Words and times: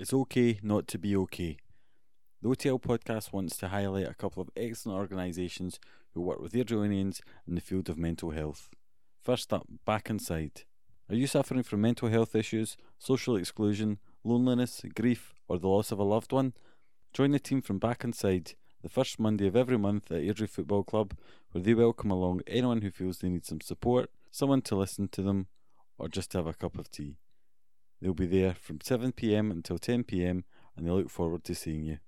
It's 0.00 0.14
okay 0.14 0.58
not 0.62 0.88
to 0.88 0.98
be 0.98 1.14
okay. 1.14 1.58
The 2.40 2.48
OTL 2.48 2.80
podcast 2.80 3.34
wants 3.34 3.58
to 3.58 3.68
highlight 3.68 4.08
a 4.08 4.14
couple 4.14 4.40
of 4.40 4.48
excellent 4.56 4.98
organisations 4.98 5.78
who 6.14 6.22
work 6.22 6.40
with 6.40 6.54
Airdrieonians 6.54 7.20
in 7.46 7.54
the 7.54 7.60
field 7.60 7.90
of 7.90 7.98
mental 7.98 8.30
health. 8.30 8.70
First 9.22 9.52
up, 9.52 9.66
Back 9.84 10.06
Onside. 10.08 10.64
Are 11.10 11.14
you 11.14 11.26
suffering 11.26 11.62
from 11.62 11.82
mental 11.82 12.08
health 12.08 12.34
issues, 12.34 12.78
social 12.98 13.36
exclusion, 13.36 13.98
loneliness, 14.24 14.80
grief, 14.96 15.34
or 15.48 15.58
the 15.58 15.68
loss 15.68 15.92
of 15.92 15.98
a 15.98 16.02
loved 16.02 16.32
one? 16.32 16.54
Join 17.12 17.32
the 17.32 17.38
team 17.38 17.60
from 17.60 17.78
Back 17.78 17.98
Onside 17.98 18.54
the 18.82 18.88
first 18.88 19.20
Monday 19.20 19.48
of 19.48 19.54
every 19.54 19.76
month 19.76 20.10
at 20.10 20.22
Airdrie 20.22 20.48
Football 20.48 20.84
Club, 20.84 21.14
where 21.52 21.62
they 21.62 21.74
welcome 21.74 22.10
along 22.10 22.40
anyone 22.46 22.80
who 22.80 22.90
feels 22.90 23.18
they 23.18 23.28
need 23.28 23.44
some 23.44 23.60
support, 23.60 24.08
someone 24.30 24.62
to 24.62 24.76
listen 24.76 25.08
to 25.08 25.20
them, 25.20 25.48
or 25.98 26.08
just 26.08 26.30
to 26.30 26.38
have 26.38 26.46
a 26.46 26.54
cup 26.54 26.78
of 26.78 26.90
tea. 26.90 27.18
They'll 28.00 28.14
be 28.14 28.26
there 28.26 28.54
from 28.54 28.78
7pm 28.78 29.50
until 29.50 29.78
10pm 29.78 30.42
and 30.76 30.86
they 30.86 30.90
look 30.90 31.10
forward 31.10 31.44
to 31.44 31.54
seeing 31.54 31.84
you. 31.84 31.98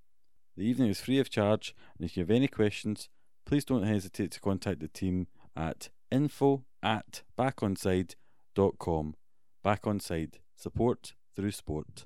The 0.56 0.64
evening 0.64 0.88
is 0.88 1.00
free 1.00 1.18
of 1.18 1.30
charge, 1.30 1.74
and 1.96 2.04
if 2.04 2.16
you 2.16 2.22
have 2.22 2.30
any 2.30 2.48
questions, 2.48 3.08
please 3.46 3.64
don't 3.64 3.84
hesitate 3.84 4.30
to 4.32 4.40
contact 4.40 4.80
the 4.80 4.88
team 4.88 5.26
at 5.56 5.90
info 6.10 6.64
at 6.82 7.22
backonside.com. 7.38 9.14
Back 9.62 9.86
on 9.86 10.00
side, 10.00 10.38
support 10.56 11.14
through 11.34 11.52
sport. 11.52 12.04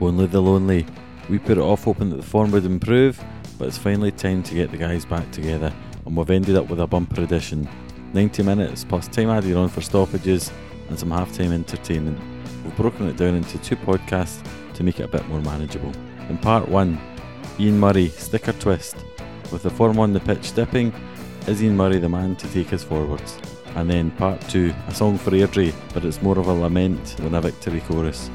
Only 0.00 0.26
the 0.26 0.40
lonely. 0.40 0.86
We 1.28 1.38
put 1.38 1.58
it 1.58 1.62
off 1.62 1.84
hoping 1.84 2.10
that 2.10 2.16
the 2.16 2.22
form 2.22 2.50
would 2.52 2.64
improve, 2.64 3.22
but 3.58 3.68
it's 3.68 3.78
finally 3.78 4.10
time 4.10 4.42
to 4.44 4.54
get 4.54 4.70
the 4.70 4.76
guys 4.76 5.04
back 5.04 5.30
together 5.30 5.72
and 6.06 6.16
we've 6.16 6.30
ended 6.30 6.56
up 6.56 6.68
with 6.68 6.80
a 6.80 6.86
bumper 6.86 7.22
edition 7.22 7.68
90 8.12 8.42
minutes 8.42 8.84
plus 8.84 9.06
time 9.08 9.30
added 9.30 9.56
on 9.56 9.68
for 9.68 9.80
stoppages 9.80 10.50
and 10.88 10.98
some 10.98 11.10
halftime 11.10 11.52
entertainment. 11.52 12.18
We've 12.64 12.76
broken 12.76 13.08
it 13.08 13.16
down 13.16 13.34
into 13.34 13.58
two 13.58 13.76
podcasts 13.76 14.44
to 14.74 14.82
make 14.82 14.98
it 14.98 15.04
a 15.04 15.08
bit 15.08 15.26
more 15.28 15.40
manageable. 15.40 15.92
In 16.28 16.36
part 16.38 16.68
one, 16.68 16.98
Ian 17.58 17.78
Murray, 17.78 18.08
sticker 18.08 18.52
twist. 18.54 18.96
With 19.52 19.62
the 19.62 19.70
form 19.70 19.98
on 19.98 20.12
the 20.12 20.20
pitch 20.20 20.54
dipping, 20.54 20.92
is 21.46 21.62
Ian 21.62 21.76
Murray 21.76 21.98
the 21.98 22.08
man 22.08 22.36
to 22.36 22.48
take 22.48 22.72
us 22.72 22.82
forwards? 22.82 23.38
And 23.76 23.88
then 23.88 24.10
part 24.12 24.40
two, 24.48 24.74
a 24.88 24.94
song 24.94 25.16
for 25.16 25.30
Airdrie, 25.30 25.74
but 25.94 26.04
it's 26.04 26.22
more 26.22 26.38
of 26.38 26.48
a 26.48 26.52
lament 26.52 27.16
than 27.18 27.34
a 27.34 27.40
victory 27.40 27.80
chorus. 27.82 28.28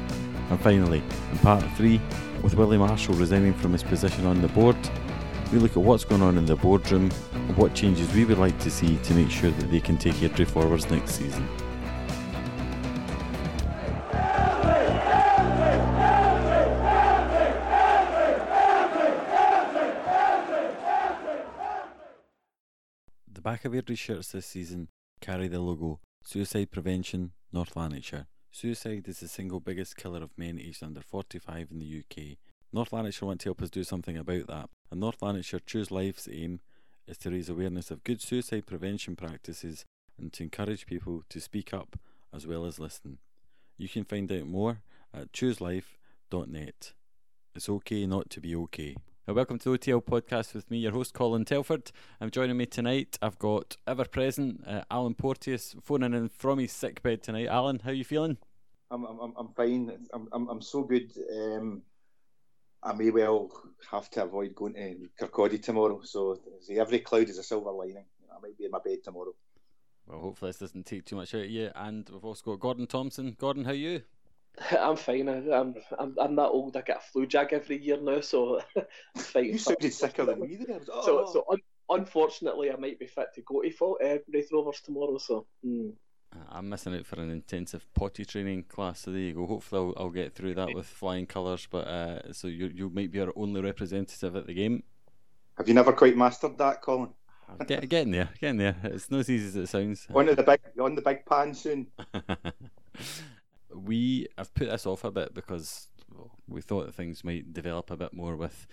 And 0.50 0.60
finally, 0.60 1.02
in 1.32 1.38
part 1.38 1.64
three, 1.76 2.00
with 2.42 2.54
Willie 2.54 2.78
Marshall 2.78 3.14
resigning 3.14 3.52
from 3.54 3.72
his 3.72 3.82
position 3.82 4.24
on 4.24 4.40
the 4.40 4.48
board, 4.48 4.76
we 5.56 5.62
look 5.62 5.76
at 5.76 5.82
what's 5.82 6.04
going 6.04 6.20
on 6.20 6.36
in 6.36 6.44
the 6.44 6.54
boardroom 6.54 7.10
and 7.32 7.56
what 7.56 7.72
changes 7.74 8.12
we 8.12 8.26
would 8.26 8.36
like 8.36 8.58
to 8.58 8.70
see 8.70 8.98
to 8.98 9.14
make 9.14 9.30
sure 9.30 9.50
that 9.50 9.70
they 9.70 9.80
can 9.80 9.96
take 9.96 10.12
Airdrie 10.16 10.46
forwards 10.46 10.90
next 10.90 11.12
season. 11.12 11.48
The 23.32 23.40
back 23.40 23.64
of 23.64 23.72
Airdrie 23.72 23.96
shirts 23.96 24.32
this 24.32 24.44
season 24.44 24.88
carry 25.22 25.48
the 25.48 25.60
logo 25.60 26.00
Suicide 26.22 26.70
Prevention 26.70 27.32
North 27.50 27.74
Lanarkshire. 27.76 28.26
Suicide 28.50 29.08
is 29.08 29.20
the 29.20 29.28
single 29.28 29.60
biggest 29.60 29.96
killer 29.96 30.22
of 30.22 30.36
men 30.36 30.58
aged 30.58 30.82
under 30.82 31.00
45 31.00 31.68
in 31.70 31.78
the 31.78 32.02
UK. 32.02 32.36
North 32.76 32.92
Lanarkshire 32.92 33.24
want 33.24 33.40
to 33.40 33.48
help 33.48 33.62
us 33.62 33.70
do 33.70 33.82
something 33.84 34.18
about 34.18 34.48
that, 34.48 34.68
and 34.90 35.00
North 35.00 35.22
Lanarkshire 35.22 35.60
Choose 35.60 35.90
Life's 35.90 36.28
aim 36.30 36.60
is 37.08 37.16
to 37.16 37.30
raise 37.30 37.48
awareness 37.48 37.90
of 37.90 38.04
good 38.04 38.20
suicide 38.20 38.66
prevention 38.66 39.16
practices 39.16 39.86
and 40.18 40.30
to 40.34 40.42
encourage 40.42 40.84
people 40.84 41.22
to 41.30 41.40
speak 41.40 41.72
up 41.72 41.98
as 42.34 42.46
well 42.46 42.66
as 42.66 42.78
listen. 42.78 43.16
You 43.78 43.88
can 43.88 44.04
find 44.04 44.30
out 44.30 44.46
more 44.46 44.82
at 45.14 45.32
chooselife.net. 45.32 46.92
It's 47.54 47.68
okay 47.70 48.04
not 48.04 48.28
to 48.28 48.42
be 48.42 48.54
okay. 48.54 48.94
Now, 49.26 49.32
welcome 49.32 49.58
to 49.60 49.70
the 49.70 49.78
OTL 49.78 50.04
podcast 50.04 50.52
with 50.52 50.70
me, 50.70 50.76
your 50.76 50.92
host 50.92 51.14
Colin 51.14 51.46
Telford. 51.46 51.90
I'm 52.20 52.30
joining 52.30 52.58
me 52.58 52.66
tonight. 52.66 53.16
I've 53.22 53.38
got 53.38 53.78
ever 53.86 54.04
present 54.04 54.62
uh, 54.66 54.82
Alan 54.90 55.14
Porteous 55.14 55.74
phoning 55.82 56.12
in 56.12 56.28
from 56.28 56.58
his 56.58 56.72
sick 56.72 57.02
bed 57.02 57.22
tonight. 57.22 57.46
Alan, 57.46 57.80
how 57.84 57.90
are 57.92 57.94
you 57.94 58.04
feeling? 58.04 58.36
I'm 58.90 59.06
I'm 59.06 59.32
I'm 59.34 59.48
fine. 59.56 59.90
I'm 60.12 60.28
I'm 60.30 60.48
I'm 60.50 60.60
so 60.60 60.82
good. 60.82 61.10
Um, 61.34 61.80
I 62.86 62.92
may 62.92 63.10
well 63.10 63.50
have 63.90 64.08
to 64.10 64.22
avoid 64.22 64.54
going 64.54 64.74
to 64.74 65.26
Kirkcaldy 65.26 65.60
tomorrow. 65.60 66.00
So 66.04 66.38
see, 66.60 66.78
every 66.78 67.00
cloud 67.00 67.28
is 67.28 67.38
a 67.38 67.42
silver 67.42 67.72
lining. 67.72 68.04
I 68.30 68.40
might 68.40 68.56
be 68.56 68.66
in 68.66 68.70
my 68.70 68.78
bed 68.84 68.98
tomorrow. 69.02 69.34
Well, 70.06 70.20
hopefully 70.20 70.50
this 70.50 70.60
doesn't 70.60 70.86
take 70.86 71.04
too 71.04 71.16
much 71.16 71.34
out 71.34 71.44
of 71.44 71.50
you. 71.50 71.70
And 71.74 72.08
we've 72.08 72.24
also 72.24 72.52
got 72.52 72.60
Gordon 72.60 72.86
Thompson. 72.86 73.36
Gordon, 73.38 73.64
how 73.64 73.72
are 73.72 73.74
you? 73.74 74.02
I'm 74.78 74.96
fine. 74.96 75.28
I'm 75.28 75.74
I'm 75.98 76.14
I'm 76.18 76.36
that 76.36 76.48
old. 76.48 76.76
I 76.76 76.82
get 76.82 76.98
a 76.98 77.00
flu 77.00 77.26
jag 77.26 77.52
every 77.52 77.82
year 77.82 78.00
now, 78.00 78.20
so 78.20 78.60
I'm 78.76 78.84
fighting. 79.16 79.52
You 79.52 79.58
sounded 79.58 79.92
sicker 79.92 80.24
than 80.24 80.40
me 80.40 80.56
there. 80.56 80.80
Oh. 80.92 81.04
So 81.04 81.30
so 81.32 81.44
un- 81.50 81.58
unfortunately, 81.90 82.70
I 82.70 82.76
might 82.76 83.00
be 83.00 83.06
fit 83.06 83.34
to 83.34 83.42
go 83.42 83.62
to 83.62 83.70
fall, 83.70 83.98
uh, 84.02 84.18
Raith 84.32 84.50
Rovers 84.52 84.80
tomorrow. 84.80 85.18
So. 85.18 85.46
Mm. 85.64 85.92
I'm 86.50 86.68
missing 86.68 86.94
out 86.94 87.06
for 87.06 87.20
an 87.20 87.30
intensive 87.30 87.86
potty 87.94 88.24
training 88.24 88.64
class, 88.64 89.00
so 89.00 89.10
there 89.10 89.20
you 89.20 89.34
go. 89.34 89.46
Hopefully, 89.46 89.94
I'll, 89.96 90.04
I'll 90.04 90.10
get 90.10 90.34
through 90.34 90.54
that 90.54 90.74
with 90.74 90.86
flying 90.86 91.26
colours. 91.26 91.66
But 91.70 91.86
uh, 91.86 92.32
so 92.32 92.48
you 92.48 92.66
you 92.66 92.90
might 92.90 93.12
be 93.12 93.20
our 93.20 93.32
only 93.36 93.60
representative 93.60 94.36
at 94.36 94.46
the 94.46 94.54
game. 94.54 94.82
Have 95.56 95.68
you 95.68 95.74
never 95.74 95.92
quite 95.92 96.16
mastered 96.16 96.58
that, 96.58 96.82
Colin? 96.82 97.10
Get, 97.66 97.88
getting 97.88 98.10
there, 98.10 98.28
getting 98.40 98.58
there. 98.58 98.76
It's 98.82 99.10
not 99.10 99.20
as 99.20 99.30
easy 99.30 99.46
as 99.46 99.56
it 99.56 99.68
sounds. 99.68 100.06
On 100.14 100.26
the 100.26 100.42
big 100.42 100.60
on 100.80 100.94
the 100.94 101.02
big 101.02 101.24
pan 101.24 101.54
soon. 101.54 101.86
we 103.74 104.26
have 104.36 104.52
put 104.54 104.68
this 104.68 104.86
off 104.86 105.04
a 105.04 105.10
bit 105.10 105.32
because 105.32 105.88
well, 106.12 106.32
we 106.48 106.60
thought 106.60 106.86
that 106.86 106.94
things 106.94 107.24
might 107.24 107.52
develop 107.52 107.90
a 107.90 107.96
bit 107.96 108.12
more 108.12 108.36
with 108.36 108.66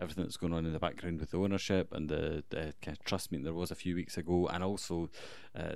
everything 0.00 0.24
that's 0.24 0.36
going 0.36 0.52
on 0.52 0.66
in 0.66 0.72
the 0.72 0.78
background 0.78 1.20
with 1.20 1.30
the 1.30 1.38
ownership 1.38 1.92
and 1.92 2.08
the, 2.08 2.42
the 2.50 2.74
kind 2.82 2.96
of 2.96 3.04
trust 3.04 3.30
meeting 3.30 3.44
there 3.44 3.54
was 3.54 3.70
a 3.70 3.74
few 3.74 3.94
weeks 3.94 4.16
ago, 4.16 4.48
and 4.48 4.64
also 4.64 5.10
uh, 5.54 5.74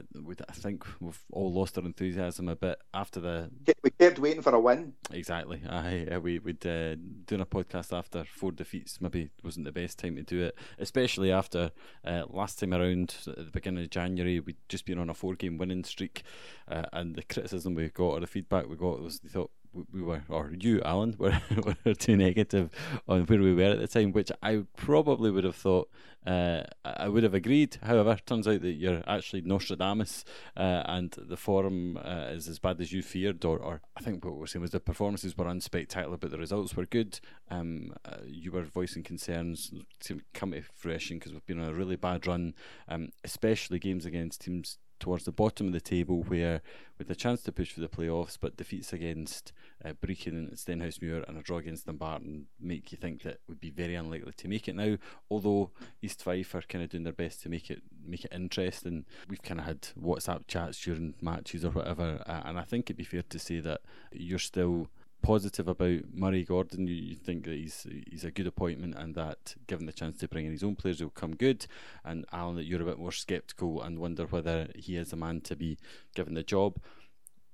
I 0.49 0.53
think 0.53 0.85
we've 1.01 1.23
all 1.33 1.53
lost 1.53 1.79
our 1.79 1.85
enthusiasm 1.85 2.49
a 2.49 2.57
bit 2.57 2.79
after 2.93 3.21
the. 3.21 3.51
We 3.83 3.91
kept 3.91 4.19
waiting 4.19 4.43
for 4.43 4.55
a 4.55 4.61
win. 4.61 4.95
Exactly. 5.11 5.61
I 5.69 6.07
uh, 6.07 6.21
we 6.21 6.39
would 6.39 6.65
uh, 6.67 6.97
doing 7.27 7.41
a 7.41 7.47
podcast 7.47 7.97
after 7.97 8.25
four 8.25 8.53
defeats 8.53 9.01
maybe 9.01 9.31
wasn't 9.43 9.67
the 9.67 9.73
best 9.73 9.99
time 9.99 10.17
to 10.17 10.23
do 10.23 10.43
it, 10.43 10.57
especially 10.79 11.31
after 11.31 11.71
uh, 12.05 12.25
last 12.29 12.59
time 12.59 12.73
around 12.73 13.17
at 13.27 13.37
the 13.37 13.51
beginning 13.53 13.85
of 13.85 13.91
January 13.91 14.41
we'd 14.41 14.57
just 14.69 14.87
been 14.87 14.99
on 14.99 15.11
a 15.11 15.15
four 15.15 15.35
game 15.35 15.59
winning 15.59 15.85
streak, 15.85 16.23
uh, 16.69 16.85
and 16.93 17.15
the 17.17 17.23
criticism 17.23 17.75
we 17.75 17.89
got 17.89 18.05
or 18.05 18.21
the 18.21 18.27
feedback 18.27 18.69
we 18.69 18.77
got 18.77 19.01
was 19.01 19.21
they 19.21 19.29
thought 19.29 19.51
we 19.93 20.03
were, 20.03 20.23
or 20.29 20.53
you, 20.59 20.81
Alan, 20.83 21.17
were, 21.19 21.41
were 21.85 21.95
too 21.95 22.17
negative 22.17 22.71
on 23.09 23.25
where 23.27 23.41
we 23.41 23.55
were 23.55 23.63
at 23.63 23.81
the 23.81 23.89
time, 23.89 24.13
which 24.13 24.31
I 24.43 24.65
probably 24.77 25.31
would 25.31 25.45
have 25.45 25.57
thought 25.57 25.89
uh, 26.27 26.63
I 26.85 27.09
would 27.09 27.23
have 27.23 27.35
agreed. 27.35 27.77
However, 27.83 28.17
turns 28.25 28.49
out 28.49 28.63
that 28.63 28.73
you're 28.73 29.03
actually 29.07 29.43
Nostradamus, 29.43 30.25
uh, 30.57 30.83
and 30.87 31.11
the 31.11 31.37
form 31.37 31.99
uh, 31.99 32.31
is 32.31 32.49
as 32.49 32.59
bad 32.59 32.81
as 32.81 32.93
you 32.93 33.03
feared. 33.03 33.45
Or, 33.45 33.59
or 33.59 33.83
I 33.97 34.01
think 34.01 34.25
what 34.25 34.37
we're 34.37 34.47
saying 34.47 34.63
was 34.63 34.71
the 34.71 34.81
performances 34.81 35.37
were 35.37 35.45
unspectacular, 35.45 36.19
but 36.19 36.31
the 36.31 36.39
results 36.39 36.77
were 36.77 36.87
good. 36.87 37.21
Um, 37.51 37.95
uh, 38.05 38.17
you 38.27 38.53
were 38.53 38.63
voicing 38.63 39.03
concerns 39.03 39.73
to 40.01 40.21
come 40.33 40.53
to 40.53 40.63
fruition 40.75 41.19
because 41.19 41.33
we've 41.33 41.47
been 41.47 41.61
on 41.61 41.69
a 41.69 41.75
really 41.75 41.97
bad 41.97 42.27
run, 42.27 42.55
um, 42.89 43.11
especially 43.23 43.79
games 43.79 44.07
against 44.07 44.43
teams 44.43 44.79
towards 45.01 45.25
the 45.25 45.33
bottom 45.33 45.67
of 45.67 45.73
the 45.73 45.81
table 45.81 46.23
where 46.23 46.63
with 46.99 47.11
a 47.11 47.15
chance 47.15 47.43
to 47.43 47.53
push 47.53 47.73
for 47.73 47.81
the 47.81 47.89
playoffs 47.89 48.39
but 48.41 48.57
defeats 48.57 48.93
against 48.93 49.53
uh, 49.85 49.93
Brechin 49.93 50.29
and 50.29 50.53
Stenhousemuir 50.53 51.29
and 51.29 51.39
a 51.39 51.43
draw 51.43 51.59
against 51.59 51.87
Dumbarton 51.87 52.47
make 52.61 52.93
you 52.93 52.99
think 52.99 53.23
that 53.23 53.41
would 53.49 53.61
be 53.61 53.71
very 53.71 53.95
unlikely 53.95 54.33
to 54.37 54.49
make 54.49 54.69
it 54.69 54.75
now 54.75 54.97
although 55.31 55.71
East 56.03 56.23
Fife 56.23 56.55
are 56.55 56.63
kind 56.63 56.85
of 56.85 56.91
doing 56.91 57.05
their 57.05 57.13
best 57.13 57.43
to 57.43 57.49
make 57.49 57.71
it 57.71 57.83
make 58.05 58.25
it 58.25 58.33
interesting 58.33 59.05
we've 59.29 59.43
kind 59.43 59.61
of 59.61 59.67
had 59.67 59.89
WhatsApp 60.01 60.47
chats 60.47 60.81
during 60.81 61.15
matches 61.21 61.65
or 61.65 61.71
whatever 61.71 62.23
uh, 62.27 62.43
and 62.45 62.59
I 62.59 62.63
think 62.63 62.87
it'd 62.87 62.97
be 62.97 63.05
fair 63.05 63.23
to 63.23 63.39
say 63.39 63.61
that 63.61 63.81
you're 64.13 64.39
still 64.39 64.89
positive 65.25 65.67
about 65.67 66.01
Murray 66.13 66.45
Gordon. 66.45 66.87
You, 66.87 66.95
you, 66.95 67.15
think 67.17 67.45
that 67.45 67.55
he's 67.55 67.87
he's 68.07 68.25
a 68.25 68.31
good 68.31 68.47
appointment 68.47 68.95
and 68.97 69.15
that 69.15 69.55
given 69.67 69.87
the 69.87 69.93
chance 69.93 70.19
to 70.19 70.29
bring 70.29 70.45
in 70.45 70.53
his 70.53 70.63
own 70.63 70.77
players, 70.77 70.99
he'll 70.99 71.11
come 71.11 71.35
good. 71.35 71.67
And 72.05 72.27
Alan, 72.33 72.57
that 72.57 72.65
you're 72.65 72.83
a 72.83 72.85
bit 72.85 72.99
more 72.99 73.11
sceptical 73.11 73.83
and 73.83 73.99
wonder 73.99 74.27
whether 74.27 74.69
he 74.77 74.97
is 74.97 75.13
a 75.13 75.17
man 75.17 75.41
to 75.43 75.57
be 75.57 75.79
given 76.15 76.35
the 76.35 76.43
job 76.43 76.79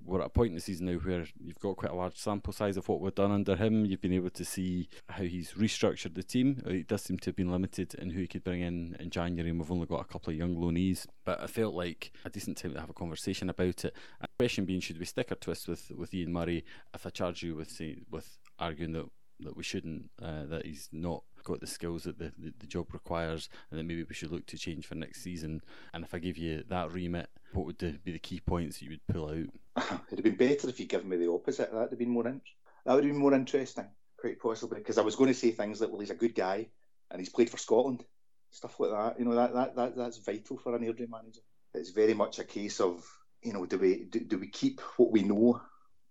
we're 0.05 0.21
at 0.21 0.27
a 0.27 0.29
point 0.29 0.49
in 0.49 0.55
the 0.55 0.61
season 0.61 0.87
now 0.87 0.93
where 0.93 1.25
you've 1.39 1.59
got 1.59 1.77
quite 1.77 1.91
a 1.91 1.95
large 1.95 2.17
sample 2.17 2.53
size 2.53 2.77
of 2.77 2.87
what 2.87 3.01
we've 3.01 3.15
done 3.15 3.31
under 3.31 3.55
him. 3.55 3.85
You've 3.85 4.01
been 4.01 4.13
able 4.13 4.29
to 4.31 4.45
see 4.45 4.89
how 5.09 5.23
he's 5.23 5.53
restructured 5.53 6.15
the 6.15 6.23
team. 6.23 6.61
Uh, 6.65 6.71
it 6.71 6.87
does 6.87 7.03
seem 7.03 7.17
to 7.19 7.29
have 7.29 7.35
been 7.35 7.51
limited 7.51 7.93
in 7.95 8.11
who 8.11 8.21
he 8.21 8.27
could 8.27 8.43
bring 8.43 8.61
in 8.61 8.95
in 8.99 9.09
January, 9.09 9.49
and 9.49 9.59
we've 9.59 9.71
only 9.71 9.85
got 9.85 10.01
a 10.01 10.05
couple 10.05 10.31
of 10.31 10.37
young 10.37 10.55
loanees. 10.55 11.05
But 11.25 11.41
I 11.41 11.47
felt 11.47 11.73
like 11.73 12.11
a 12.25 12.29
decent 12.29 12.57
time 12.57 12.73
to 12.73 12.79
have 12.79 12.89
a 12.89 12.93
conversation 12.93 13.49
about 13.49 13.85
it. 13.85 13.95
And 14.19 14.27
the 14.27 14.43
question 14.43 14.65
being, 14.65 14.81
should 14.81 14.99
we 14.99 15.05
stick 15.05 15.31
or 15.31 15.35
twist 15.35 15.67
with, 15.67 15.91
with 15.95 16.13
Ian 16.13 16.33
Murray 16.33 16.63
if 16.93 17.05
I 17.05 17.09
charge 17.09 17.43
you 17.43 17.55
with 17.55 17.69
say, 17.69 17.97
with 18.09 18.37
arguing 18.59 18.93
that 18.93 19.05
that 19.43 19.57
we 19.57 19.63
shouldn't, 19.63 20.09
uh, 20.21 20.45
that 20.45 20.65
he's 20.65 20.89
not 20.91 21.23
got 21.43 21.59
the 21.59 21.67
skills 21.67 22.03
that 22.03 22.19
the, 22.19 22.31
the, 22.37 22.53
the 22.59 22.67
job 22.67 22.93
requires, 22.93 23.49
and 23.69 23.79
that 23.79 23.83
maybe 23.83 24.03
we 24.03 24.13
should 24.13 24.31
look 24.31 24.45
to 24.47 24.57
change 24.57 24.85
for 24.85 24.95
next 24.95 25.23
season. 25.23 25.61
And 25.93 26.03
if 26.03 26.13
I 26.13 26.19
give 26.19 26.37
you 26.37 26.63
that 26.69 26.91
remit, 26.91 27.29
what 27.53 27.65
would 27.65 27.79
the, 27.79 27.99
be 28.03 28.11
the 28.11 28.19
key 28.19 28.39
points 28.39 28.81
you 28.81 28.91
would 28.91 29.07
pull 29.07 29.29
out? 29.29 29.99
It'd 30.11 30.19
have 30.19 30.23
been 30.23 30.35
better 30.35 30.69
if 30.69 30.79
you'd 30.79 30.89
given 30.89 31.09
me 31.09 31.17
the 31.17 31.31
opposite. 31.31 31.71
That'd 31.71 31.91
have 31.91 31.99
been 31.99 32.09
more 32.09 32.27
in- 32.27 32.41
that 32.85 32.93
would 32.93 33.03
have 33.03 33.13
been 33.13 33.21
more 33.21 33.33
interesting, 33.33 33.87
quite 34.17 34.39
possibly, 34.39 34.79
because 34.79 34.97
I 34.97 35.03
was 35.03 35.15
going 35.15 35.29
to 35.29 35.39
say 35.39 35.51
things 35.51 35.81
like, 35.81 35.91
well, 35.91 35.99
he's 35.99 36.09
a 36.09 36.15
good 36.15 36.35
guy 36.35 36.67
and 37.09 37.19
he's 37.19 37.29
played 37.29 37.49
for 37.49 37.57
Scotland, 37.57 38.03
stuff 38.49 38.79
like 38.79 38.91
that. 38.91 39.19
You 39.19 39.25
know, 39.25 39.35
that, 39.35 39.53
that, 39.53 39.75
that 39.75 39.95
that's 39.95 40.17
vital 40.17 40.57
for 40.57 40.75
an 40.75 40.83
Airdrie 40.83 41.09
manager. 41.09 41.41
It's 41.73 41.91
very 41.91 42.13
much 42.13 42.39
a 42.39 42.43
case 42.43 42.79
of, 42.79 43.05
you 43.43 43.53
know, 43.53 43.65
do 43.65 43.77
we 43.77 44.05
do, 44.05 44.19
do 44.21 44.37
we 44.37 44.47
keep 44.47 44.81
what 44.97 45.11
we 45.11 45.23
know, 45.23 45.61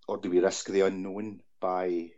or 0.07 0.19
do 0.19 0.31
we 0.31 0.41
risk 0.41 0.69
the 0.69 0.83
unknown 0.83 1.41
by 1.61 2.11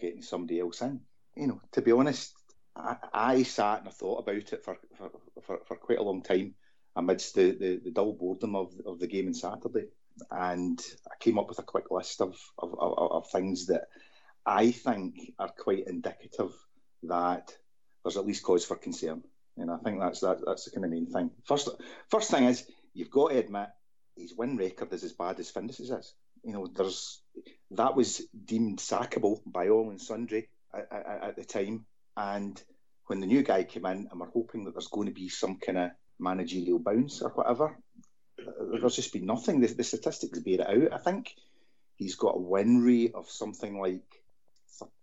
getting 0.00 0.22
somebody 0.22 0.60
else 0.60 0.82
in? 0.82 1.00
You 1.36 1.48
know, 1.48 1.60
to 1.72 1.82
be 1.82 1.92
honest, 1.92 2.34
I, 2.74 2.96
I 3.12 3.42
sat 3.42 3.80
and 3.80 3.88
I 3.88 3.92
thought 3.92 4.18
about 4.18 4.52
it 4.52 4.64
for, 4.64 4.76
for, 4.96 5.10
for, 5.42 5.58
for 5.66 5.76
quite 5.76 5.98
a 5.98 6.02
long 6.02 6.22
time 6.22 6.54
amidst 6.94 7.34
the, 7.34 7.52
the, 7.52 7.80
the 7.84 7.90
dull 7.90 8.12
boredom 8.12 8.56
of, 8.56 8.72
of 8.86 8.98
the 8.98 9.06
game 9.06 9.28
on 9.28 9.34
Saturday. 9.34 9.88
And 10.30 10.80
I 11.06 11.14
came 11.20 11.38
up 11.38 11.48
with 11.48 11.58
a 11.58 11.62
quick 11.62 11.90
list 11.90 12.20
of, 12.22 12.36
of, 12.58 12.74
of, 12.78 13.12
of 13.12 13.30
things 13.30 13.66
that 13.66 13.88
I 14.44 14.70
think 14.70 15.32
are 15.38 15.50
quite 15.58 15.86
indicative 15.86 16.52
that 17.02 17.54
there's 18.02 18.16
at 18.16 18.26
least 18.26 18.42
cause 18.42 18.64
for 18.64 18.76
concern. 18.76 19.22
And 19.58 19.70
I 19.70 19.76
think 19.78 20.00
that's 20.00 20.20
that, 20.20 20.38
that's 20.44 20.64
the 20.64 20.70
kind 20.70 20.84
of 20.84 20.90
main 20.90 21.06
thing. 21.06 21.30
First, 21.44 21.68
first 22.08 22.30
thing 22.30 22.44
is 22.44 22.64
you've 22.94 23.10
got 23.10 23.30
to 23.30 23.38
admit 23.38 23.68
his 24.16 24.34
win 24.34 24.56
record 24.56 24.92
is 24.92 25.04
as 25.04 25.12
bad 25.12 25.38
as 25.40 25.50
Findus's 25.50 25.90
is. 25.90 26.14
You 26.44 26.52
know, 26.52 26.66
there's 26.66 27.20
that 27.72 27.96
was 27.96 28.22
deemed 28.44 28.78
sackable 28.78 29.40
by 29.46 29.68
all 29.68 29.90
and 29.90 30.00
sundry 30.00 30.48
at, 30.74 30.88
at, 30.90 31.22
at 31.22 31.36
the 31.36 31.44
time. 31.44 31.86
And 32.16 32.60
when 33.06 33.20
the 33.20 33.26
new 33.26 33.42
guy 33.42 33.64
came 33.64 33.86
in, 33.86 34.08
and 34.10 34.20
we're 34.20 34.30
hoping 34.30 34.64
that 34.64 34.74
there's 34.74 34.88
going 34.88 35.08
to 35.08 35.14
be 35.14 35.28
some 35.28 35.58
kind 35.58 35.78
of 35.78 35.90
managerial 36.18 36.78
bounce 36.78 37.22
or 37.22 37.30
whatever, 37.30 37.76
there's 38.70 38.96
just 38.96 39.12
been 39.12 39.26
nothing. 39.26 39.60
The, 39.60 39.68
the 39.68 39.84
statistics 39.84 40.38
bear 40.40 40.60
it 40.60 40.68
out. 40.68 40.92
I 40.92 40.98
think 40.98 41.34
he's 41.96 42.14
got 42.14 42.36
a 42.36 42.40
win 42.40 42.82
rate 42.82 43.12
of 43.14 43.30
something 43.30 43.80
like 43.80 44.04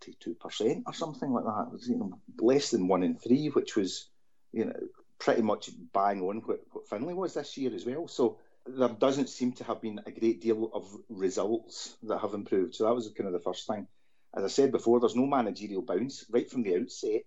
32% 0.08 0.84
or 0.86 0.94
something 0.94 1.32
like 1.32 1.46
that. 1.46 1.68
It 1.68 1.74
was, 1.74 1.88
you 1.88 1.98
know, 1.98 2.20
less 2.40 2.72
than 2.72 2.88
one 2.88 3.04
in 3.04 3.18
three, 3.18 3.48
which 3.48 3.76
was, 3.76 4.08
you 4.52 4.66
know, 4.66 4.80
pretty 5.20 5.42
much 5.42 5.70
bang 5.94 6.22
on 6.22 6.38
what, 6.46 6.60
what 6.72 6.88
Finlay 6.88 7.14
was 7.14 7.34
this 7.34 7.58
year 7.58 7.74
as 7.74 7.86
well. 7.86 8.08
So 8.08 8.38
there 8.66 8.90
doesn't 8.90 9.30
seem 9.30 9.52
to 9.54 9.64
have 9.66 9.82
been 9.82 10.00
a 10.06 10.12
great 10.12 10.42
deal 10.42 10.70
of 10.74 10.88
results 11.10 11.96
that 12.04 12.20
have 12.20 12.34
improved. 12.34 12.76
So 12.76 12.86
that 12.86 12.94
was 12.94 13.12
kind 13.16 13.28
of 13.28 13.34
the 13.34 13.40
first 13.40 13.68
thing. 13.68 13.88
As 14.36 14.44
I 14.44 14.48
said 14.48 14.72
before, 14.72 15.00
there's 15.00 15.16
no 15.16 15.26
managerial 15.26 15.82
bounce 15.82 16.26
right 16.30 16.50
from 16.50 16.64
the 16.64 16.78
outset. 16.78 17.24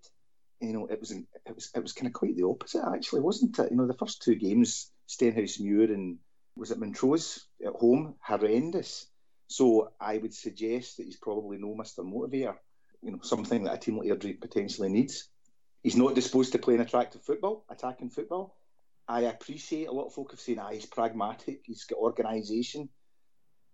You 0.61 0.73
know, 0.73 0.87
it 0.87 0.99
was 0.99 1.11
it 1.11 1.55
was 1.55 1.71
it 1.75 1.83
was 1.83 1.93
kind 1.93 2.07
of 2.07 2.15
quite 2.15 2.37
the 2.37 2.47
opposite 2.47 2.83
actually, 2.85 3.21
wasn't 3.21 3.59
it? 3.59 3.71
You 3.71 3.77
know, 3.77 3.87
the 3.87 3.95
first 3.95 4.23
two 4.23 4.35
games, 4.35 4.91
Stenhousemuir 5.09 5.93
and 5.93 6.19
was 6.57 6.71
it 6.71 6.79
Montrose 6.79 7.47
at 7.65 7.75
home, 7.75 8.15
horrendous. 8.21 9.07
So 9.49 9.93
I 10.01 10.17
would 10.17 10.35
suggest 10.35 10.97
that 10.97 11.05
he's 11.05 11.19
probably 11.19 11.59
no 11.59 11.75
Mr. 11.75 11.99
Motivator. 11.99 12.57
You 13.03 13.13
know, 13.13 13.19
something 13.23 13.65
that 13.65 13.75
a 13.75 13.79
team 13.79 13.99
like 13.99 14.09
Airdrie 14.09 14.41
potentially 14.41 14.89
needs. 14.89 15.29
He's 15.83 15.97
not 15.97 16.15
disposed 16.15 16.53
to 16.53 16.59
play 16.59 16.75
an 16.75 16.81
attractive 16.81 17.23
football, 17.23 17.65
attacking 17.69 18.11
football. 18.11 18.57
I 19.09 19.21
appreciate 19.23 19.89
a 19.89 19.93
lot 19.93 20.07
of 20.07 20.15
folk 20.15 20.33
have 20.33 20.41
said, 20.41 20.59
ah, 20.59 20.71
he's 20.71 20.87
pragmatic, 20.87 21.61
he's 21.65 21.85
got 21.85 21.99
organisation. 21.99 22.89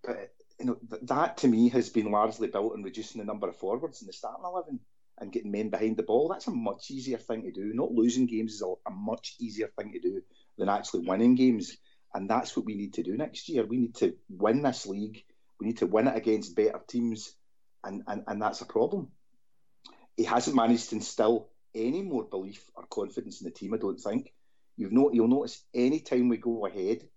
But 0.05 0.33
you 0.59 0.67
know, 0.67 0.77
th- 0.91 1.03
that 1.05 1.39
to 1.39 1.49
me 1.49 1.71
has 1.71 1.89
been 1.91 2.11
largely 2.11 2.49
built 2.49 2.75
on 2.75 2.83
reducing 2.83 3.21
the 3.21 3.25
number 3.25 3.49
of 3.49 3.57
forwards 3.57 4.03
in 4.03 4.07
the 4.07 4.13
starting 4.13 4.45
eleven 4.45 4.81
and 5.19 5.33
getting 5.33 5.53
men 5.53 5.71
behind 5.71 5.97
the 5.97 6.03
ball. 6.03 6.29
That's 6.29 6.49
a 6.49 6.51
much 6.51 6.91
easier 6.91 7.19
thing 7.19 7.43
to 7.43 7.53
do. 7.53 7.73
Not 7.73 7.93
losing 7.93 8.27
games 8.27 8.55
is 8.55 8.63
a, 8.63 8.73
a 8.87 8.91
much 8.91 9.37
easier 9.39 9.71
thing 9.79 9.93
to 9.93 10.01
do 10.01 10.23
than 10.59 10.69
actually 10.69 11.07
winning 11.07 11.35
games. 11.35 11.77
And 12.15 12.29
that's 12.29 12.57
what 12.57 12.67
we 12.67 12.75
need 12.75 12.95
to 12.95 13.03
do 13.03 13.17
next 13.17 13.49
year. 13.49 13.65
We 13.65 13.79
need 13.79 13.95
to 13.97 14.15
win 14.29 14.63
this 14.63 14.87
league. 14.87 15.25
We 15.59 15.69
need 15.69 15.79
to 15.79 15.87
win 15.87 16.09
it 16.09 16.17
against 16.17 16.57
better 16.57 16.81
teams. 16.87 17.35
And, 17.85 18.03
and, 18.07 18.25
and 18.27 18.43
that's 18.43 18.61
a 18.61 18.67
problem. 18.67 19.09
He 20.17 20.25
hasn't 20.25 20.57
managed 20.57 20.91
to 20.91 20.97
instill 20.97 21.49
any 21.75 22.03
more 22.03 22.25
belief 22.25 22.63
or 22.75 22.85
confidence 22.87 23.41
in 23.41 23.47
the 23.47 23.51
team, 23.51 23.73
I 23.73 23.79
don't 23.79 24.01
think. 24.01 24.33
You've 24.77 24.93
not, 24.93 25.15
you'll 25.15 25.29
notice 25.29 25.63
any 25.75 26.01
time 26.01 26.29
we 26.29 26.39
go 26.39 26.67
ahead, 26.67 27.09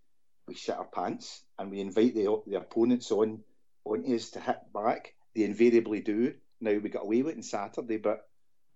we 0.47 0.55
shit 0.55 0.75
our 0.75 0.85
pants 0.85 1.43
and 1.57 1.71
we 1.71 1.79
invite 1.79 2.13
the, 2.13 2.41
the 2.47 2.57
opponents 2.57 3.11
on 3.11 3.43
on 3.85 4.03
us 4.13 4.31
to 4.31 4.39
hit 4.39 4.57
back. 4.73 5.13
They 5.35 5.43
invariably 5.43 6.01
do. 6.01 6.33
Now 6.59 6.73
we 6.73 6.89
got 6.89 7.03
away 7.03 7.21
with 7.21 7.33
it 7.33 7.37
on 7.37 7.43
Saturday, 7.43 7.97
but 7.97 8.27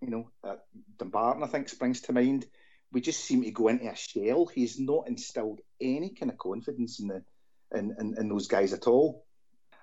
you 0.02 0.10
know, 0.10 0.30
uh, 0.44 0.56
Dumbarton 0.98 1.44
I 1.44 1.48
think 1.48 1.68
springs 1.68 2.02
to 2.02 2.14
mind. 2.14 2.46
We 2.92 3.02
just 3.02 3.24
seem 3.24 3.44
to 3.44 3.52
go 3.52 3.68
into 3.68 3.90
a 3.90 3.96
shell. 3.96 4.46
He's 4.48 4.80
not 4.80 5.08
instilled 5.08 5.62
any 5.80 6.10
kind 6.10 6.32
of 6.32 6.38
confidence 6.38 7.00
in 7.00 7.08
the 7.08 7.24
in, 7.76 7.96
in, 8.00 8.16
in 8.18 8.30
those 8.30 8.48
guys 8.48 8.74
at 8.74 8.88
all. 8.88 9.26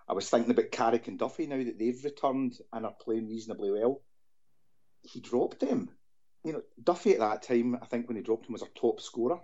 I 0.08 0.12
was 0.12 0.28
thinking 0.28 0.50
about 0.50 0.70
Carrick 0.70 1.08
and 1.08 1.18
Duffy 1.18 1.46
now 1.46 1.62
that 1.62 1.78
they've 1.78 2.04
returned 2.04 2.58
and 2.72 2.86
are 2.86 2.94
playing 3.00 3.28
reasonably 3.28 3.72
well. 3.72 4.02
He 5.02 5.20
dropped 5.20 5.60
them. 5.60 5.90
You 6.46 6.52
know, 6.52 6.62
Duffy 6.80 7.12
at 7.12 7.18
that 7.18 7.42
time, 7.42 7.76
I 7.82 7.86
think 7.86 8.06
when 8.06 8.16
he 8.16 8.22
dropped 8.22 8.46
him 8.46 8.52
was 8.52 8.62
our 8.62 8.68
top 8.76 9.00
scorer. 9.00 9.40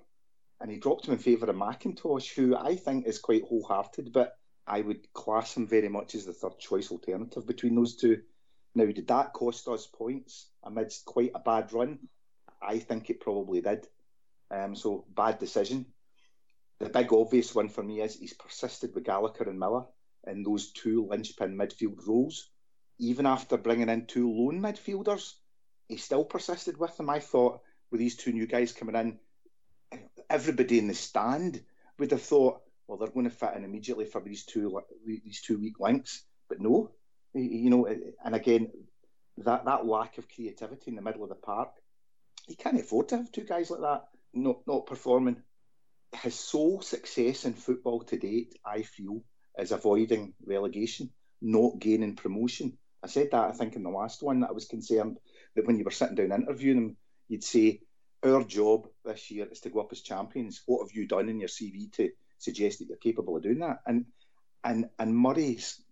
And 0.60 0.70
he 0.70 0.78
dropped 0.78 1.08
him 1.08 1.14
in 1.14 1.18
favour 1.18 1.46
of 1.50 1.56
McIntosh, 1.56 2.32
who 2.32 2.56
I 2.56 2.76
think 2.76 3.08
is 3.08 3.18
quite 3.18 3.42
wholehearted, 3.42 4.12
but 4.12 4.36
I 4.68 4.82
would 4.82 5.12
class 5.12 5.56
him 5.56 5.66
very 5.66 5.88
much 5.88 6.14
as 6.14 6.26
the 6.26 6.32
third 6.32 6.60
choice 6.60 6.92
alternative 6.92 7.44
between 7.44 7.74
those 7.74 7.96
two. 7.96 8.22
Now, 8.76 8.86
did 8.86 9.08
that 9.08 9.32
cost 9.32 9.66
us 9.66 9.88
points 9.88 10.46
amidst 10.62 11.04
quite 11.04 11.32
a 11.34 11.40
bad 11.40 11.72
run? 11.72 11.98
I 12.62 12.78
think 12.78 13.10
it 13.10 13.18
probably 13.18 13.62
did. 13.62 13.84
Um, 14.52 14.76
so, 14.76 15.04
bad 15.12 15.40
decision. 15.40 15.86
The 16.78 16.88
big 16.88 17.12
obvious 17.12 17.52
one 17.52 17.68
for 17.68 17.82
me 17.82 18.00
is 18.00 18.14
he's 18.14 18.34
persisted 18.34 18.94
with 18.94 19.02
Gallagher 19.02 19.50
and 19.50 19.58
Miller 19.58 19.86
in 20.28 20.44
those 20.44 20.70
two 20.70 21.08
linchpin 21.10 21.56
midfield 21.56 22.06
roles. 22.06 22.48
Even 23.00 23.26
after 23.26 23.56
bringing 23.56 23.88
in 23.88 24.06
two 24.06 24.30
loan 24.30 24.60
midfielders, 24.60 25.32
he 25.92 25.98
still 25.98 26.24
persisted 26.24 26.78
with 26.78 26.96
them. 26.96 27.10
I 27.10 27.20
thought 27.20 27.60
with 27.90 28.00
these 28.00 28.16
two 28.16 28.32
new 28.32 28.46
guys 28.46 28.72
coming 28.72 28.96
in, 28.96 29.18
everybody 30.30 30.78
in 30.78 30.88
the 30.88 30.94
stand 30.94 31.62
would 31.98 32.10
have 32.10 32.22
thought, 32.22 32.62
well, 32.86 32.96
they're 32.96 33.08
going 33.08 33.28
to 33.28 33.30
fit 33.30 33.54
in 33.54 33.64
immediately 33.64 34.06
for 34.06 34.20
these 34.20 34.44
two 34.44 34.80
these 35.06 35.42
two 35.42 35.58
weak 35.58 35.78
links. 35.80 36.24
But 36.48 36.60
no, 36.60 36.90
you 37.34 37.68
know, 37.68 37.86
and 37.86 38.34
again, 38.34 38.70
that 39.38 39.66
that 39.66 39.86
lack 39.86 40.16
of 40.16 40.28
creativity 40.28 40.90
in 40.90 40.96
the 40.96 41.02
middle 41.02 41.22
of 41.22 41.28
the 41.28 41.34
park, 41.34 41.70
he 42.46 42.54
can't 42.54 42.80
afford 42.80 43.08
to 43.10 43.18
have 43.18 43.30
two 43.30 43.44
guys 43.44 43.70
like 43.70 43.82
that 43.82 44.04
not 44.32 44.66
not 44.66 44.86
performing. 44.86 45.42
His 46.22 46.34
sole 46.34 46.80
success 46.82 47.44
in 47.44 47.54
football 47.54 48.00
to 48.04 48.18
date, 48.18 48.58
I 48.64 48.82
feel, 48.82 49.22
is 49.58 49.72
avoiding 49.72 50.34
relegation, 50.44 51.10
not 51.40 51.78
gaining 51.78 52.16
promotion. 52.16 52.78
I 53.02 53.08
said 53.08 53.30
that 53.32 53.50
I 53.50 53.52
think 53.52 53.76
in 53.76 53.82
the 53.82 53.90
last 53.90 54.22
one 54.22 54.40
that 54.40 54.50
I 54.50 54.52
was 54.52 54.66
concerned 54.66 55.18
that 55.54 55.66
when 55.66 55.78
you 55.78 55.84
were 55.84 55.90
sitting 55.90 56.14
down 56.14 56.32
interviewing 56.32 56.78
him, 56.78 56.96
you'd 57.28 57.44
say, 57.44 57.80
Our 58.22 58.44
job 58.44 58.88
this 59.04 59.30
year 59.30 59.46
is 59.50 59.60
to 59.60 59.70
go 59.70 59.80
up 59.80 59.92
as 59.92 60.00
champions. 60.00 60.62
What 60.66 60.86
have 60.86 60.96
you 60.96 61.06
done 61.06 61.28
in 61.28 61.40
your 61.40 61.48
CV 61.48 61.92
to 61.94 62.10
suggest 62.38 62.78
that 62.78 62.88
you're 62.88 62.96
capable 62.96 63.36
of 63.36 63.42
doing 63.42 63.60
that? 63.60 63.80
And 63.86 64.06
and 64.64 64.88
and 64.98 65.16
Murray's 65.16 65.82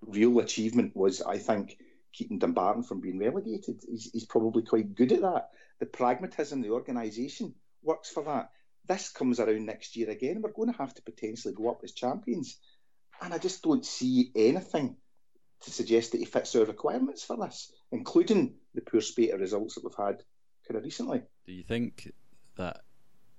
real 0.00 0.38
achievement 0.38 0.94
was, 0.94 1.22
I 1.22 1.38
think, 1.38 1.78
keeping 2.12 2.38
Dumbarton 2.38 2.82
from 2.82 3.00
being 3.00 3.18
relegated. 3.18 3.82
He's, 3.88 4.10
he's 4.12 4.26
probably 4.26 4.62
quite 4.62 4.94
good 4.94 5.12
at 5.12 5.22
that. 5.22 5.50
The 5.80 5.86
pragmatism, 5.86 6.62
the 6.62 6.70
organisation 6.70 7.54
works 7.82 8.10
for 8.10 8.24
that. 8.24 8.50
This 8.86 9.10
comes 9.10 9.38
around 9.38 9.66
next 9.66 9.96
year 9.96 10.10
again. 10.10 10.40
We're 10.42 10.52
going 10.52 10.72
to 10.72 10.78
have 10.78 10.94
to 10.94 11.02
potentially 11.02 11.54
go 11.54 11.70
up 11.70 11.80
as 11.84 11.92
champions. 11.92 12.58
And 13.20 13.34
I 13.34 13.38
just 13.38 13.62
don't 13.62 13.84
see 13.84 14.30
anything 14.34 14.96
to 15.62 15.70
suggest 15.70 16.12
that 16.12 16.18
he 16.18 16.24
fits 16.24 16.54
our 16.54 16.64
requirements 16.64 17.24
for 17.24 17.36
this, 17.36 17.72
including 17.92 18.54
the 18.74 18.80
poor 18.80 19.00
spate 19.00 19.32
of 19.32 19.40
results 19.40 19.74
that 19.74 19.84
we've 19.84 19.94
had 19.94 20.22
kind 20.66 20.76
of 20.76 20.84
recently. 20.84 21.22
Do 21.46 21.52
you 21.52 21.62
think 21.62 22.12
that, 22.56 22.80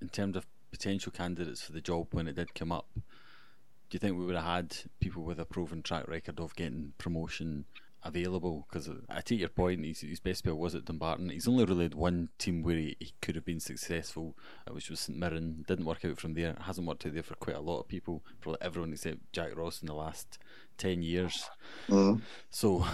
in 0.01 0.09
terms 0.09 0.35
of 0.35 0.45
potential 0.71 1.11
candidates 1.11 1.61
for 1.61 1.71
the 1.71 1.81
job 1.81 2.07
when 2.11 2.27
it 2.27 2.35
did 2.35 2.55
come 2.55 2.71
up, 2.71 2.87
do 2.95 3.95
you 3.95 3.99
think 3.99 4.17
we 4.17 4.25
would 4.25 4.35
have 4.35 4.45
had 4.45 4.77
people 4.99 5.23
with 5.23 5.39
a 5.39 5.45
proven 5.45 5.81
track 5.81 6.07
record 6.07 6.39
of 6.39 6.55
getting 6.55 6.93
promotion 6.97 7.65
available? 8.03 8.67
Because 8.69 8.89
I 9.09 9.21
take 9.21 9.39
your 9.39 9.49
point, 9.49 9.85
his, 9.85 10.01
his 10.01 10.19
best 10.19 10.39
spell 10.39 10.55
was 10.55 10.75
at 10.75 10.85
Dumbarton. 10.85 11.29
He's 11.29 11.47
only 11.47 11.65
really 11.65 11.83
had 11.83 11.95
one 11.95 12.29
team 12.37 12.63
where 12.63 12.75
he, 12.75 12.95
he 12.99 13.13
could 13.21 13.35
have 13.35 13.45
been 13.45 13.59
successful, 13.59 14.37
which 14.69 14.89
was 14.89 14.99
St 14.99 15.17
Mirren. 15.17 15.65
Didn't 15.67 15.85
work 15.85 16.05
out 16.05 16.17
from 16.17 16.33
there. 16.33 16.51
It 16.51 16.61
hasn't 16.63 16.87
worked 16.87 17.05
out 17.05 17.13
there 17.13 17.23
for 17.23 17.35
quite 17.35 17.55
a 17.55 17.61
lot 17.61 17.79
of 17.79 17.87
people, 17.87 18.23
probably 18.41 18.61
everyone 18.61 18.93
except 18.93 19.31
Jack 19.31 19.55
Ross 19.55 19.81
in 19.81 19.87
the 19.87 19.93
last 19.93 20.39
10 20.79 21.03
years. 21.03 21.49
Mm. 21.87 22.21
So 22.49 22.85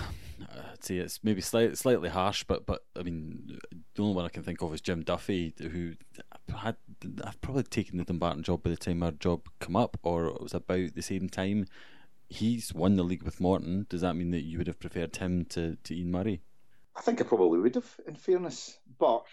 I'd 0.41 0.83
say 0.83 0.97
it's 0.97 1.23
maybe 1.23 1.41
slight, 1.41 1.77
slightly 1.77 2.09
harsh, 2.09 2.43
but 2.43 2.65
but 2.65 2.83
I 2.97 3.03
mean, 3.03 3.59
the 3.93 4.01
only 4.01 4.15
one 4.15 4.25
I 4.25 4.29
can 4.29 4.43
think 4.43 4.61
of 4.61 4.73
is 4.73 4.81
Jim 4.81 5.03
Duffy, 5.03 5.53
who 5.57 5.93
had 6.53 6.75
I've 7.23 7.39
probably 7.41 7.63
taken 7.63 7.97
the 7.97 8.03
Dumbarton 8.03 8.43
job 8.43 8.63
by 8.63 8.71
the 8.71 8.77
time 8.77 9.03
our 9.03 9.11
job 9.11 9.47
come 9.59 9.75
up, 9.75 9.97
or 10.03 10.27
it 10.27 10.41
was 10.41 10.53
about 10.53 10.95
the 10.95 11.01
same 11.01 11.29
time. 11.29 11.67
He's 12.27 12.73
won 12.73 12.95
the 12.95 13.03
league 13.03 13.23
with 13.23 13.39
Morton. 13.39 13.85
Does 13.89 14.01
that 14.01 14.15
mean 14.15 14.31
that 14.31 14.43
you 14.43 14.57
would 14.57 14.67
have 14.67 14.79
preferred 14.79 15.15
him 15.15 15.45
to, 15.45 15.77
to 15.83 15.95
Ian 15.95 16.11
Murray? 16.11 16.41
I 16.95 17.01
think 17.01 17.21
I 17.21 17.23
probably 17.23 17.59
would 17.59 17.75
have, 17.75 17.99
in 18.07 18.15
fairness. 18.15 18.77
But 18.97 19.23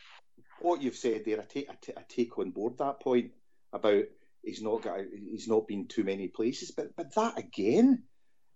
what 0.61 0.83
you've 0.83 0.97
said 0.97 1.25
there, 1.25 1.41
I 1.41 1.45
take, 1.45 1.71
I, 1.71 1.75
t- 1.81 1.93
I 1.97 2.03
take 2.09 2.39
on 2.39 2.51
board 2.51 2.79
that 2.79 3.01
point 3.01 3.33
about 3.73 4.05
he's 4.43 4.63
not 4.63 4.83
got, 4.83 5.01
he's 5.13 5.49
not 5.49 5.67
been 5.67 5.87
too 5.87 6.05
many 6.05 6.29
places. 6.29 6.71
But 6.71 6.95
but 6.97 7.15
that 7.15 7.39
again 7.39 8.05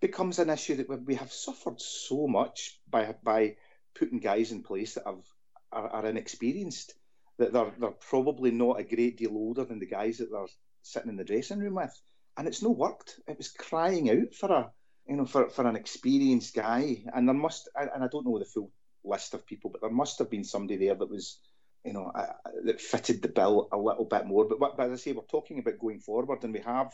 becomes 0.00 0.38
an 0.38 0.50
issue 0.50 0.76
that 0.76 1.04
we 1.04 1.14
have 1.14 1.32
suffered 1.32 1.80
so 1.80 2.26
much 2.26 2.78
by 2.90 3.14
by 3.22 3.56
putting 3.94 4.20
guys 4.20 4.52
in 4.52 4.62
place 4.62 4.94
that 4.94 5.06
have 5.06 5.24
are, 5.72 5.88
are 5.88 6.06
inexperienced. 6.06 6.94
That 7.38 7.52
they're 7.52 7.72
they're 7.78 7.90
probably 7.90 8.50
not 8.50 8.80
a 8.80 8.84
great 8.84 9.18
deal 9.18 9.32
older 9.32 9.64
than 9.64 9.78
the 9.78 9.86
guys 9.86 10.18
that 10.18 10.30
they're 10.30 10.46
sitting 10.82 11.10
in 11.10 11.16
the 11.16 11.24
dressing 11.24 11.58
room 11.58 11.74
with, 11.74 12.00
and 12.36 12.46
it's 12.46 12.62
no 12.62 12.70
worked. 12.70 13.20
It 13.26 13.38
was 13.38 13.48
crying 13.48 14.10
out 14.10 14.34
for 14.34 14.52
a 14.52 14.70
you 15.08 15.16
know 15.16 15.26
for, 15.26 15.48
for 15.48 15.66
an 15.66 15.76
experienced 15.76 16.54
guy, 16.54 17.04
and 17.14 17.28
there 17.28 17.34
must 17.34 17.68
and 17.74 18.04
I 18.04 18.08
don't 18.08 18.26
know 18.26 18.38
the 18.38 18.44
full 18.44 18.70
list 19.04 19.34
of 19.34 19.46
people, 19.46 19.70
but 19.70 19.80
there 19.80 19.90
must 19.90 20.18
have 20.18 20.30
been 20.30 20.44
somebody 20.44 20.76
there 20.76 20.94
that 20.94 21.10
was 21.10 21.38
you 21.84 21.92
know 21.92 22.10
uh, 22.14 22.32
that 22.64 22.80
fitted 22.80 23.22
the 23.22 23.28
bill 23.28 23.68
a 23.72 23.76
little 23.76 24.04
bit 24.04 24.26
more. 24.26 24.46
But, 24.46 24.58
but 24.58 24.80
as 24.80 24.92
I 24.92 24.96
say, 24.96 25.12
we're 25.12 25.22
talking 25.22 25.58
about 25.58 25.78
going 25.78 26.00
forward, 26.00 26.42
and 26.42 26.52
we 26.52 26.60
have 26.60 26.92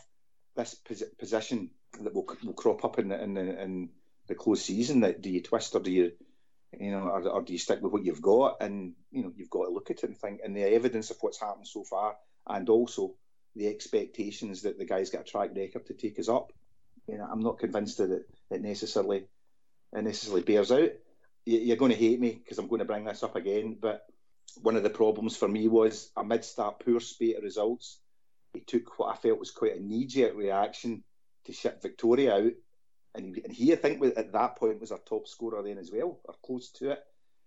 this 0.55 0.75
position 1.17 1.71
that 2.01 2.13
will, 2.13 2.27
will 2.43 2.53
crop 2.53 2.85
up 2.85 2.99
in 2.99 3.09
the, 3.09 3.21
in 3.21 3.33
the 3.33 3.61
in 3.61 3.89
the 4.27 4.35
close 4.35 4.63
season. 4.63 5.01
That 5.01 5.21
do 5.21 5.29
you 5.29 5.41
twist 5.41 5.75
or 5.75 5.79
do 5.79 5.91
you 5.91 6.11
you 6.79 6.91
know, 6.91 7.03
or, 7.03 7.27
or, 7.27 7.41
do 7.41 7.53
you 7.53 7.59
stick 7.59 7.81
with 7.81 7.93
what 7.93 8.03
you've 8.03 8.21
got? 8.21 8.57
And 8.61 8.93
you 9.11 9.23
know, 9.23 9.31
you've 9.35 9.49
got 9.49 9.65
to 9.65 9.71
look 9.71 9.91
at 9.91 9.97
it 9.97 10.03
and 10.03 10.17
think, 10.17 10.41
and 10.43 10.55
the 10.55 10.63
evidence 10.63 11.11
of 11.11 11.17
what's 11.21 11.39
happened 11.39 11.67
so 11.67 11.83
far, 11.83 12.15
and 12.47 12.67
also 12.69 13.15
the 13.55 13.67
expectations 13.67 14.63
that 14.63 14.77
the 14.77 14.85
guy's 14.85 15.09
got 15.09 15.21
a 15.21 15.25
track 15.25 15.51
record 15.55 15.85
to 15.87 15.93
take 15.93 16.19
us 16.19 16.29
up. 16.29 16.51
You 17.07 17.17
know, 17.17 17.27
I'm 17.29 17.41
not 17.41 17.59
convinced 17.59 17.97
that 17.97 18.11
it, 18.11 18.61
necessarily 18.61 19.25
it 19.93 20.03
necessarily 20.03 20.43
bears 20.43 20.71
out. 20.71 20.91
You're 21.45 21.77
going 21.77 21.91
to 21.91 21.97
hate 21.97 22.19
me 22.19 22.31
because 22.31 22.57
I'm 22.57 22.67
going 22.67 22.79
to 22.79 22.85
bring 22.85 23.03
this 23.03 23.23
up 23.23 23.35
again, 23.35 23.77
but 23.79 24.05
one 24.61 24.75
of 24.75 24.83
the 24.83 24.89
problems 24.89 25.35
for 25.35 25.47
me 25.47 25.67
was 25.67 26.09
amidst 26.15 26.57
that 26.57 26.79
poor 26.79 26.99
spate 26.99 27.37
of 27.37 27.43
results, 27.43 27.99
he 28.53 28.61
took 28.61 28.97
what 28.97 29.13
I 29.13 29.17
felt 29.17 29.39
was 29.39 29.51
quite 29.51 29.75
a 29.75 29.83
knee-jerk 29.83 30.35
reaction 30.35 31.03
to 31.45 31.53
ship 31.53 31.81
Victoria 31.81 32.35
out 32.35 32.53
and 33.15 33.35
he, 33.35 33.43
and 33.43 33.53
he 33.53 33.73
I 33.73 33.75
think 33.75 34.03
at 34.17 34.33
that 34.33 34.55
point 34.57 34.81
was 34.81 34.91
our 34.91 34.99
top 34.99 35.27
scorer 35.27 35.61
then 35.63 35.77
as 35.77 35.91
well, 35.91 36.19
or 36.23 36.35
close 36.43 36.69
to 36.73 36.91
it. 36.91 37.03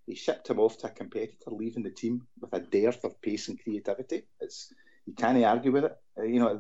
He 0.07 0.15
shipped 0.15 0.49
him 0.49 0.61
off 0.61 0.79
to 0.79 0.87
a 0.87 0.91
competitor, 0.91 1.51
leaving 1.51 1.83
the 1.83 1.91
team 1.91 2.27
with 2.41 2.53
a 2.53 2.61
dearth 2.61 3.03
of 3.05 3.21
pace 3.21 3.49
and 3.49 3.61
creativity. 3.61 4.23
It's 4.41 4.73
you 5.07 5.15
can't 5.15 5.43
argue 5.45 5.73
with 5.73 5.85
it. 5.85 5.97
Uh, 6.19 6.23
you 6.25 6.41
know, 6.41 6.59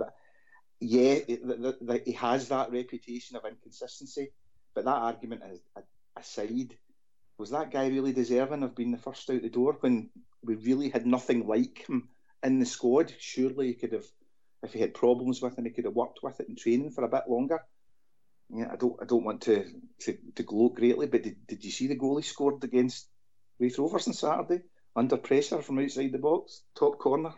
yeah, 0.80 1.14
the, 1.26 1.76
the, 1.80 2.02
he 2.04 2.12
has 2.12 2.48
that 2.48 2.70
reputation 2.70 3.36
of 3.36 3.44
inconsistency, 3.44 4.28
but 4.74 4.84
that 4.84 4.90
argument 4.90 5.42
is, 5.50 5.60
aside, 6.16 6.76
was 7.38 7.50
that 7.50 7.70
guy 7.70 7.88
really 7.88 8.12
deserving 8.12 8.62
of 8.62 8.74
being 8.74 8.92
the 8.92 8.98
first 8.98 9.28
out 9.30 9.42
the 9.42 9.48
door 9.48 9.76
when 9.80 10.10
we 10.42 10.54
really 10.54 10.88
had 10.88 11.06
nothing 11.06 11.46
like 11.46 11.86
him 11.88 12.08
in 12.42 12.58
the 12.58 12.66
squad? 12.66 13.12
Surely 13.18 13.68
he 13.68 13.74
could 13.74 13.92
have, 13.92 14.06
if 14.62 14.72
he 14.72 14.80
had 14.80 14.94
problems 14.94 15.40
with 15.40 15.58
him, 15.58 15.64
he 15.64 15.70
could 15.70 15.84
have 15.84 15.94
worked 15.94 16.20
with 16.22 16.40
it 16.40 16.48
in 16.48 16.56
training 16.56 16.90
for 16.90 17.04
a 17.04 17.08
bit 17.08 17.24
longer 17.28 17.60
yeah, 18.50 18.68
I 18.72 18.76
don't 18.76 18.96
I 19.00 19.04
don't 19.04 19.24
want 19.24 19.42
to 19.42 19.64
to, 20.00 20.16
to 20.36 20.42
gloat 20.42 20.74
greatly, 20.74 21.06
but 21.06 21.22
did, 21.22 21.46
did 21.46 21.64
you 21.64 21.70
see 21.70 21.86
the 21.88 21.96
goal 21.96 22.16
he 22.16 22.22
scored 22.22 22.62
against 22.62 23.08
Raith 23.58 23.78
Rovers 23.78 24.06
on 24.06 24.14
Saturday 24.14 24.62
under 24.94 25.16
pressure 25.16 25.62
from 25.62 25.78
outside 25.78 26.12
the 26.12 26.18
box, 26.18 26.62
top 26.74 26.98
corner? 26.98 27.34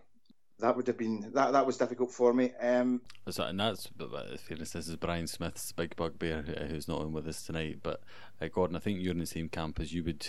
That 0.61 0.77
would 0.77 0.89
have 0.89 0.99
been 0.99 1.31
that. 1.35 1.53
That 1.53 1.67
was 1.67 1.77
difficult 1.77 2.11
for 2.11 2.35
me. 2.35 2.53
Um, 2.61 3.01
so, 3.29 3.45
and 3.45 3.61
that's 3.61 3.87
but, 3.87 4.11
but 4.11 4.41
fairness. 4.41 4.73
This 4.73 4.89
is 4.89 4.97
Brian 4.97 5.29
Smith's 5.29 5.71
big 5.71 5.95
bugbear, 5.95 6.45
uh, 6.49 6.65
who's 6.65 6.89
not 6.89 7.01
on 7.01 7.13
with 7.13 7.29
us 7.29 7.43
tonight. 7.45 7.79
But 7.83 8.03
uh, 8.41 8.49
Gordon, 8.49 8.77
I 8.77 8.81
think 8.81 9.01
you're 9.01 9.13
in 9.13 9.21
the 9.21 9.27
same 9.27 9.49
camp 9.49 9.79
as 9.79 9.93
you 9.93 10.03
would. 10.05 10.27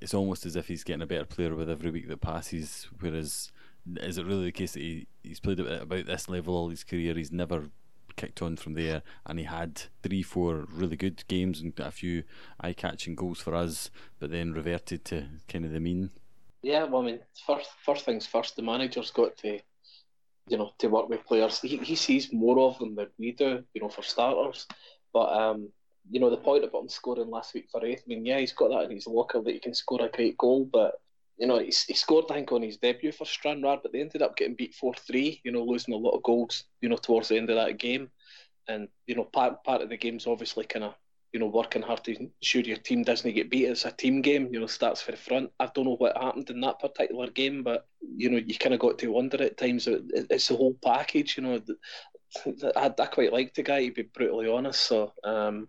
It's 0.00 0.14
almost 0.14 0.44
as 0.44 0.56
if 0.56 0.66
he's 0.66 0.82
getting 0.82 1.02
a 1.02 1.06
better 1.06 1.24
player 1.24 1.54
with 1.54 1.70
every 1.70 1.92
week 1.92 2.08
that 2.08 2.20
passes. 2.20 2.88
Whereas, 2.98 3.52
is 4.00 4.18
it 4.18 4.26
really 4.26 4.46
the 4.46 4.52
case 4.52 4.72
that 4.72 4.80
he, 4.80 5.06
he's 5.22 5.38
played 5.38 5.60
at 5.60 5.82
about 5.82 6.06
this 6.06 6.28
level 6.28 6.56
all 6.56 6.70
his 6.70 6.82
career? 6.82 7.14
He's 7.14 7.30
never 7.30 7.70
kicked 8.16 8.42
on 8.42 8.56
from 8.56 8.74
there, 8.74 9.02
and 9.26 9.38
he 9.38 9.44
had 9.44 9.82
three, 10.02 10.22
four 10.22 10.66
really 10.72 10.96
good 10.96 11.22
games 11.28 11.60
and 11.60 11.78
a 11.78 11.92
few 11.92 12.24
eye-catching 12.60 13.14
goals 13.14 13.38
for 13.38 13.54
us, 13.54 13.90
but 14.18 14.32
then 14.32 14.52
reverted 14.52 15.04
to 15.04 15.26
kind 15.46 15.64
of 15.64 15.70
the 15.70 15.78
mean. 15.78 16.10
Yeah, 16.60 16.84
well, 16.84 17.02
I 17.02 17.06
mean, 17.06 17.20
first 17.46 17.70
first 17.84 18.04
things 18.04 18.26
first, 18.26 18.56
the 18.56 18.62
manager's 18.62 19.12
got 19.12 19.36
to, 19.38 19.60
you 20.48 20.58
know, 20.58 20.72
to 20.78 20.88
work 20.88 21.08
with 21.08 21.26
players. 21.26 21.60
He, 21.60 21.76
he 21.78 21.94
sees 21.94 22.32
more 22.32 22.58
of 22.60 22.78
them 22.78 22.94
than 22.94 23.08
we 23.18 23.32
do, 23.32 23.64
you 23.74 23.80
know, 23.80 23.88
for 23.88 24.02
starters. 24.02 24.66
But 25.12 25.32
um, 25.32 25.70
you 26.10 26.20
know, 26.20 26.30
the 26.30 26.36
point 26.36 26.64
about 26.64 26.82
him 26.82 26.88
scoring 26.88 27.30
last 27.30 27.54
week 27.54 27.68
for 27.70 27.80
Raith, 27.80 28.02
I 28.06 28.08
mean, 28.08 28.24
yeah, 28.24 28.38
he's 28.38 28.52
got 28.52 28.70
that 28.70 28.84
in 28.84 28.92
his 28.92 29.06
locker 29.06 29.40
that 29.40 29.52
he 29.52 29.60
can 29.60 29.74
score 29.74 30.02
a 30.02 30.08
great 30.08 30.38
goal, 30.38 30.68
but 30.70 31.00
you 31.38 31.46
know, 31.46 31.58
he, 31.58 31.66
he 31.66 31.94
scored, 31.94 32.26
I 32.30 32.34
think, 32.34 32.52
on 32.52 32.62
his 32.62 32.78
debut 32.78 33.12
for 33.12 33.24
Stranraer, 33.24 33.78
but 33.82 33.92
they 33.92 34.00
ended 34.00 34.22
up 34.22 34.36
getting 34.36 34.56
beat 34.56 34.74
4 34.74 34.94
3, 34.94 35.40
you 35.44 35.52
know, 35.52 35.62
losing 35.62 35.94
a 35.94 35.96
lot 35.96 36.16
of 36.16 36.22
goals, 36.22 36.64
you 36.80 36.88
know, 36.88 36.96
towards 36.96 37.28
the 37.28 37.36
end 37.36 37.48
of 37.48 37.56
that 37.56 37.78
game. 37.78 38.10
And, 38.66 38.88
you 39.06 39.14
know, 39.14 39.24
part, 39.24 39.62
part 39.64 39.80
of 39.80 39.88
the 39.88 39.96
game's 39.96 40.26
obviously 40.26 40.64
kind 40.64 40.84
of, 40.84 40.94
you 41.38 41.44
know, 41.44 41.50
working 41.50 41.82
hard 41.82 42.02
to 42.02 42.16
ensure 42.18 42.62
your 42.62 42.78
team 42.78 43.04
doesn't 43.04 43.32
get 43.32 43.48
beat. 43.48 43.66
It's 43.66 43.84
a 43.84 43.92
team 43.92 44.22
game, 44.22 44.52
you 44.52 44.58
know, 44.58 44.66
starts 44.66 45.00
for 45.00 45.12
the 45.12 45.16
front. 45.16 45.52
I 45.60 45.70
don't 45.72 45.84
know 45.84 45.94
what 45.94 46.16
happened 46.16 46.50
in 46.50 46.60
that 46.62 46.80
particular 46.80 47.30
game, 47.30 47.62
but, 47.62 47.86
you 48.02 48.28
know, 48.28 48.38
you 48.38 48.58
kind 48.58 48.74
of 48.74 48.80
got 48.80 48.98
to 48.98 49.12
wonder 49.12 49.40
at 49.40 49.56
times. 49.56 49.86
It's 49.86 50.48
the 50.48 50.56
whole 50.56 50.76
package, 50.82 51.36
you 51.36 51.44
know. 51.44 51.60
I, 52.74 52.92
I 52.98 53.06
quite 53.06 53.32
liked 53.32 53.54
the 53.54 53.62
guy, 53.62 53.86
to 53.86 53.94
be 53.94 54.02
brutally 54.02 54.50
honest. 54.50 54.80
So, 54.80 55.12
um, 55.22 55.68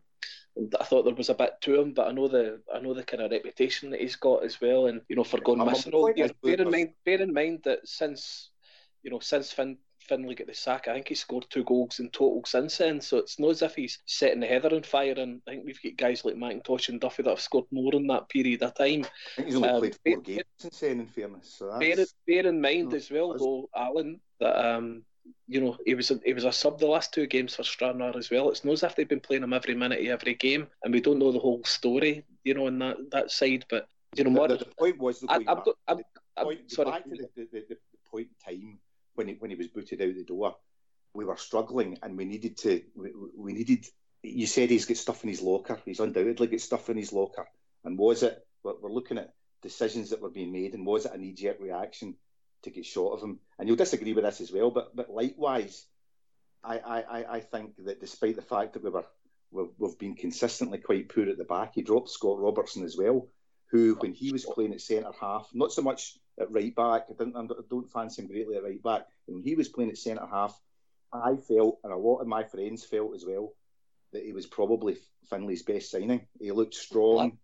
I 0.57 0.83
thought 0.85 1.03
there 1.03 1.13
was 1.13 1.29
a 1.29 1.35
bit 1.35 1.53
to 1.61 1.79
him, 1.79 1.93
but 1.93 2.07
I 2.07 2.13
know 2.13 2.27
the 2.27 2.61
I 2.73 2.79
know 2.79 2.95
the 2.95 3.03
kind 3.03 3.21
of 3.21 3.29
reputation 3.29 3.91
that 3.91 4.01
he's 4.01 4.15
got 4.15 4.43
as 4.43 4.59
well, 4.59 4.87
and 4.87 5.01
you 5.07 5.15
know 5.15 5.23
for 5.23 5.39
going 5.39 5.63
missing 5.63 5.93
all 5.93 6.11
year. 6.13 6.31
Bear 6.43 6.59
in 6.59 6.71
mind, 6.71 6.89
bear 7.05 7.21
in 7.21 7.31
mind 7.31 7.61
that 7.63 7.87
since 7.87 8.49
you 9.03 9.11
know 9.11 9.19
since 9.19 9.53
Finn 9.53 9.77
Finlay 10.09 10.33
get 10.33 10.47
the 10.47 10.53
sack, 10.55 10.87
I 10.87 10.93
think 10.93 11.07
he 11.07 11.15
scored 11.15 11.45
two 11.49 11.63
goals 11.63 11.99
in 11.99 12.09
total 12.09 12.41
since 12.45 12.77
then. 12.77 12.99
So 12.99 13.17
it's 13.17 13.37
not 13.37 13.51
as 13.51 13.61
if 13.61 13.75
he's 13.75 13.99
setting 14.05 14.39
the 14.39 14.47
heather 14.47 14.75
on 14.75 14.81
fire. 14.81 15.13
And 15.15 15.41
I 15.47 15.51
think 15.51 15.65
we've 15.65 15.81
got 15.81 15.97
guys 15.97 16.25
like 16.25 16.35
McIntosh 16.35 16.89
and 16.89 16.99
Duffy 16.99 17.23
that 17.23 17.29
have 17.29 17.39
scored 17.39 17.65
more 17.71 17.93
in 17.93 18.07
that 18.07 18.27
period 18.27 18.63
of 18.63 18.73
time. 18.73 19.05
I 19.05 19.35
think 19.35 19.47
he's 19.47 19.55
only 19.55 19.69
um, 19.69 19.79
played 19.79 19.95
four 19.95 20.21
bear, 20.21 20.21
games 20.21 20.43
since 20.57 20.79
then, 20.79 20.99
in 21.01 21.07
fairness. 21.07 21.55
So 21.59 21.77
bear, 21.79 21.95
bear 22.27 22.47
in 22.47 22.59
mind 22.59 22.93
as 22.95 23.11
well, 23.11 23.37
though, 23.37 23.69
Alan, 23.75 24.19
that 24.39 24.65
um, 24.65 25.03
you 25.47 25.61
know, 25.61 25.77
he 25.85 25.93
was 25.93 26.09
a, 26.09 26.19
he 26.25 26.33
was 26.33 26.45
a 26.45 26.51
sub 26.51 26.79
the 26.79 26.87
last 26.87 27.13
two 27.13 27.27
games 27.27 27.55
for 27.55 27.63
Stranraer 27.63 28.17
as 28.17 28.31
well. 28.31 28.49
It's 28.49 28.65
not 28.65 28.73
as 28.73 28.83
if 28.83 28.95
they've 28.95 29.07
been 29.07 29.19
playing 29.19 29.43
him 29.43 29.53
every 29.53 29.75
minute 29.75 29.99
of 29.99 30.07
every 30.07 30.33
game, 30.33 30.67
and 30.83 30.91
we 30.91 31.01
don't 31.01 31.19
know 31.19 31.31
the 31.31 31.39
whole 31.39 31.63
story, 31.65 32.25
you 32.43 32.55
know, 32.55 32.65
on 32.65 32.79
that, 32.79 32.97
that 33.11 33.31
side. 33.31 33.65
But 33.69 33.87
you 34.15 34.23
know 34.23 34.31
what? 34.31 34.49
The, 34.49 34.57
the, 34.57 34.65
point 34.65 34.97
was, 34.97 35.23
I, 35.29 35.35
I'm, 35.47 35.61
I'm, 35.87 35.99
I'm, 36.35 36.57
sorry. 36.67 36.91
Back 36.91 37.03
to 37.03 37.09
the, 37.09 37.29
the, 37.35 37.47
the, 37.51 37.65
the 37.69 37.77
point 38.09 38.27
in 38.47 38.57
time 38.57 38.79
when 39.19 39.27
he, 39.27 39.33
when 39.33 39.51
he 39.51 39.57
was 39.57 39.67
booted 39.67 40.01
out 40.01 40.15
the 40.15 40.23
door, 40.23 40.55
we 41.13 41.25
were 41.25 41.35
struggling, 41.35 41.97
and 42.01 42.17
we 42.17 42.23
needed 42.23 42.57
to 42.59 42.81
we, 42.95 43.11
we 43.37 43.51
needed. 43.51 43.85
You 44.23 44.47
said 44.47 44.69
he's 44.69 44.85
got 44.85 44.95
stuff 44.95 45.23
in 45.23 45.29
his 45.29 45.41
locker. 45.41 45.77
He's 45.83 45.99
undoubtedly 45.99 46.47
got 46.47 46.61
stuff 46.61 46.89
in 46.89 46.95
his 46.95 47.11
locker. 47.11 47.45
And 47.83 47.97
was 47.97 48.23
it? 48.23 48.37
We're, 48.63 48.89
looking 48.89 49.17
at 49.17 49.33
decisions 49.61 50.09
that 50.09 50.21
were 50.21 50.29
being 50.29 50.53
made, 50.53 50.73
and 50.73 50.85
was 50.85 51.05
it 51.05 51.13
an 51.13 51.21
knee-jerk 51.21 51.57
reaction 51.59 52.15
to 52.63 52.69
get 52.69 52.85
short 52.85 53.17
of 53.17 53.23
him. 53.23 53.39
And 53.57 53.67
you'll 53.67 53.77
disagree 53.77 54.13
with 54.13 54.23
this 54.23 54.39
as 54.39 54.53
well, 54.53 54.71
but 54.71 54.95
but 54.95 55.09
likewise, 55.09 55.85
I 56.63 56.77
I, 56.77 57.25
I 57.35 57.39
think 57.41 57.73
that 57.85 57.99
despite 57.99 58.37
the 58.37 58.41
fact 58.41 58.73
that 58.73 58.83
we 58.83 58.89
were 58.89 59.05
we've, 59.51 59.73
we've 59.77 59.99
been 59.99 60.15
consistently 60.15 60.77
quite 60.77 61.09
poor 61.09 61.27
at 61.27 61.37
the 61.37 61.43
back, 61.43 61.73
he 61.75 61.81
dropped 61.81 62.09
Scott 62.09 62.39
Robertson 62.39 62.85
as 62.85 62.95
well, 62.95 63.27
who 63.71 63.95
when 63.95 64.13
he 64.13 64.31
was 64.31 64.45
playing 64.45 64.73
at 64.73 64.81
centre 64.81 65.11
half, 65.19 65.49
not 65.53 65.73
so 65.73 65.81
much 65.81 66.17
at 66.39 66.51
right 66.51 66.75
back, 66.75 67.07
I 67.09 67.13
don't, 67.17 67.35
I 67.35 67.45
don't 67.69 67.89
fancy 67.89 68.21
him 68.21 68.27
greatly 68.27 68.55
at 68.55 68.63
right 68.63 68.81
back. 68.81 69.07
When 69.25 69.43
he 69.43 69.55
was 69.55 69.67
playing 69.67 69.91
at 69.91 69.97
centre 69.97 70.25
half, 70.25 70.59
I 71.11 71.35
felt, 71.35 71.79
and 71.83 71.93
a 71.93 71.97
lot 71.97 72.19
of 72.19 72.27
my 72.27 72.43
friends 72.43 72.85
felt 72.85 73.15
as 73.15 73.25
well, 73.25 73.53
that 74.13 74.23
he 74.23 74.31
was 74.31 74.45
probably 74.45 74.97
Finlay's 75.29 75.63
best 75.63 75.91
signing. 75.91 76.27
He 76.39 76.51
looked 76.51 76.75
strong. 76.75 77.37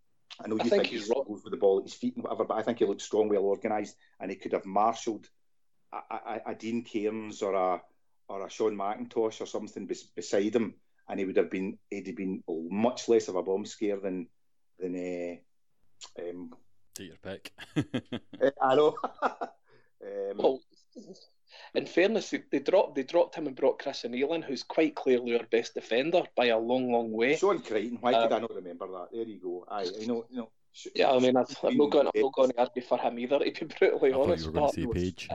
I 0.43 0.47
know 0.47 0.55
you 0.55 0.61
I 0.61 0.69
think, 0.69 0.83
think 0.83 0.93
he 0.93 0.99
struggles 0.99 1.43
with 1.43 1.51
the 1.51 1.57
ball 1.57 1.79
at 1.79 1.85
his 1.85 1.93
feet 1.93 2.15
and 2.15 2.23
whatever, 2.23 2.45
but 2.45 2.57
I 2.57 2.63
think 2.63 2.79
he 2.79 2.85
looked 2.85 3.01
strong, 3.01 3.29
well 3.29 3.43
organised, 3.43 3.95
and 4.19 4.29
he 4.29 4.37
could 4.37 4.53
have 4.53 4.65
marshalled 4.65 5.27
a, 5.93 5.97
a, 6.13 6.41
a, 6.47 6.55
Dean 6.55 6.83
Cairns 6.83 7.41
or 7.41 7.53
a 7.53 7.81
or 8.27 8.45
a 8.45 8.49
Sean 8.49 8.75
McIntosh 8.75 9.39
or 9.39 9.45
something 9.45 9.85
bes- 9.85 10.03
beside 10.03 10.55
him, 10.55 10.73
and 11.07 11.19
he 11.19 11.25
would 11.25 11.37
have 11.37 11.51
been 11.51 11.77
he'd 11.89 12.07
have 12.07 12.15
been 12.15 12.43
much 12.47 13.07
less 13.07 13.27
of 13.27 13.35
a 13.35 13.43
bomb 13.43 13.65
scare 13.65 13.99
than 13.99 14.27
than 14.79 14.95
uh, 14.95 16.21
um, 16.21 16.53
Take 16.95 17.07
your 17.07 17.17
pick. 17.17 17.51
uh, 18.41 18.49
I 18.61 18.75
know. 18.75 18.95
um, 19.21 20.37
well, 20.37 20.61
in 21.73 21.85
fairness, 21.85 22.29
they, 22.29 22.43
they, 22.51 22.59
dropped 22.59 22.95
they 22.95 23.03
dropped 23.03 23.35
him 23.35 23.47
and 23.47 23.55
brought 23.55 23.79
Chris 23.79 24.05
O'Neill 24.05 24.41
who's 24.41 24.63
quite 24.63 24.95
clearly 24.95 25.37
our 25.37 25.45
best 25.45 25.73
defender 25.73 26.23
by 26.35 26.47
a 26.47 26.57
long, 26.57 26.91
long 26.91 27.11
way. 27.11 27.35
Sean 27.35 27.61
Crichton, 27.61 27.97
why 27.99 28.13
um, 28.13 28.31
I 28.31 28.39
not 28.39 28.55
remember 28.55 28.87
that? 28.87 29.07
There 29.11 29.23
you 29.23 29.39
go. 29.39 29.65
I, 29.69 29.83
you 29.83 30.07
know, 30.07 30.25
you 30.29 30.37
know. 30.37 30.51
Yeah, 30.93 31.11
I 31.11 31.19
mean, 31.19 31.37
I'm 31.37 31.45
not 31.77 31.89
going. 31.89 32.07
I'm 32.13 32.21
not 32.21 32.33
going 32.33 32.51
to 32.51 32.59
argue 32.59 32.81
for 32.81 32.97
him 32.97 33.17
either. 33.19 33.39
To 33.39 33.65
be 33.65 33.75
brutally 33.79 34.11
I 34.11 34.17
honest, 34.17 34.45
you 34.45 34.51
were 34.51 34.59
going 34.59 34.71
to 34.73 34.81
say 34.81 34.87
Page. 34.87 35.29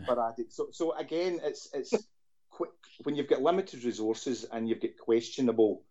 So, 0.51 0.69
so 0.71 0.95
again, 0.97 1.41
it's 1.43 1.69
it's 1.73 1.95
quick 2.51 2.71
when 3.05 3.17
you've 3.17 3.29
got 3.29 3.41
limited 3.41 3.83
resources 3.85 4.45
and 4.53 4.69
you've 4.69 4.83
got 4.83 4.99
questionable 4.99 5.83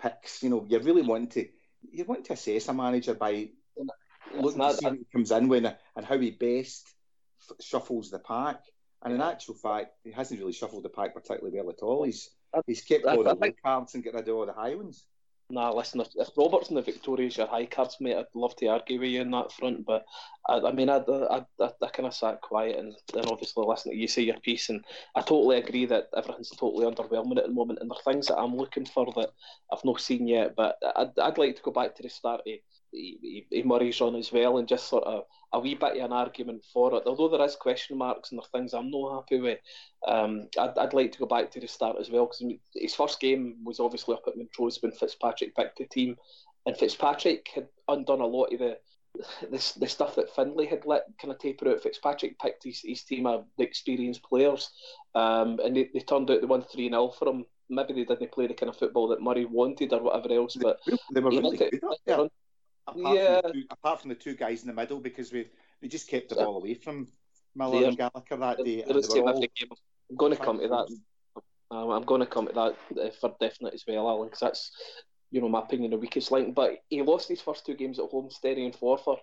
picks. 0.00 0.42
You 0.42 0.50
know, 0.50 0.66
you're 0.68 0.82
really 0.82 1.02
want 1.02 1.32
to 1.32 1.48
you 1.90 2.04
want 2.04 2.26
to 2.26 2.34
assess 2.34 2.68
a 2.68 2.74
manager 2.74 3.14
by 3.14 3.48
looking 4.34 4.60
to 4.60 4.74
see 4.74 4.84
when 4.84 4.98
he 4.98 5.06
comes 5.12 5.30
in 5.30 5.48
when 5.48 5.66
and 5.66 6.06
how 6.06 6.18
he 6.18 6.30
best 6.30 6.86
f- 7.50 7.64
shuffles 7.64 8.10
the 8.10 8.18
pack. 8.18 8.62
And 9.02 9.14
in 9.14 9.20
actual 9.20 9.54
fact, 9.54 9.92
he 10.04 10.10
hasn't 10.10 10.40
really 10.40 10.52
shuffled 10.52 10.82
the 10.82 10.88
pack 10.88 11.14
particularly 11.14 11.56
well 11.56 11.70
at 11.70 11.82
all. 11.82 12.04
He's 12.04 12.30
uh, 12.54 12.62
he's 12.66 12.82
kept 12.82 13.04
all 13.04 13.22
the 13.22 13.34
low 13.34 13.52
cards 13.64 13.94
and 13.94 14.02
get 14.02 14.14
rid 14.14 14.28
of 14.28 14.34
all 14.34 14.46
the 14.46 14.52
high 14.52 14.74
ones. 14.74 15.06
Nah, 15.48 15.70
listen, 15.70 16.00
if, 16.00 16.08
if 16.16 16.30
Robertson 16.36 16.74
the 16.74 16.82
Victoria's 16.82 17.36
your 17.36 17.46
high 17.46 17.66
cards, 17.66 17.98
mate, 18.00 18.16
I'd 18.16 18.24
love 18.34 18.56
to 18.56 18.66
argue 18.66 18.98
with 18.98 19.10
you 19.10 19.20
in 19.20 19.30
that 19.30 19.52
front. 19.52 19.86
But 19.86 20.04
I, 20.48 20.58
I 20.58 20.72
mean, 20.72 20.88
I, 20.88 20.96
I, 20.96 21.44
I, 21.60 21.70
I 21.82 21.88
kind 21.88 22.08
of 22.08 22.14
sat 22.14 22.40
quiet 22.40 22.76
and 22.78 22.94
then 23.14 23.26
obviously 23.26 23.64
listen 23.64 23.92
to 23.92 23.96
you 23.98 24.08
say 24.08 24.22
your 24.22 24.40
piece. 24.40 24.70
And 24.70 24.84
I 25.14 25.20
totally 25.20 25.58
agree 25.58 25.86
that 25.86 26.08
everything's 26.16 26.50
totally 26.50 26.84
underwhelming 26.84 27.38
at 27.38 27.46
the 27.46 27.52
moment. 27.52 27.78
And 27.80 27.88
there 27.88 27.96
are 27.96 28.12
things 28.12 28.26
that 28.26 28.38
I'm 28.38 28.56
looking 28.56 28.86
for 28.86 29.06
that 29.14 29.30
I've 29.72 29.84
not 29.84 30.00
seen 30.00 30.26
yet. 30.26 30.56
But 30.56 30.78
I'd, 30.96 31.16
I'd 31.16 31.38
like 31.38 31.54
to 31.56 31.62
go 31.62 31.70
back 31.70 31.94
to 31.94 32.02
the 32.02 32.08
start 32.08 32.40
of 32.40 32.54
he, 32.92 33.46
he, 33.50 33.62
Murray's 33.62 34.00
run 34.00 34.14
as 34.16 34.32
well, 34.32 34.58
and 34.58 34.68
just 34.68 34.88
sort 34.88 35.04
of 35.04 35.24
a 35.52 35.60
wee 35.60 35.74
bit 35.74 35.96
of 35.96 36.04
an 36.04 36.12
argument 36.12 36.64
for 36.72 36.94
it. 36.94 37.02
Although 37.06 37.28
there 37.28 37.46
is 37.46 37.56
question 37.56 37.98
marks 37.98 38.30
and 38.30 38.38
there 38.38 38.44
are 38.44 38.58
things 38.58 38.74
I'm 38.74 38.90
not 38.90 39.22
happy 39.22 39.40
with, 39.40 39.58
um, 40.06 40.48
I'd, 40.58 40.76
I'd 40.78 40.94
like 40.94 41.12
to 41.12 41.18
go 41.18 41.26
back 41.26 41.50
to 41.52 41.60
the 41.60 41.68
start 41.68 41.96
as 42.00 42.10
well 42.10 42.26
because 42.26 42.42
his 42.74 42.94
first 42.94 43.20
game 43.20 43.56
was 43.64 43.80
obviously 43.80 44.14
up 44.14 44.24
at 44.26 44.36
Montrose 44.36 44.80
when 44.82 44.92
Fitzpatrick 44.92 45.54
picked 45.54 45.78
the 45.78 45.86
team, 45.86 46.16
and 46.66 46.76
Fitzpatrick 46.76 47.48
had 47.54 47.68
undone 47.88 48.20
a 48.20 48.26
lot 48.26 48.52
of 48.52 48.58
the 48.58 48.78
the, 49.50 49.72
the 49.78 49.88
stuff 49.88 50.14
that 50.16 50.34
Findlay 50.34 50.66
had 50.66 50.84
let 50.84 51.04
kind 51.20 51.32
of 51.32 51.38
taper 51.38 51.70
out. 51.70 51.82
Fitzpatrick 51.82 52.38
picked 52.38 52.64
his, 52.64 52.82
his 52.84 53.02
team 53.02 53.26
of 53.26 53.46
the 53.56 53.64
experienced 53.64 54.22
players, 54.22 54.70
um, 55.14 55.58
and 55.64 55.76
they, 55.76 55.88
they 55.92 56.00
turned 56.00 56.30
out 56.30 56.40
the 56.40 56.46
one 56.46 56.62
three 56.62 56.88
0 56.88 57.08
for 57.18 57.28
him. 57.28 57.46
Maybe 57.68 57.94
they 57.94 58.04
didn't 58.04 58.32
play 58.32 58.46
the 58.46 58.54
kind 58.54 58.70
of 58.70 58.76
football 58.76 59.08
that 59.08 59.22
Murray 59.22 59.44
wanted 59.44 59.92
or 59.92 60.02
whatever 60.02 60.34
else, 60.34 60.56
but 60.56 60.78
they 61.12 61.20
were 61.20 61.30
really 61.30 61.56
good. 61.56 61.80
Yeah. 62.06 62.26
Apart, 62.86 63.16
yeah. 63.16 63.40
from 63.40 63.52
two, 63.52 63.64
apart 63.70 64.00
from 64.00 64.08
the 64.10 64.14
two 64.14 64.34
guys 64.34 64.62
in 64.62 64.68
the 64.68 64.74
middle, 64.74 65.00
because 65.00 65.32
we 65.32 65.48
we 65.82 65.88
just 65.88 66.08
kept 66.08 66.28
the 66.28 66.36
ball 66.36 66.56
away 66.56 66.74
from 66.74 67.08
Miller 67.54 67.80
yeah. 67.80 67.88
and 67.88 67.96
Gallagher 67.96 68.36
that 68.36 68.64
day. 68.64 68.84
I'm 70.08 70.16
going 70.16 70.32
to 70.32 70.38
come 70.38 70.60
to 70.60 70.68
that. 70.68 70.88
Um, 71.70 71.90
I'm 71.90 72.04
going 72.04 72.20
to 72.20 72.26
come 72.26 72.46
to 72.46 72.52
that 72.52 73.00
uh, 73.00 73.10
for 73.20 73.34
definite 73.40 73.74
as 73.74 73.84
well, 73.88 74.08
Alan, 74.08 74.28
because 74.28 74.40
that's 74.40 74.70
you 75.30 75.40
know 75.40 75.48
my 75.48 75.60
opinion 75.60 75.90
the 75.90 75.98
weakest 75.98 76.30
link. 76.30 76.54
But 76.54 76.78
he 76.88 77.02
lost 77.02 77.28
his 77.28 77.40
first 77.40 77.66
two 77.66 77.74
games 77.74 77.98
at 77.98 78.10
home, 78.10 78.30
Sterry 78.30 78.64
and 78.64 78.74
Forfar, 78.74 79.18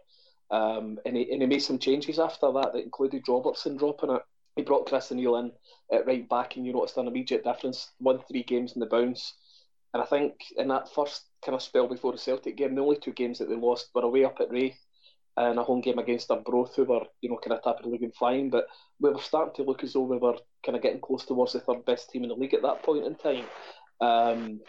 um, 0.51 0.99
and 1.05 1.15
he 1.15 1.31
and 1.31 1.41
he 1.41 1.47
made 1.47 1.59
some 1.59 1.79
changes 1.79 2.19
after 2.19 2.51
that 2.51 2.73
that 2.73 2.83
included 2.83 3.23
Robertson 3.27 3.77
dropping 3.77 4.11
it. 4.11 4.21
He 4.55 4.61
brought 4.61 4.85
Chris 4.85 5.11
O'Neill 5.11 5.37
in 5.37 5.51
at 5.91 6.05
right 6.05 6.27
back, 6.27 6.57
and 6.57 6.65
you 6.65 6.73
noticed 6.73 6.97
an 6.97 7.07
immediate 7.07 7.43
difference. 7.43 7.91
Won 7.99 8.19
three 8.19 8.43
games 8.43 8.73
in 8.73 8.81
the 8.81 8.85
bounce, 8.85 9.33
and 9.93 10.01
I 10.01 10.05
think 10.05 10.33
in 10.57 10.67
that 10.69 10.93
first 10.93 11.29
kind 11.43 11.55
of 11.55 11.61
spell 11.61 11.87
before 11.87 12.11
the 12.11 12.17
Celtic 12.17 12.57
game. 12.57 12.75
The 12.75 12.81
only 12.81 12.97
two 12.97 13.13
games 13.13 13.39
that 13.39 13.49
they 13.49 13.55
lost 13.55 13.89
were 13.93 14.01
away 14.01 14.25
up 14.25 14.39
at 14.39 14.51
Raith 14.51 14.79
and 15.37 15.59
a 15.59 15.63
home 15.63 15.81
game 15.81 15.99
against 15.99 16.31
Arbroath, 16.31 16.75
who 16.75 16.85
were, 16.85 17.05
you 17.21 17.29
know, 17.29 17.37
kind 17.43 17.53
of 17.53 17.65
of 17.65 17.83
the 17.83 17.89
league 17.89 18.03
and 18.03 18.15
flying. 18.15 18.49
But 18.49 18.67
we 18.99 19.09
were 19.09 19.19
starting 19.19 19.53
to 19.55 19.63
look 19.63 19.83
as 19.83 19.93
though 19.93 20.03
we 20.03 20.17
were 20.17 20.37
kind 20.65 20.75
of 20.75 20.81
getting 20.81 21.01
close 21.01 21.25
towards 21.25 21.53
the 21.53 21.59
third 21.59 21.85
best 21.85 22.09
team 22.09 22.23
in 22.23 22.29
the 22.29 22.35
league 22.35 22.53
at 22.53 22.61
that 22.61 22.83
point 22.83 23.05
in 23.05 23.15
time. 23.15 23.45
Um, 24.01 24.59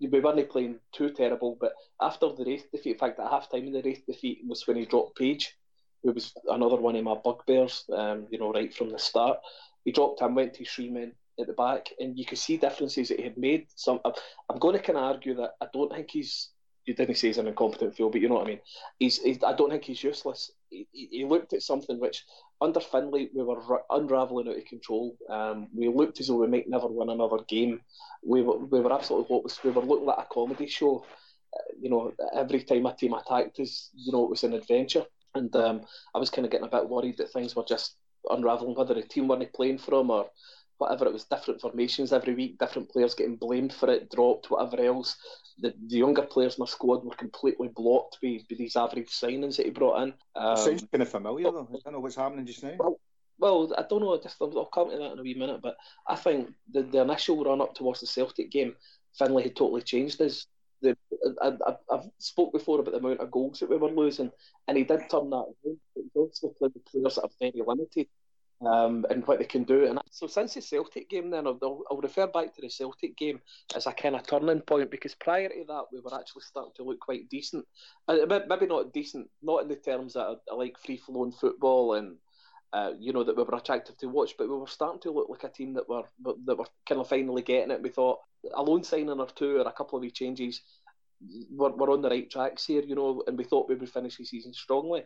we 0.00 0.20
weren't 0.20 0.48
playing 0.50 0.78
too 0.92 1.10
terrible, 1.10 1.56
but 1.60 1.72
after 2.00 2.28
the 2.32 2.44
Raith 2.44 2.70
defeat, 2.70 2.92
in 2.92 2.98
fact, 2.98 3.18
at 3.18 3.30
half 3.30 3.50
time 3.50 3.66
in 3.66 3.72
the 3.72 3.82
Raith 3.82 4.04
defeat 4.06 4.40
was 4.46 4.66
when 4.66 4.76
he 4.76 4.84
dropped 4.84 5.18
Page, 5.18 5.56
who 6.02 6.12
was 6.12 6.32
another 6.48 6.76
one 6.76 6.96
of 6.96 7.04
my 7.04 7.16
bugbears, 7.16 7.84
um, 7.92 8.26
you 8.30 8.38
know, 8.38 8.52
right 8.52 8.74
from 8.74 8.90
the 8.90 8.98
start. 8.98 9.38
He 9.84 9.92
dropped 9.92 10.20
him, 10.20 10.34
went 10.34 10.54
to 10.54 10.64
three 10.64 10.90
men, 10.90 11.12
at 11.38 11.46
the 11.46 11.52
back, 11.52 11.88
and 11.98 12.18
you 12.18 12.24
could 12.24 12.38
see 12.38 12.56
differences 12.56 13.08
that 13.08 13.18
he 13.18 13.24
had 13.24 13.38
made. 13.38 13.66
Some 13.74 14.00
I'm 14.04 14.58
going 14.58 14.76
to 14.76 14.82
kind 14.82 14.98
of 14.98 15.04
argue 15.04 15.34
that 15.36 15.52
I 15.60 15.66
don't 15.72 15.92
think 15.92 16.10
he's. 16.10 16.50
You 16.86 16.94
didn't 16.94 17.16
say 17.16 17.28
he's 17.28 17.38
an 17.38 17.46
incompetent 17.46 17.94
fool, 17.96 18.10
but 18.10 18.20
you 18.20 18.28
know 18.28 18.36
what 18.36 18.46
I 18.46 18.50
mean. 18.50 18.60
He's. 18.98 19.20
he's 19.20 19.42
I 19.44 19.52
don't 19.52 19.70
think 19.70 19.84
he's 19.84 20.02
useless. 20.02 20.50
He, 20.70 20.86
he, 20.92 21.24
looked 21.24 21.52
at 21.52 21.62
something 21.62 22.00
which 22.00 22.24
under 22.60 22.80
Findlay 22.80 23.28
we 23.34 23.42
were 23.42 23.82
unraveling 23.90 24.48
out 24.48 24.56
of 24.56 24.64
control. 24.64 25.16
Um, 25.28 25.68
we 25.74 25.88
looked 25.88 26.20
as 26.20 26.28
though 26.28 26.36
we 26.36 26.46
might 26.46 26.68
never 26.68 26.86
win 26.86 27.10
another 27.10 27.38
game. 27.48 27.80
We 28.24 28.42
were 28.42 28.58
we 28.58 28.80
were 28.80 28.92
absolutely 28.92 29.28
hopeless. 29.28 29.62
We 29.62 29.70
were 29.70 29.82
looking 29.82 30.06
like 30.06 30.18
a 30.18 30.26
comedy 30.32 30.66
show. 30.66 31.04
Uh, 31.54 31.72
you 31.80 31.90
know, 31.90 32.12
every 32.34 32.62
time 32.62 32.86
a 32.86 32.94
team 32.94 33.14
attacked 33.14 33.58
us, 33.60 33.90
you 33.94 34.12
know, 34.12 34.24
it 34.24 34.30
was 34.30 34.44
an 34.44 34.54
adventure. 34.54 35.04
And 35.34 35.54
um, 35.56 35.82
I 36.14 36.18
was 36.18 36.30
kind 36.30 36.44
of 36.44 36.50
getting 36.50 36.66
a 36.66 36.70
bit 36.70 36.88
worried 36.88 37.18
that 37.18 37.32
things 37.32 37.54
were 37.54 37.64
just 37.64 37.96
unraveling, 38.28 38.74
whether 38.74 38.94
the 38.94 39.02
team 39.02 39.28
weren't 39.28 39.52
playing 39.52 39.78
for 39.78 39.94
or 39.94 40.30
whatever 40.80 41.04
it 41.04 41.12
was, 41.12 41.24
different 41.24 41.60
formations 41.60 42.12
every 42.12 42.34
week, 42.34 42.58
different 42.58 42.88
players 42.88 43.14
getting 43.14 43.36
blamed 43.36 43.72
for 43.72 43.90
it, 43.90 44.10
dropped, 44.10 44.50
whatever 44.50 44.82
else. 44.82 45.16
The, 45.58 45.74
the 45.88 45.98
younger 45.98 46.22
players 46.22 46.56
in 46.56 46.62
our 46.62 46.66
squad 46.66 47.04
were 47.04 47.14
completely 47.14 47.68
blocked 47.68 48.18
by, 48.22 48.38
by 48.48 48.56
these 48.56 48.76
average 48.76 49.10
signings 49.10 49.56
that 49.58 49.66
he 49.66 49.70
brought 49.72 50.02
in. 50.02 50.14
Um, 50.34 50.56
sounds 50.56 50.86
kind 50.90 51.02
of 51.02 51.08
familiar 51.10 51.52
though. 51.52 51.68
I 51.70 51.78
don't 51.84 51.92
know 51.92 52.00
what's 52.00 52.16
happening 52.16 52.46
just 52.46 52.62
now. 52.62 52.76
Well, 52.78 52.98
well, 53.38 53.74
I 53.76 53.84
don't 53.88 54.00
know. 54.00 54.18
Just 54.22 54.36
I'll 54.40 54.64
come 54.66 54.90
to 54.90 54.96
that 54.96 55.12
in 55.12 55.18
a 55.18 55.22
wee 55.22 55.34
minute, 55.34 55.60
but 55.62 55.76
I 56.06 56.16
think 56.16 56.50
the, 56.72 56.82
the 56.82 57.02
initial 57.02 57.44
run 57.44 57.60
up 57.60 57.74
towards 57.74 58.00
the 58.00 58.06
Celtic 58.06 58.50
game, 58.50 58.74
Findlay 59.18 59.44
had 59.44 59.56
totally 59.56 59.82
changed 59.82 60.18
his. 60.18 60.46
The, 60.82 60.96
I, 61.42 61.48
I, 61.66 61.74
I've 61.92 62.08
spoke 62.18 62.54
before 62.54 62.80
about 62.80 62.92
the 62.92 63.00
amount 63.00 63.20
of 63.20 63.30
goals 63.30 63.60
that 63.60 63.68
we 63.68 63.76
were 63.76 63.90
losing, 63.90 64.30
and 64.66 64.78
he 64.78 64.84
did 64.84 65.10
turn 65.10 65.28
that 65.28 65.36
around. 65.36 65.78
He 65.94 66.02
obviously 66.16 66.50
played 66.58 66.72
with 66.72 66.86
players 66.86 67.16
that 67.16 67.24
are 67.24 67.30
very 67.38 67.62
limited, 67.66 68.06
um, 68.66 69.06
and 69.10 69.26
what 69.26 69.38
they 69.38 69.44
can 69.44 69.64
do. 69.64 69.86
And 69.86 70.00
so 70.10 70.26
since 70.26 70.54
the 70.54 70.62
Celtic 70.62 71.08
game, 71.08 71.30
then 71.30 71.46
I'll, 71.46 71.82
I'll 71.90 72.00
refer 72.00 72.26
back 72.26 72.54
to 72.54 72.60
the 72.60 72.68
Celtic 72.68 73.16
game 73.16 73.40
as 73.74 73.86
a 73.86 73.92
kind 73.92 74.14
of 74.14 74.26
turning 74.26 74.60
point 74.60 74.90
because 74.90 75.14
prior 75.14 75.48
to 75.48 75.64
that, 75.68 75.84
we 75.92 76.00
were 76.00 76.18
actually 76.18 76.42
starting 76.42 76.72
to 76.76 76.84
look 76.84 77.00
quite 77.00 77.28
decent. 77.28 77.66
Uh, 78.08 78.18
maybe 78.48 78.66
not 78.66 78.92
decent, 78.92 79.28
not 79.42 79.62
in 79.62 79.68
the 79.68 79.76
terms 79.76 80.14
that 80.14 80.38
I, 80.50 80.54
like 80.54 80.78
free 80.78 80.96
flowing 80.96 81.32
football 81.32 81.94
and. 81.94 82.16
Uh, 82.72 82.92
you 83.00 83.12
know 83.12 83.24
that 83.24 83.36
we 83.36 83.42
were 83.42 83.56
attractive 83.56 83.96
to 83.96 84.06
watch, 84.06 84.36
but 84.38 84.48
we 84.48 84.56
were 84.56 84.64
starting 84.68 85.00
to 85.00 85.10
look 85.10 85.28
like 85.28 85.42
a 85.42 85.48
team 85.48 85.74
that 85.74 85.88
were 85.88 86.04
that 86.44 86.56
were 86.56 86.64
kind 86.88 87.00
of 87.00 87.08
finally 87.08 87.42
getting 87.42 87.72
it. 87.72 87.82
We 87.82 87.88
thought 87.88 88.20
a 88.54 88.62
loan 88.62 88.84
signing 88.84 89.08
or 89.08 89.26
two 89.26 89.56
or 89.56 89.62
a 89.62 89.72
couple 89.72 89.98
of 89.98 90.14
changes, 90.14 90.62
we're, 91.50 91.70
we're 91.70 91.92
on 91.92 92.02
the 92.02 92.10
right 92.10 92.30
tracks 92.30 92.66
here, 92.66 92.82
you 92.82 92.94
know, 92.94 93.22
and 93.26 93.36
we 93.36 93.44
thought 93.44 93.68
we 93.68 93.74
would 93.74 93.90
finish 93.90 94.16
the 94.16 94.24
season 94.24 94.52
strongly. 94.52 95.04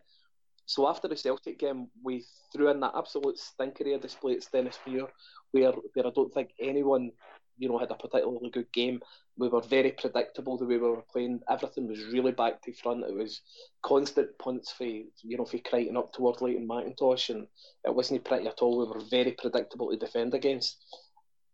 So 0.66 0.88
after 0.88 1.08
the 1.08 1.16
Celtic 1.16 1.58
game, 1.58 1.88
we 2.02 2.24
threw 2.52 2.70
in 2.70 2.80
that 2.80 2.94
absolute 2.96 3.38
stinker 3.38 3.84
display 3.98 4.34
at 4.34 4.40
Stenhousemuir, 4.40 5.08
where 5.52 5.72
where 5.72 6.06
I 6.06 6.10
don't 6.10 6.32
think 6.32 6.50
anyone, 6.58 7.10
you 7.58 7.68
know, 7.68 7.78
had 7.78 7.90
a 7.90 7.94
particularly 7.94 8.50
good 8.50 8.72
game. 8.72 9.00
We 9.36 9.48
were 9.48 9.60
very 9.60 9.92
predictable 9.92 10.56
the 10.56 10.64
way 10.64 10.78
we 10.78 10.88
were 10.88 11.04
playing. 11.12 11.40
Everything 11.50 11.86
was 11.86 12.04
really 12.06 12.32
back 12.32 12.62
to 12.62 12.72
front. 12.72 13.04
It 13.04 13.14
was 13.14 13.42
constant 13.82 14.30
punts 14.38 14.72
for 14.72 14.84
you 14.84 15.10
know 15.22 15.44
for 15.44 15.58
Crichton 15.58 15.96
up 15.96 16.12
towards 16.12 16.40
Leighton 16.40 16.66
McIntosh, 16.66 17.28
and 17.28 17.46
it 17.84 17.94
wasn't 17.94 18.24
pretty 18.24 18.46
at 18.46 18.62
all. 18.62 18.78
We 18.78 18.86
were 18.86 19.04
very 19.10 19.32
predictable 19.32 19.90
to 19.90 19.96
defend 19.96 20.32
against. 20.32 20.78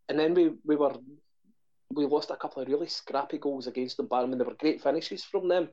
And 0.09 0.19
then 0.19 0.35
we, 0.35 0.51
we 0.65 0.77
were 0.77 0.95
we 1.93 2.07
lost 2.07 2.31
a 2.31 2.37
couple 2.37 2.63
of 2.63 2.69
really 2.69 2.87
scrappy 2.87 3.39
goals 3.39 3.67
against 3.67 3.97
them. 3.97 4.07
But 4.07 4.23
I 4.23 4.27
mean, 4.27 4.39
they 4.39 4.45
were 4.45 4.55
great 4.55 4.81
finishes 4.81 5.25
from 5.25 5.49
them, 5.49 5.69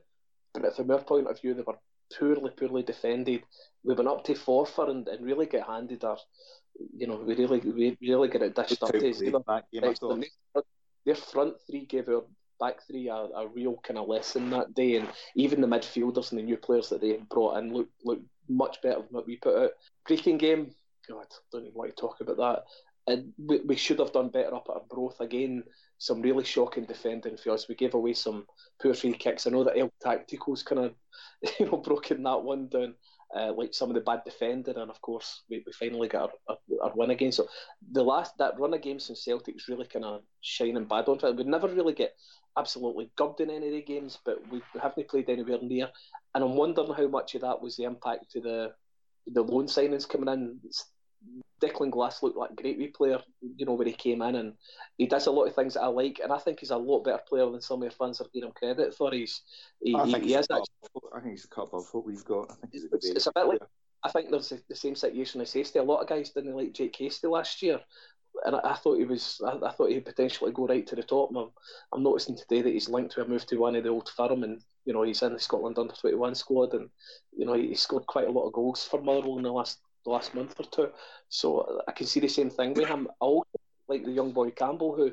but 0.54 0.74
from 0.74 0.90
our 0.90 1.02
point 1.02 1.28
of 1.28 1.40
view, 1.40 1.54
they 1.54 1.62
were 1.62 1.78
poorly, 2.16 2.50
poorly 2.50 2.82
defended. 2.82 3.42
We 3.84 3.94
went 3.94 4.08
up 4.08 4.24
to 4.24 4.34
Forfar 4.34 4.90
and, 4.90 5.08
and 5.08 5.24
really 5.24 5.46
get 5.46 5.66
handed 5.66 6.04
our, 6.04 6.18
you 6.96 7.06
know, 7.06 7.16
we 7.16 7.34
really, 7.34 7.60
we 7.60 7.96
really 8.00 8.28
get 8.28 8.42
it 8.42 8.54
dished 8.54 8.82
up 8.82 8.92
to 8.92 8.98
Their 11.04 11.14
front 11.14 11.54
three 11.66 11.86
gave 11.86 12.08
our 12.08 12.24
back 12.60 12.82
three 12.86 13.08
a, 13.08 13.14
a 13.14 13.46
real 13.46 13.78
kind 13.82 13.98
of 13.98 14.08
lesson 14.08 14.50
that 14.50 14.74
day, 14.74 14.96
and 14.96 15.08
even 15.34 15.60
the 15.60 15.66
midfielders 15.66 16.30
and 16.30 16.38
the 16.38 16.42
new 16.42 16.56
players 16.56 16.88
that 16.88 17.00
they 17.00 17.18
brought 17.30 17.56
in 17.58 17.72
looked 17.72 17.92
looked 18.04 18.26
much 18.48 18.82
better 18.82 18.96
than 18.96 19.08
what 19.10 19.26
we 19.26 19.36
put 19.36 19.56
out. 19.56 19.70
Brechin 20.08 20.38
game, 20.38 20.74
God, 21.08 21.26
don't 21.52 21.62
even 21.62 21.74
want 21.74 21.94
to 21.94 22.00
talk 22.00 22.20
about 22.20 22.36
that. 22.36 22.64
And 23.12 23.32
we, 23.38 23.60
we 23.60 23.76
should 23.76 24.00
have 24.00 24.12
done 24.12 24.28
better 24.28 24.54
up 24.54 24.66
at 24.68 24.82
Arbroath 24.82 25.20
again 25.20 25.64
some 25.98 26.22
really 26.22 26.44
shocking 26.44 26.84
defending 26.84 27.36
for 27.36 27.50
us. 27.50 27.68
We 27.68 27.74
gave 27.74 27.94
away 27.94 28.14
some 28.14 28.46
poor 28.80 28.94
free 28.94 29.12
kicks. 29.12 29.46
I 29.46 29.50
know 29.50 29.64
that 29.64 29.76
El 29.76 29.92
Tactico's 30.00 30.62
kind 30.62 30.80
of 30.80 30.94
you 31.58 31.66
know 31.66 31.78
broken 31.78 32.22
that 32.22 32.42
one 32.42 32.68
down, 32.68 32.94
uh, 33.36 33.52
like 33.52 33.74
some 33.74 33.90
of 33.90 33.94
the 33.94 34.00
bad 34.00 34.22
defending, 34.24 34.76
and 34.76 34.90
of 34.90 35.00
course 35.00 35.42
we, 35.50 35.62
we 35.66 35.72
finally 35.72 36.08
got 36.08 36.30
our, 36.48 36.56
our, 36.56 36.88
our, 36.88 36.92
win 36.94 37.10
again. 37.10 37.32
So 37.32 37.48
the 37.92 38.02
last 38.02 38.38
that 38.38 38.58
run 38.58 38.74
of 38.74 38.82
games 38.82 39.04
since 39.04 39.24
Celtic's 39.24 39.68
really 39.68 39.86
kind 39.86 40.04
of 40.04 40.22
shining 40.40 40.84
bad 40.84 41.08
on. 41.08 41.36
We 41.36 41.44
never 41.44 41.68
really 41.68 41.94
get 41.94 42.14
absolutely 42.56 43.10
gubbed 43.16 43.40
in 43.40 43.50
any 43.50 43.66
of 43.66 43.72
the 43.72 43.82
games, 43.82 44.18
but 44.24 44.38
we 44.50 44.62
haven't 44.80 45.08
played 45.08 45.28
anywhere 45.28 45.58
near. 45.62 45.88
And 46.34 46.44
I'm 46.44 46.56
wondering 46.56 46.92
how 46.92 47.08
much 47.08 47.34
of 47.34 47.42
that 47.42 47.60
was 47.60 47.76
the 47.76 47.84
impact 47.84 48.30
to 48.32 48.40
the 48.40 48.72
the 49.26 49.42
loan 49.42 49.66
signings 49.66 50.08
coming 50.08 50.28
in. 50.32 50.60
Declan 51.60 51.90
Glass 51.90 52.22
looked 52.22 52.36
like 52.36 52.50
a 52.50 52.54
great 52.54 52.78
wee 52.78 52.88
player, 52.88 53.18
you 53.56 53.66
know, 53.66 53.74
when 53.74 53.88
he 53.88 53.92
came 53.92 54.22
in, 54.22 54.36
and 54.36 54.54
he 54.96 55.06
does 55.06 55.26
a 55.26 55.30
lot 55.30 55.46
of 55.46 55.54
things 55.54 55.74
that 55.74 55.82
I 55.82 55.86
like, 55.86 56.20
and 56.22 56.32
I 56.32 56.38
think 56.38 56.60
he's 56.60 56.70
a 56.70 56.76
lot 56.76 57.04
better 57.04 57.22
player 57.28 57.50
than 57.50 57.60
some 57.60 57.82
of 57.82 57.88
the 57.88 57.94
fans 57.94 58.20
are 58.20 58.26
giving 58.32 58.48
him 58.48 58.54
credit 58.54 58.94
for. 58.94 59.10
He's, 59.12 59.42
he, 59.82 59.94
I, 59.94 60.04
think 60.04 60.24
he, 60.24 60.30
he 60.30 60.34
is 60.34 60.46
actually, 60.50 61.10
I 61.14 61.20
think 61.20 61.32
he's 61.32 61.44
a 61.44 61.48
couple 61.48 61.80
of 61.80 61.86
what 61.92 62.06
we've 62.06 62.24
got. 62.24 62.50
I 62.50 62.54
think 62.54 62.72
he's 62.72 62.84
a 62.84 62.88
it's, 62.92 63.06
it's 63.08 63.26
a 63.26 63.32
bit 63.34 63.46
like 63.46 63.60
I 64.04 64.10
think 64.10 64.30
there's 64.30 64.52
a, 64.52 64.58
the 64.68 64.76
same 64.76 64.94
situation 64.94 65.40
as 65.40 65.52
Hastie. 65.52 65.78
A 65.78 65.82
lot 65.82 66.00
of 66.00 66.08
guys 66.08 66.30
didn't 66.30 66.56
like 66.56 66.72
Jake 66.72 66.96
Hastie 66.96 67.26
last 67.26 67.62
year. 67.62 67.80
and 68.44 68.54
I, 68.54 68.60
I, 68.72 68.74
thought 68.74 68.98
he 68.98 69.04
was. 69.04 69.40
I, 69.44 69.66
I, 69.66 69.72
thought 69.72 69.90
he'd 69.90 70.04
potentially 70.04 70.52
go 70.52 70.66
right 70.66 70.86
to 70.86 70.94
the 70.94 71.02
top. 71.02 71.30
I'm, 71.34 71.50
I'm 71.92 72.02
noticing 72.02 72.36
today 72.36 72.62
that 72.62 72.72
he's 72.72 72.88
linked 72.88 73.14
to 73.14 73.22
a 73.22 73.28
move 73.28 73.46
to 73.46 73.56
one 73.56 73.74
of 73.74 73.82
the 73.82 73.90
old 73.90 74.08
firm, 74.16 74.44
and 74.44 74.62
you 74.84 74.92
know 74.92 75.02
he's 75.02 75.22
in 75.22 75.32
the 75.32 75.40
Scotland 75.40 75.78
under 75.78 75.94
twenty 75.94 76.16
one 76.16 76.36
squad, 76.36 76.74
and 76.74 76.88
you 77.36 77.44
know 77.44 77.54
he, 77.54 77.68
he 77.68 77.74
scored 77.74 78.06
quite 78.06 78.28
a 78.28 78.32
lot 78.32 78.46
of 78.46 78.52
goals 78.52 78.84
for 78.84 79.02
Motherwell 79.02 79.38
in 79.38 79.44
the 79.44 79.52
last 79.52 79.80
the 80.08 80.14
last 80.14 80.34
month 80.34 80.54
or 80.58 80.64
two. 80.64 80.88
So 81.28 81.80
I 81.86 81.92
can 81.92 82.06
see 82.06 82.20
the 82.20 82.28
same 82.28 82.50
thing 82.50 82.74
with 82.74 82.88
him. 82.88 83.08
I 83.20 83.24
also 83.24 83.58
like 83.88 84.04
the 84.04 84.12
young 84.12 84.32
boy 84.32 84.50
Campbell 84.50 84.94
who. 84.96 85.12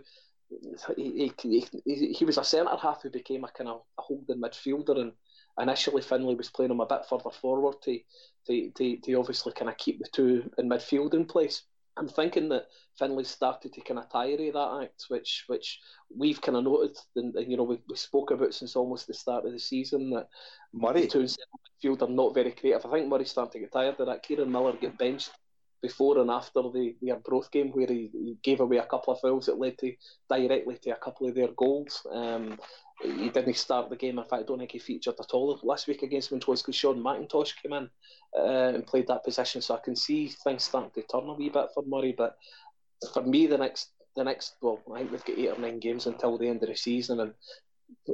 He, 0.95 1.31
he, 1.41 1.65
he, 1.85 2.13
he 2.13 2.23
was 2.23 2.37
a 2.37 2.43
centre 2.43 2.77
half 2.79 3.01
who 3.01 3.09
became 3.09 3.43
a 3.43 3.47
kind 3.49 3.67
of 3.67 3.81
a 3.97 4.01
holding 4.01 4.39
midfielder, 4.39 5.01
and 5.01 5.11
initially 5.59 6.03
Finlay 6.03 6.35
was 6.35 6.51
playing 6.51 6.71
him 6.71 6.81
a 6.81 6.85
bit 6.85 7.05
further 7.09 7.31
forward 7.31 7.75
to, 7.81 7.99
to, 8.45 8.69
to, 8.77 8.97
to 8.97 9.13
obviously 9.15 9.53
kind 9.53 9.69
of 9.71 9.77
keep 9.77 9.97
the 9.97 10.07
two 10.13 10.49
in 10.59 10.69
midfield 10.69 11.15
in 11.15 11.25
place. 11.25 11.63
I'm 11.97 12.09
thinking 12.09 12.49
that 12.49 12.67
Finlay 12.99 13.23
started 13.23 13.73
to 13.73 13.81
kind 13.81 13.99
of 13.99 14.09
tire 14.09 14.33
of 14.33 14.53
that 14.53 14.83
act, 14.83 15.05
which 15.07 15.45
which 15.47 15.79
we've 16.15 16.41
kind 16.41 16.57
of 16.57 16.63
noted, 16.65 16.97
and, 17.15 17.33
and 17.35 17.49
you 17.49 17.57
know 17.57 17.63
we, 17.63 17.79
we 17.87 17.95
spoke 17.95 18.31
about 18.31 18.53
since 18.53 18.75
almost 18.75 19.07
the 19.07 19.13
start 19.13 19.45
of 19.45 19.53
the 19.53 19.59
season 19.59 20.09
that 20.09 20.27
Murray 20.73 21.01
the 21.01 21.07
two 21.07 21.21
in 21.21 21.27
midfield 21.27 22.01
are 22.01 22.11
not 22.11 22.33
very 22.33 22.51
creative. 22.51 22.85
I 22.85 22.91
think 22.91 23.07
Murray 23.07 23.25
starting 23.25 23.53
to 23.53 23.59
get 23.59 23.71
tired 23.71 23.99
of 23.99 24.07
that. 24.07 24.23
Kieran 24.23 24.51
Miller 24.51 24.73
get 24.73 24.97
benched 24.97 25.31
before 25.87 26.17
and 26.19 26.31
after 26.31 26.61
the, 26.75 26.95
the 27.01 27.11
Arbroath 27.11 27.51
game 27.51 27.69
where 27.71 27.87
he, 27.87 28.09
he, 28.11 28.37
gave 28.41 28.59
away 28.59 28.77
a 28.77 28.85
couple 28.85 29.13
of 29.13 29.19
fouls 29.19 29.45
that 29.45 29.59
led 29.59 29.77
to 29.79 29.93
directly 30.29 30.77
to 30.77 30.89
a 30.91 31.03
couple 31.05 31.27
of 31.27 31.35
their 31.35 31.53
goals. 31.63 32.05
Um, 32.11 32.57
he 33.03 33.29
didn't 33.29 33.57
start 33.57 33.89
the 33.89 33.95
game. 33.95 34.17
In 34.17 34.25
fact, 34.25 34.43
I 34.43 34.45
don't 34.45 34.59
think 34.59 34.71
he 34.71 34.79
featured 34.79 35.19
at 35.19 35.31
all 35.33 35.59
last 35.63 35.87
week 35.87 36.01
against 36.01 36.31
Montrose 36.31 36.61
because 36.61 36.75
Sean 36.75 37.03
McIntosh 37.03 37.53
came 37.61 37.73
in 37.73 37.89
uh, 38.37 38.73
and 38.75 38.87
played 38.87 39.07
that 39.07 39.23
position. 39.23 39.61
So 39.61 39.75
I 39.75 39.79
can 39.83 39.95
see 39.95 40.27
things 40.27 40.63
starting 40.63 40.91
to 40.95 41.07
turn 41.07 41.29
a 41.29 41.33
wee 41.33 41.49
bit 41.49 41.69
for 41.73 41.83
Murray. 41.85 42.15
But 42.17 42.37
for 43.13 43.21
me, 43.23 43.47
the 43.47 43.57
next 43.57 43.89
the 44.15 44.23
next 44.23 44.55
well, 44.61 44.79
I 44.93 44.99
think 44.99 45.11
we've 45.11 45.25
got 45.25 45.37
eight 45.37 45.49
or 45.49 45.59
nine 45.59 45.79
games 45.79 46.07
until 46.07 46.37
the 46.37 46.47
end 46.47 46.63
of 46.63 46.69
the 46.69 46.75
season, 46.75 47.19
and 47.19 47.33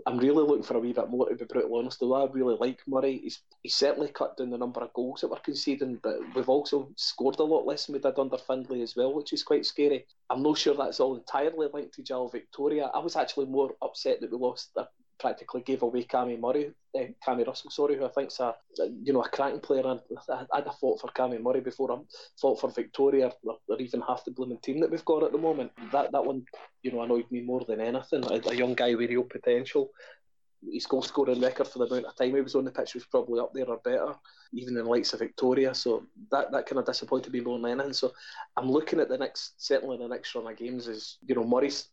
I'm 0.06 0.18
really 0.18 0.44
looking 0.44 0.64
for 0.64 0.76
a 0.76 0.80
wee 0.80 0.94
bit 0.94 1.10
more, 1.10 1.30
to 1.30 1.36
be 1.36 1.46
brutally 1.46 1.80
honest. 1.80 2.00
Though 2.00 2.14
I 2.14 2.30
really 2.32 2.58
like 2.60 2.80
Murray. 2.88 3.20
He's, 3.24 3.42
he's 3.62 3.76
certainly 3.76 4.10
cut 4.10 4.38
down 4.38 4.50
the 4.50 4.58
number 4.58 4.82
of 4.82 4.94
goals 4.94 5.22
that 5.22 5.30
we're 5.30 5.40
conceding, 5.40 6.00
but 6.02 6.20
we've 6.36 6.50
also 6.50 6.92
scored 6.96 7.40
a 7.40 7.44
lot 7.44 7.66
less 7.66 7.86
than 7.86 7.94
we 7.94 8.00
did 8.00 8.18
under 8.18 8.38
Findlay 8.38 8.82
as 8.82 8.96
well, 8.96 9.14
which 9.14 9.34
is 9.34 9.44
quite 9.44 9.66
scary. 9.66 10.06
I'm 10.30 10.44
not 10.44 10.58
sure 10.58 10.76
that's 10.76 11.00
all 11.00 11.18
entirely 11.18 11.68
linked 11.74 11.94
to 11.96 12.04
Jal 12.04 12.30
Victoria. 12.30 12.92
I 12.94 13.00
was 13.00 13.16
actually 13.16 13.48
more 13.48 13.74
upset 13.82 14.22
that 14.22 14.32
we 14.32 14.38
lost 14.38 14.72
practically 15.22 15.62
gave 15.62 15.84
away 15.84 16.04
Cammy 16.04 16.38
Murray, 16.40 16.74
uh, 16.98 17.06
Cammy 17.26 17.46
Russell, 17.46 17.70
sorry, 17.70 17.96
who 17.96 18.06
I 18.06 18.10
think's 18.10 18.40
a 18.40 18.56
you 19.04 19.14
know 19.14 19.22
a 19.22 19.30
cracking 19.30 19.60
player. 19.60 19.86
And 19.86 20.02
I, 20.30 20.46
I'd 20.54 20.66
have 20.66 20.80
fought 20.80 21.00
for 21.00 21.08
Cammy 21.10 21.40
Murray 21.40 21.62
before 21.62 21.92
I 21.94 21.98
fought 22.42 22.60
for 22.60 22.72
Victoria 22.72 23.32
or, 23.44 23.58
or, 23.70 23.80
even 23.80 24.02
half 24.02 24.26
the 24.26 24.32
blooming 24.32 24.58
team 24.58 24.80
that 24.82 24.90
we've 24.90 25.06
got 25.06 25.24
at 25.24 25.32
the 25.32 25.38
moment. 25.38 25.72
That 25.92 26.12
that 26.12 26.26
one, 26.26 26.44
you 26.82 26.92
know, 26.92 27.04
annoyed 27.04 27.32
me 27.32 27.42
more 27.42 27.64
than 27.64 27.80
anything. 27.80 28.26
A, 28.26 28.50
a 28.50 28.56
young 28.56 28.74
guy 28.74 28.96
with 28.96 29.12
real 29.12 29.24
potential. 29.24 29.92
His 30.72 30.86
goal 30.86 31.02
scoring 31.02 31.42
record 31.42 31.68
for 31.68 31.80
the 31.80 31.86
amount 31.86 32.06
of 32.06 32.16
time 32.16 32.36
he 32.36 32.42
was 32.42 32.56
on 32.56 32.66
the 32.66 32.72
pitch 32.72 32.94
was 32.94 33.06
probably 33.06 33.40
up 33.40 33.52
there 33.54 33.68
or 33.68 33.78
better, 33.84 34.14
even 34.54 34.78
in 34.78 34.86
likes 34.86 35.14
of 35.14 35.20
Victoria. 35.20 35.74
So 35.74 36.04
that, 36.32 36.52
that 36.52 36.68
kind 36.68 36.78
of 36.78 36.86
disappointed 36.86 37.34
me 37.34 37.40
more 37.40 37.58
than 37.58 37.72
anything. 37.72 37.94
So 37.94 38.12
I'm 38.56 38.70
looking 38.70 39.00
at 39.00 39.10
the 39.10 39.18
next, 39.18 39.54
certainly 39.58 39.98
the 39.98 40.08
next 40.08 40.36
run 40.36 40.46
of 40.46 40.56
games 40.56 40.88
is, 40.88 41.18
you 41.26 41.34
know, 41.34 41.44
Murray's 41.44 41.88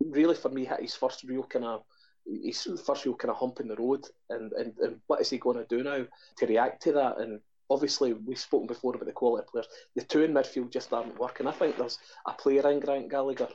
really 0.00 0.34
for 0.34 0.48
me 0.48 0.64
hit 0.64 0.80
his 0.80 0.94
first 0.94 1.24
real 1.24 1.44
kind 1.44 1.64
of 1.64 1.82
he's 2.26 2.66
first 2.84 3.04
real 3.04 3.14
kind 3.14 3.30
of 3.30 3.36
hump 3.36 3.60
in 3.60 3.68
the 3.68 3.76
road, 3.76 4.04
and, 4.30 4.52
and, 4.52 4.76
and 4.78 5.00
what 5.06 5.20
is 5.20 5.30
he 5.30 5.38
going 5.38 5.58
to 5.58 5.64
do 5.64 5.82
now 5.82 6.04
to 6.38 6.46
react 6.46 6.82
to 6.82 6.92
that? 6.92 7.18
And 7.18 7.40
obviously, 7.70 8.12
we've 8.12 8.38
spoken 8.38 8.66
before 8.66 8.94
about 8.94 9.06
the 9.06 9.12
quality 9.12 9.44
of 9.44 9.50
players. 9.50 9.68
The 9.94 10.02
two 10.02 10.22
in 10.22 10.32
midfield 10.32 10.72
just 10.72 10.92
aren't 10.92 11.18
working. 11.18 11.46
I 11.46 11.52
think 11.52 11.76
there's 11.76 11.98
a 12.26 12.32
player 12.32 12.68
in 12.70 12.80
Grant 12.80 13.10
Gallagher. 13.10 13.48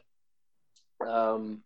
Um, 1.05 1.63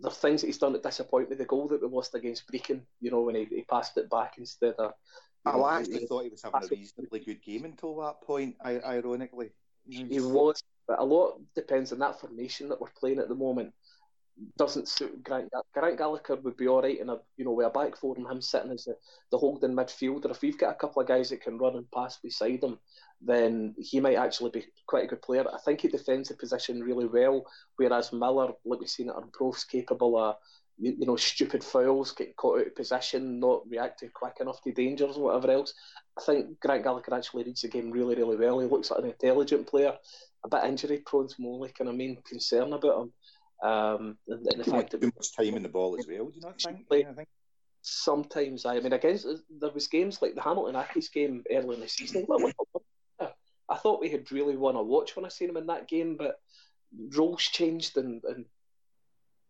there's 0.00 0.18
things 0.18 0.40
that 0.40 0.46
he's 0.46 0.58
done 0.58 0.72
that 0.74 0.82
disappoint 0.82 1.30
me. 1.30 1.36
The 1.36 1.44
goal 1.44 1.68
that 1.68 1.82
we 1.82 1.88
lost 1.88 2.14
against 2.14 2.50
Brechin, 2.50 2.82
you 3.00 3.10
know, 3.10 3.22
when 3.22 3.34
he, 3.34 3.44
he 3.44 3.62
passed 3.62 3.96
it 3.96 4.10
back 4.10 4.34
instead 4.38 4.74
of. 4.78 4.92
I 5.46 5.78
actually 5.78 6.06
thought 6.06 6.24
he 6.24 6.30
was 6.30 6.42
having 6.42 6.62
a 6.62 6.66
reasonably 6.66 7.20
good 7.20 7.42
game 7.42 7.64
until 7.64 7.96
that 8.02 8.20
point, 8.20 8.56
ironically. 8.64 9.50
He 9.88 10.20
was, 10.20 10.62
but 10.86 10.98
a 10.98 11.04
lot 11.04 11.40
depends 11.54 11.92
on 11.92 12.00
that 12.00 12.20
formation 12.20 12.68
that 12.68 12.80
we're 12.80 12.90
playing 12.98 13.18
at 13.18 13.28
the 13.28 13.34
moment 13.34 13.72
doesn't 14.56 14.88
suit 14.88 15.22
Grant. 15.24 15.50
Grant 15.74 15.98
Gallagher 15.98 16.36
would 16.36 16.56
be 16.56 16.68
all 16.68 16.82
right 16.82 16.98
in 16.98 17.08
a 17.08 17.16
you 17.36 17.44
know 17.44 17.52
with 17.52 17.66
a 17.66 17.70
back 17.70 17.96
four 17.96 18.16
and 18.16 18.26
him 18.26 18.40
sitting 18.40 18.70
as 18.70 18.84
the, 18.84 18.96
the 19.30 19.38
holding 19.38 19.72
midfielder. 19.72 20.30
If 20.30 20.42
we've 20.42 20.58
got 20.58 20.72
a 20.74 20.78
couple 20.78 21.02
of 21.02 21.08
guys 21.08 21.30
that 21.30 21.42
can 21.42 21.58
run 21.58 21.76
and 21.76 21.90
pass 21.90 22.18
beside 22.18 22.62
him, 22.62 22.78
then 23.20 23.74
he 23.78 24.00
might 24.00 24.16
actually 24.16 24.50
be 24.50 24.66
quite 24.86 25.04
a 25.04 25.08
good 25.08 25.22
player. 25.22 25.44
I 25.52 25.58
think 25.58 25.80
he 25.80 25.88
defends 25.88 26.28
the 26.28 26.34
position 26.34 26.82
really 26.82 27.06
well, 27.06 27.44
whereas 27.76 28.12
Miller, 28.12 28.52
like 28.64 28.80
we've 28.80 28.88
seen 28.88 29.08
at 29.08 29.16
Arbroath's 29.16 29.64
capable 29.64 30.16
of 30.16 30.36
you, 30.78 30.94
you 30.98 31.06
know 31.06 31.16
stupid 31.16 31.64
fouls, 31.64 32.12
getting 32.12 32.34
caught 32.34 32.60
out 32.60 32.66
of 32.68 32.76
position, 32.76 33.40
not 33.40 33.68
reacting 33.68 34.10
quick 34.14 34.36
enough 34.40 34.62
to 34.62 34.72
dangers 34.72 35.16
or 35.16 35.24
whatever 35.24 35.50
else. 35.50 35.74
I 36.16 36.22
think 36.22 36.60
Grant 36.60 36.84
Gallagher 36.84 37.14
actually 37.14 37.44
reads 37.44 37.62
the 37.62 37.68
game 37.68 37.90
really, 37.90 38.16
really 38.16 38.36
well. 38.36 38.60
He 38.60 38.66
looks 38.66 38.90
like 38.90 39.00
an 39.00 39.10
intelligent 39.10 39.66
player, 39.66 39.96
a 40.44 40.48
bit 40.48 40.64
injury 40.64 40.98
prone, 41.04 41.28
my 41.38 41.48
only 41.48 41.70
kind 41.70 41.90
of 41.90 41.96
main 41.96 42.16
concern 42.24 42.72
about 42.72 43.02
him. 43.02 43.12
Um, 43.62 44.18
and, 44.28 44.46
and 44.46 44.60
the 44.60 44.70
fact 44.70 44.92
that 44.92 45.00
too 45.00 45.12
much 45.16 45.34
time 45.34 45.56
in 45.56 45.62
the 45.62 45.68
ball 45.68 45.96
as 45.98 46.06
well. 46.06 46.26
Do 46.26 46.32
you 46.34 46.40
not 46.42 46.60
think? 46.60 46.86
Like, 46.88 47.28
sometimes 47.82 48.64
I, 48.64 48.76
I 48.76 48.80
mean, 48.80 48.92
against 48.92 49.26
there 49.60 49.70
was 49.70 49.88
games 49.88 50.20
like 50.22 50.34
the 50.34 50.42
Hamilton 50.42 50.74
Accies 50.74 51.12
game 51.12 51.44
early 51.50 51.74
in 51.74 51.80
the 51.80 51.88
season. 51.88 52.26
I 53.70 53.76
thought 53.76 54.00
we 54.00 54.08
had 54.08 54.32
really 54.32 54.56
won 54.56 54.76
a 54.76 54.82
watch 54.82 55.14
when 55.14 55.24
I 55.24 55.28
seen 55.28 55.50
him 55.50 55.56
in 55.56 55.66
that 55.66 55.88
game, 55.88 56.16
but 56.16 56.40
roles 57.14 57.42
changed 57.42 57.98
and, 57.98 58.22
and 58.24 58.46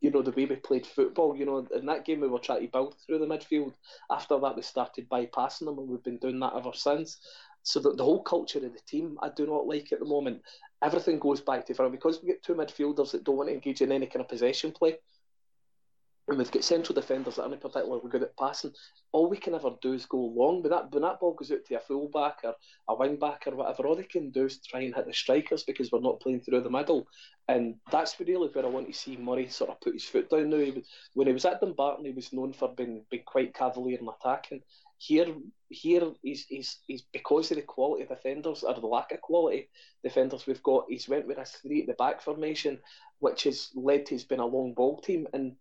you 0.00 0.10
know 0.10 0.22
the 0.22 0.32
way 0.32 0.44
we 0.44 0.56
played 0.56 0.86
football. 0.86 1.36
You 1.36 1.46
know, 1.46 1.66
in 1.74 1.86
that 1.86 2.04
game 2.04 2.20
we 2.20 2.28
were 2.28 2.38
trying 2.38 2.62
to 2.62 2.68
build 2.68 2.96
through 3.06 3.18
the 3.18 3.26
midfield. 3.26 3.74
After 4.10 4.38
that, 4.40 4.56
we 4.56 4.62
started 4.62 5.08
bypassing 5.08 5.66
them, 5.66 5.78
and 5.78 5.88
we've 5.88 6.02
been 6.02 6.18
doing 6.18 6.40
that 6.40 6.54
ever 6.56 6.72
since. 6.74 7.18
So 7.62 7.80
the, 7.80 7.92
the 7.92 8.04
whole 8.04 8.22
culture 8.22 8.64
of 8.64 8.72
the 8.72 8.80
team, 8.86 9.18
I 9.22 9.28
do 9.28 9.46
not 9.46 9.66
like 9.66 9.92
at 9.92 9.98
the 9.98 10.04
moment 10.04 10.42
everything 10.82 11.18
goes 11.18 11.40
back 11.40 11.66
to 11.66 11.74
front 11.74 11.92
because 11.92 12.20
we 12.22 12.28
get 12.28 12.42
two 12.42 12.54
midfielders 12.54 13.12
that 13.12 13.24
don't 13.24 13.36
want 13.36 13.48
to 13.48 13.54
engage 13.54 13.80
in 13.80 13.92
any 13.92 14.06
kind 14.06 14.20
of 14.20 14.28
possession 14.28 14.72
play. 14.72 14.96
And 16.28 16.36
we've 16.36 16.50
got 16.50 16.62
central 16.62 16.94
defenders 16.94 17.36
that 17.36 17.44
aren't 17.44 17.58
particularly 17.58 18.02
good 18.10 18.22
at 18.22 18.36
passing. 18.36 18.72
All 19.12 19.30
we 19.30 19.38
can 19.38 19.54
ever 19.54 19.70
do 19.80 19.94
is 19.94 20.04
go 20.04 20.18
long. 20.18 20.62
When 20.62 20.70
that 20.70 20.92
when 20.92 21.02
that 21.02 21.20
ball 21.20 21.32
goes 21.32 21.50
out 21.50 21.64
to 21.64 21.76
a 21.76 21.80
fullback 21.80 22.40
or 22.44 22.54
a 22.86 22.94
wing 22.94 23.16
back 23.16 23.44
or 23.46 23.56
whatever, 23.56 23.86
all 23.86 23.96
they 23.96 24.02
can 24.02 24.30
do 24.30 24.44
is 24.44 24.60
try 24.60 24.80
and 24.80 24.94
hit 24.94 25.06
the 25.06 25.14
strikers 25.14 25.62
because 25.62 25.90
we're 25.90 26.00
not 26.00 26.20
playing 26.20 26.42
through 26.42 26.60
the 26.60 26.70
middle. 26.70 27.06
And 27.48 27.76
that's 27.90 28.20
really 28.20 28.34
where 28.34 28.66
I 28.66 28.68
want 28.68 28.88
to 28.88 28.92
see 28.92 29.16
Murray 29.16 29.48
sort 29.48 29.70
of 29.70 29.80
put 29.80 29.94
his 29.94 30.04
foot 30.04 30.28
down 30.28 30.50
now. 30.50 30.58
He 30.58 30.70
was, 30.72 30.84
when 31.14 31.28
he 31.28 31.32
was 31.32 31.46
at 31.46 31.62
Dumbarton, 31.62 32.04
he 32.04 32.10
was 32.10 32.30
known 32.34 32.52
for 32.52 32.74
being, 32.74 33.06
being 33.10 33.22
quite 33.24 33.54
cavalier 33.54 33.98
in 33.98 34.06
attacking. 34.06 34.60
Here, 34.98 35.34
here 35.70 36.02
he's, 36.22 36.46
he's, 36.46 36.78
he's 36.86 37.02
because 37.12 37.50
of 37.50 37.56
the 37.56 37.62
quality 37.62 38.02
of 38.02 38.08
defenders 38.08 38.62
or 38.62 38.74
the 38.74 38.86
lack 38.86 39.12
of 39.12 39.20
quality 39.20 39.68
defenders 40.02 40.46
we've 40.46 40.62
got. 40.62 40.86
He's 40.88 41.08
went 41.08 41.26
with 41.26 41.38
a 41.38 41.44
three 41.44 41.82
at 41.82 41.86
the 41.86 41.94
back 41.94 42.22
formation, 42.22 42.78
which 43.18 43.44
has 43.44 43.68
led 43.74 44.06
to 44.06 44.14
has 44.14 44.24
been 44.24 44.40
a 44.40 44.46
long 44.46 44.74
ball 44.74 45.00
team. 45.00 45.26
And 45.32 45.56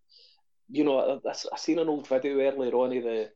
you 0.69 0.83
know, 0.83 1.19
I, 1.25 1.29
I 1.29 1.57
seen 1.57 1.79
an 1.79 1.89
old 1.89 2.07
video 2.07 2.39
earlier 2.39 2.73
on 2.73 2.95
of 2.97 3.03
the 3.03 3.29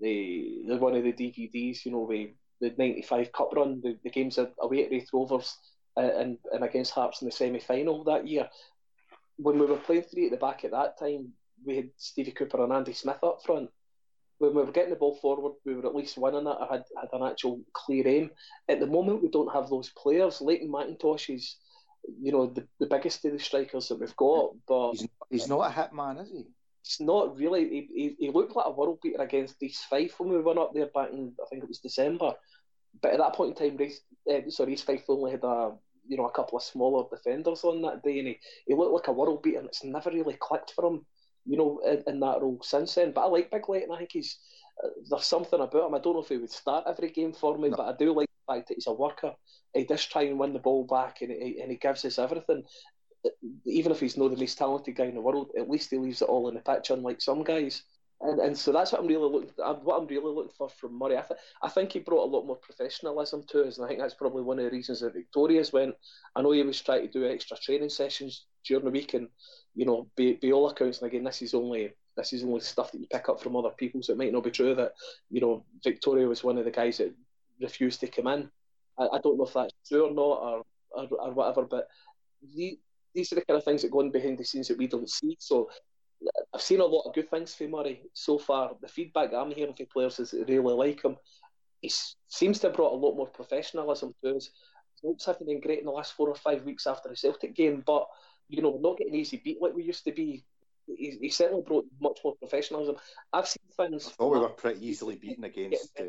the, 0.00 0.62
the 0.68 0.76
one 0.76 0.96
of 0.96 1.04
the 1.04 1.12
DVDs. 1.12 1.84
You 1.84 1.92
know, 1.92 2.08
the 2.08 2.34
the 2.60 2.74
'95 2.76 3.32
Cup 3.32 3.52
run, 3.54 3.80
the, 3.82 3.98
the 4.02 4.10
games 4.10 4.38
away 4.38 4.84
at 4.84 4.90
Raith 4.90 5.10
Rovers 5.12 5.56
uh, 5.96 6.00
and 6.00 6.38
and 6.52 6.64
against 6.64 6.92
Hearts 6.92 7.20
in 7.22 7.26
the 7.26 7.32
semi 7.32 7.60
final 7.60 8.04
that 8.04 8.26
year. 8.26 8.48
When 9.36 9.58
we 9.58 9.66
were 9.66 9.76
playing 9.76 10.04
three 10.04 10.26
at 10.26 10.30
the 10.30 10.36
back 10.36 10.64
at 10.64 10.70
that 10.70 10.98
time, 10.98 11.32
we 11.64 11.76
had 11.76 11.90
Stevie 11.96 12.30
Cooper 12.30 12.62
and 12.62 12.72
Andy 12.72 12.92
Smith 12.92 13.22
up 13.22 13.40
front 13.44 13.68
when 14.44 14.54
we 14.54 14.62
were 14.62 14.72
getting 14.72 14.90
the 14.90 14.96
ball 14.96 15.16
forward, 15.16 15.54
we 15.64 15.74
were 15.74 15.86
at 15.86 15.94
least 15.94 16.18
winning 16.18 16.46
it. 16.46 16.56
I 16.60 16.66
had 16.70 16.84
had 17.00 17.08
an 17.12 17.26
actual 17.26 17.60
clear 17.72 18.06
aim. 18.06 18.30
At 18.68 18.80
the 18.80 18.86
moment, 18.86 19.22
we 19.22 19.28
don't 19.28 19.52
have 19.52 19.68
those 19.68 19.90
players. 19.90 20.40
Leighton 20.40 20.68
McIntosh 20.68 21.34
is, 21.34 21.56
you 22.20 22.32
know, 22.32 22.46
the, 22.46 22.66
the 22.80 22.86
biggest 22.86 23.24
of 23.24 23.32
the 23.32 23.38
strikers 23.38 23.88
that 23.88 24.00
we've 24.00 24.16
got, 24.16 24.50
but 24.66 24.92
he's, 24.92 25.08
he's 25.30 25.48
not 25.48 25.70
a 25.70 25.72
hit 25.72 25.92
man, 25.92 26.18
is 26.18 26.30
he? 26.30 26.44
It's 26.82 27.00
not 27.00 27.36
really. 27.36 27.68
He, 27.68 27.88
he, 27.94 28.16
he 28.18 28.30
looked 28.30 28.54
like 28.54 28.66
a 28.66 28.70
world 28.70 28.98
beater 29.02 29.22
against 29.22 29.62
East 29.62 29.84
Fife 29.88 30.18
when 30.18 30.28
we 30.28 30.40
went 30.40 30.58
up 30.58 30.74
there 30.74 30.88
back 30.94 31.10
in 31.12 31.32
I 31.42 31.46
think 31.48 31.62
it 31.62 31.68
was 31.68 31.78
December. 31.78 32.34
But 33.00 33.12
at 33.12 33.18
that 33.18 33.34
point 33.34 33.58
in 33.58 33.70
time, 33.70 33.76
Race, 33.78 34.00
uh, 34.30 34.48
sorry, 34.50 34.74
East 34.74 34.86
Fife 34.86 35.04
only 35.08 35.32
had 35.32 35.44
a 35.44 35.72
you 36.06 36.16
know 36.16 36.26
a 36.26 36.32
couple 36.32 36.58
of 36.58 36.64
smaller 36.64 37.06
defenders 37.10 37.64
on 37.64 37.82
that 37.82 38.02
day, 38.02 38.18
and 38.18 38.28
he, 38.28 38.38
he 38.66 38.74
looked 38.74 38.92
like 38.92 39.08
a 39.08 39.12
world 39.12 39.42
beater, 39.42 39.58
and 39.58 39.68
it's 39.68 39.82
never 39.82 40.10
really 40.10 40.36
clicked 40.38 40.72
for 40.72 40.84
him 40.86 41.06
you 41.46 41.56
know, 41.56 41.80
in, 41.86 42.02
in 42.06 42.20
that 42.20 42.40
role 42.40 42.60
since 42.62 42.94
then. 42.94 43.12
But 43.12 43.22
I 43.22 43.26
like 43.26 43.50
Big 43.50 43.68
Leighton. 43.68 43.92
I 43.92 43.98
think 43.98 44.10
he's 44.12 44.38
uh, 44.82 44.88
there's 45.08 45.26
something 45.26 45.60
about 45.60 45.86
him. 45.86 45.94
I 45.94 45.98
don't 45.98 46.14
know 46.14 46.22
if 46.22 46.28
he 46.28 46.36
would 46.36 46.50
start 46.50 46.84
every 46.88 47.10
game 47.10 47.32
for 47.32 47.56
me, 47.56 47.68
no. 47.68 47.76
but 47.76 47.88
I 47.88 47.96
do 47.96 48.12
like 48.12 48.28
the 48.28 48.54
fact 48.54 48.68
that 48.68 48.74
he's 48.74 48.86
a 48.86 48.92
worker. 48.92 49.32
He 49.72 49.84
does 49.84 50.04
try 50.04 50.22
and 50.22 50.38
win 50.38 50.52
the 50.52 50.58
ball 50.58 50.84
back, 50.84 51.22
and 51.22 51.30
he, 51.30 51.60
and 51.60 51.70
he 51.70 51.76
gives 51.76 52.04
us 52.04 52.18
everything. 52.18 52.64
Even 53.64 53.92
if 53.92 54.00
he's 54.00 54.16
not 54.16 54.30
the 54.30 54.36
most 54.36 54.58
talented 54.58 54.96
guy 54.96 55.04
in 55.04 55.14
the 55.14 55.20
world, 55.20 55.50
at 55.58 55.70
least 55.70 55.90
he 55.90 55.98
leaves 55.98 56.22
it 56.22 56.28
all 56.28 56.48
in 56.48 56.54
the 56.54 56.60
pitch, 56.60 56.90
unlike 56.90 57.20
some 57.20 57.42
guys. 57.42 57.82
and, 58.20 58.40
and 58.40 58.58
so 58.58 58.72
that's 58.72 58.92
what 58.92 59.00
I'm 59.00 59.06
really 59.06 59.30
looking. 59.30 59.50
What 59.56 60.00
I'm 60.00 60.06
really 60.06 60.34
looking 60.34 60.52
for 60.56 60.68
from 60.68 60.98
Murray. 60.98 61.16
I, 61.16 61.22
th- 61.22 61.40
I 61.62 61.68
think 61.68 61.92
he 61.92 62.00
brought 62.00 62.24
a 62.24 62.32
lot 62.34 62.46
more 62.46 62.56
professionalism 62.56 63.44
to 63.48 63.64
us, 63.64 63.78
and 63.78 63.84
I 63.84 63.88
think 63.88 64.00
that's 64.00 64.14
probably 64.14 64.42
one 64.42 64.58
of 64.58 64.64
the 64.64 64.70
reasons 64.70 65.00
that 65.00 65.14
Victoria's 65.14 65.72
went. 65.72 65.94
I 66.34 66.42
know 66.42 66.52
he 66.52 66.62
was 66.62 66.80
trying 66.80 67.06
to 67.06 67.12
do 67.12 67.26
extra 67.28 67.56
training 67.56 67.90
sessions 67.90 68.46
during 68.66 68.84
the 68.84 68.90
week, 68.90 69.14
and 69.14 69.28
you 69.74 69.84
know, 69.84 70.08
by, 70.16 70.38
by 70.40 70.50
all 70.50 70.68
accounts, 70.68 70.98
and 70.98 71.08
again, 71.08 71.24
this 71.24 71.42
is 71.42 71.54
only 71.54 71.92
this 72.16 72.32
is 72.32 72.44
only 72.44 72.60
stuff 72.60 72.92
that 72.92 73.00
you 73.00 73.06
pick 73.10 73.28
up 73.28 73.40
from 73.40 73.56
other 73.56 73.70
people, 73.70 74.02
so 74.02 74.12
it 74.12 74.18
might 74.18 74.32
not 74.32 74.44
be 74.44 74.50
true 74.50 74.74
that 74.74 74.92
you 75.30 75.40
know 75.40 75.64
Victoria 75.82 76.28
was 76.28 76.44
one 76.44 76.58
of 76.58 76.64
the 76.64 76.70
guys 76.70 76.98
that 76.98 77.12
refused 77.60 78.00
to 78.00 78.06
come 78.06 78.28
in. 78.28 78.50
I, 78.98 79.04
I 79.04 79.18
don't 79.18 79.36
know 79.36 79.44
if 79.44 79.52
that's 79.52 79.72
true 79.88 80.08
or 80.08 80.14
not, 80.14 80.22
or 80.22 80.62
or, 80.90 81.08
or 81.18 81.32
whatever, 81.32 81.62
but 81.62 81.88
the, 82.54 82.78
these 83.14 83.32
are 83.32 83.36
the 83.36 83.44
kind 83.44 83.58
of 83.58 83.64
things 83.64 83.82
that 83.82 83.90
go 83.90 84.00
on 84.00 84.10
behind 84.10 84.38
the 84.38 84.44
scenes 84.44 84.68
that 84.68 84.78
we 84.78 84.86
don't 84.86 85.10
see. 85.10 85.36
So 85.38 85.68
I've 86.52 86.62
seen 86.62 86.80
a 86.80 86.84
lot 86.84 87.06
of 87.06 87.14
good 87.14 87.30
things 87.30 87.54
from 87.54 87.72
Murray 87.72 88.02
so 88.12 88.38
far. 88.38 88.72
The 88.80 88.88
feedback 88.88 89.32
I'm 89.32 89.50
hearing 89.50 89.74
from 89.74 89.86
players 89.86 90.20
is 90.20 90.30
they 90.30 90.58
really 90.58 90.74
like 90.74 91.04
him. 91.04 91.16
He 91.80 91.92
seems 92.28 92.58
to 92.60 92.68
have 92.68 92.76
brought 92.76 92.92
a 92.92 92.96
lot 92.96 93.16
more 93.16 93.26
professionalism 93.26 94.14
to 94.22 94.36
us. 94.36 94.50
Results 95.02 95.26
haven't 95.26 95.46
been 95.46 95.60
great 95.60 95.80
in 95.80 95.84
the 95.84 95.90
last 95.90 96.14
four 96.14 96.28
or 96.28 96.34
five 96.34 96.64
weeks 96.64 96.86
after 96.86 97.08
the 97.08 97.16
Celtic 97.16 97.54
game, 97.54 97.82
but 97.86 98.06
you 98.48 98.62
know, 98.62 98.78
not 98.80 98.98
getting 98.98 99.14
easy 99.14 99.40
beat 99.42 99.60
like 99.60 99.74
we 99.74 99.82
used 99.82 100.04
to 100.04 100.12
be. 100.12 100.44
He, 100.86 101.16
he 101.20 101.30
certainly 101.30 101.62
brought 101.62 101.86
much 102.00 102.20
more 102.22 102.36
professionalism. 102.36 102.96
I've 103.32 103.48
seen 103.48 103.62
things. 103.76 104.06
I 104.06 104.10
thought 104.10 104.32
we 104.32 104.40
were 104.40 104.48
pretty 104.50 104.86
easily 104.86 105.16
beaten 105.16 105.44
against 105.44 105.98
uh, 105.98 106.04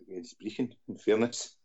against 0.00 0.40
Brechin. 0.40 0.72
In 0.88 0.96
fairness, 0.96 1.56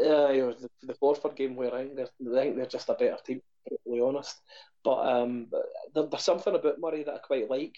uh, 0.00 0.28
the, 0.28 0.70
the 0.82 0.94
Forfar 0.94 1.34
game 1.34 1.56
where 1.56 1.74
I 1.74 1.84
think 1.84 1.96
they're, 1.96 2.38
I 2.38 2.42
think 2.42 2.56
they're 2.56 2.66
just 2.66 2.88
a 2.88 2.94
better 2.94 3.18
team, 3.24 3.42
to 3.68 3.76
be 3.92 4.00
honest. 4.00 4.40
But 4.84 5.06
um, 5.06 5.48
there, 5.94 6.06
there's 6.06 6.22
something 6.22 6.54
about 6.54 6.80
Murray 6.80 7.02
that 7.02 7.14
I 7.14 7.18
quite 7.18 7.50
like. 7.50 7.76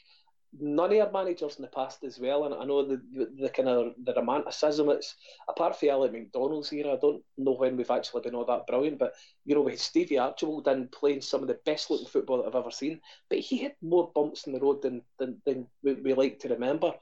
None 0.60 0.92
of 0.92 0.98
our 0.98 1.10
managers 1.12 1.56
in 1.56 1.62
the 1.62 1.68
past 1.68 2.04
as 2.04 2.18
well, 2.18 2.44
and 2.44 2.54
I 2.54 2.64
know 2.64 2.84
the, 2.84 3.00
the, 3.14 3.30
the 3.40 3.48
kind 3.48 3.68
of 3.68 3.94
the 4.04 4.12
romanticism. 4.12 4.90
It's 4.90 5.14
apart 5.48 5.76
from 5.76 5.88
Alec 5.88 6.12
McDonald's 6.12 6.72
era. 6.72 6.92
I 6.92 6.98
don't 7.00 7.22
know 7.38 7.52
when 7.52 7.76
we've 7.76 7.90
actually 7.90 8.20
been 8.20 8.34
all 8.34 8.44
that 8.44 8.66
brilliant, 8.66 8.98
but 8.98 9.14
you 9.46 9.54
know, 9.54 9.62
with 9.62 9.80
Stevie 9.80 10.18
Archibald 10.18 10.68
in 10.68 10.88
playing 10.88 11.22
some 11.22 11.40
of 11.40 11.48
the 11.48 11.58
best 11.64 11.90
looking 11.90 12.06
football 12.06 12.38
that 12.38 12.48
I've 12.48 12.54
ever 12.54 12.70
seen, 12.70 13.00
but 13.30 13.38
he 13.38 13.58
had 13.58 13.76
more 13.80 14.12
bumps 14.14 14.46
in 14.46 14.52
the 14.52 14.60
road 14.60 14.82
than 14.82 15.02
than, 15.18 15.40
than 15.46 15.66
we, 15.82 15.94
we 15.94 16.12
like 16.12 16.38
to 16.40 16.48
remember. 16.48 16.92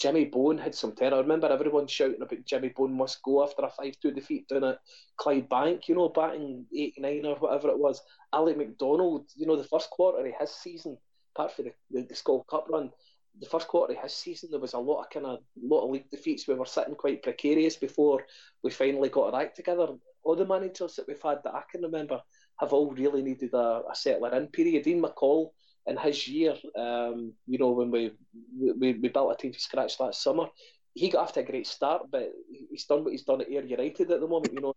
Jimmy 0.00 0.24
Bone 0.24 0.56
had 0.56 0.74
some 0.74 0.92
terror. 0.92 1.16
I 1.16 1.20
remember 1.20 1.48
everyone 1.48 1.86
shouting 1.86 2.22
about 2.22 2.44
Jimmy 2.46 2.68
Bone 2.68 2.96
must 2.96 3.22
go 3.22 3.42
after 3.42 3.62
a 3.62 3.70
5 3.70 3.94
2 4.00 4.12
defeat 4.12 4.48
down 4.48 4.64
at 4.64 4.78
Clydebank, 5.18 5.88
you 5.88 5.94
know, 5.94 6.08
batting 6.08 6.64
89 6.74 7.26
or 7.26 7.36
whatever 7.36 7.68
it 7.68 7.78
was. 7.78 8.00
Ali 8.32 8.54
McDonald, 8.54 9.28
you 9.36 9.46
know, 9.46 9.56
the 9.56 9.64
first 9.64 9.90
quarter 9.90 10.24
of 10.24 10.32
his 10.40 10.50
season, 10.54 10.96
apart 11.34 11.52
from 11.52 11.66
the, 11.66 11.72
the, 11.90 12.06
the 12.06 12.42
Cup 12.48 12.66
run, 12.68 12.90
the 13.38 13.46
first 13.46 13.68
quarter 13.68 13.94
of 13.94 14.02
his 14.02 14.14
season, 14.14 14.50
there 14.50 14.60
was 14.60 14.74
a 14.74 14.78
lot 14.78 15.02
of 15.02 15.10
kind 15.10 15.26
of 15.26 15.38
lot 15.62 15.84
of 15.84 15.90
league 15.90 16.10
defeats. 16.10 16.48
We 16.48 16.54
were 16.54 16.66
sitting 16.66 16.94
quite 16.94 17.22
precarious 17.22 17.76
before 17.76 18.24
we 18.62 18.70
finally 18.70 19.08
got 19.08 19.32
our 19.32 19.40
act 19.42 19.56
together. 19.56 19.88
All 20.22 20.36
the 20.36 20.46
managers 20.46 20.96
that 20.96 21.06
we've 21.06 21.22
had 21.22 21.38
that 21.44 21.54
I 21.54 21.62
can 21.70 21.82
remember 21.82 22.20
have 22.58 22.72
all 22.72 22.90
really 22.90 23.22
needed 23.22 23.54
a, 23.54 23.82
a 23.90 23.94
settler 23.94 24.34
in 24.36 24.48
period. 24.48 24.84
Dean 24.84 25.02
McCall 25.02 25.50
in 25.86 25.96
his 25.96 26.28
year, 26.28 26.54
um, 26.76 27.32
you 27.46 27.58
know, 27.58 27.70
when 27.70 27.90
we, 27.90 28.12
we 28.58 28.92
we 28.94 29.08
built 29.08 29.32
a 29.32 29.36
team 29.36 29.52
from 29.52 29.60
scratch 29.60 29.98
last 29.98 30.22
summer, 30.22 30.46
he 30.94 31.08
got 31.08 31.22
off 31.22 31.32
to 31.34 31.40
a 31.40 31.44
great 31.44 31.66
start, 31.66 32.02
but 32.10 32.30
he's 32.70 32.84
done 32.84 33.04
what 33.04 33.12
he's 33.12 33.24
done 33.24 33.40
at 33.40 33.50
Ayr 33.50 33.64
United 33.64 34.10
at 34.10 34.20
the 34.20 34.28
moment, 34.28 34.52
you 34.52 34.60
know, 34.60 34.74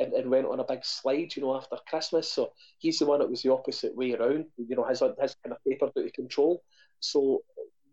and, 0.00 0.12
and 0.14 0.30
went 0.30 0.46
on 0.46 0.60
a 0.60 0.64
big 0.64 0.84
slide, 0.84 1.36
you 1.36 1.42
know, 1.42 1.54
after 1.54 1.76
Christmas. 1.88 2.32
So 2.32 2.52
he's 2.78 2.98
the 2.98 3.06
one 3.06 3.20
that 3.20 3.30
was 3.30 3.42
the 3.42 3.52
opposite 3.52 3.94
way 3.94 4.14
around, 4.14 4.46
you 4.56 4.74
know, 4.74 4.84
has 4.84 5.00
his 5.00 5.36
kind 5.42 5.52
of 5.52 5.64
paper 5.66 5.90
to 5.96 6.10
control. 6.12 6.62
So, 7.00 7.42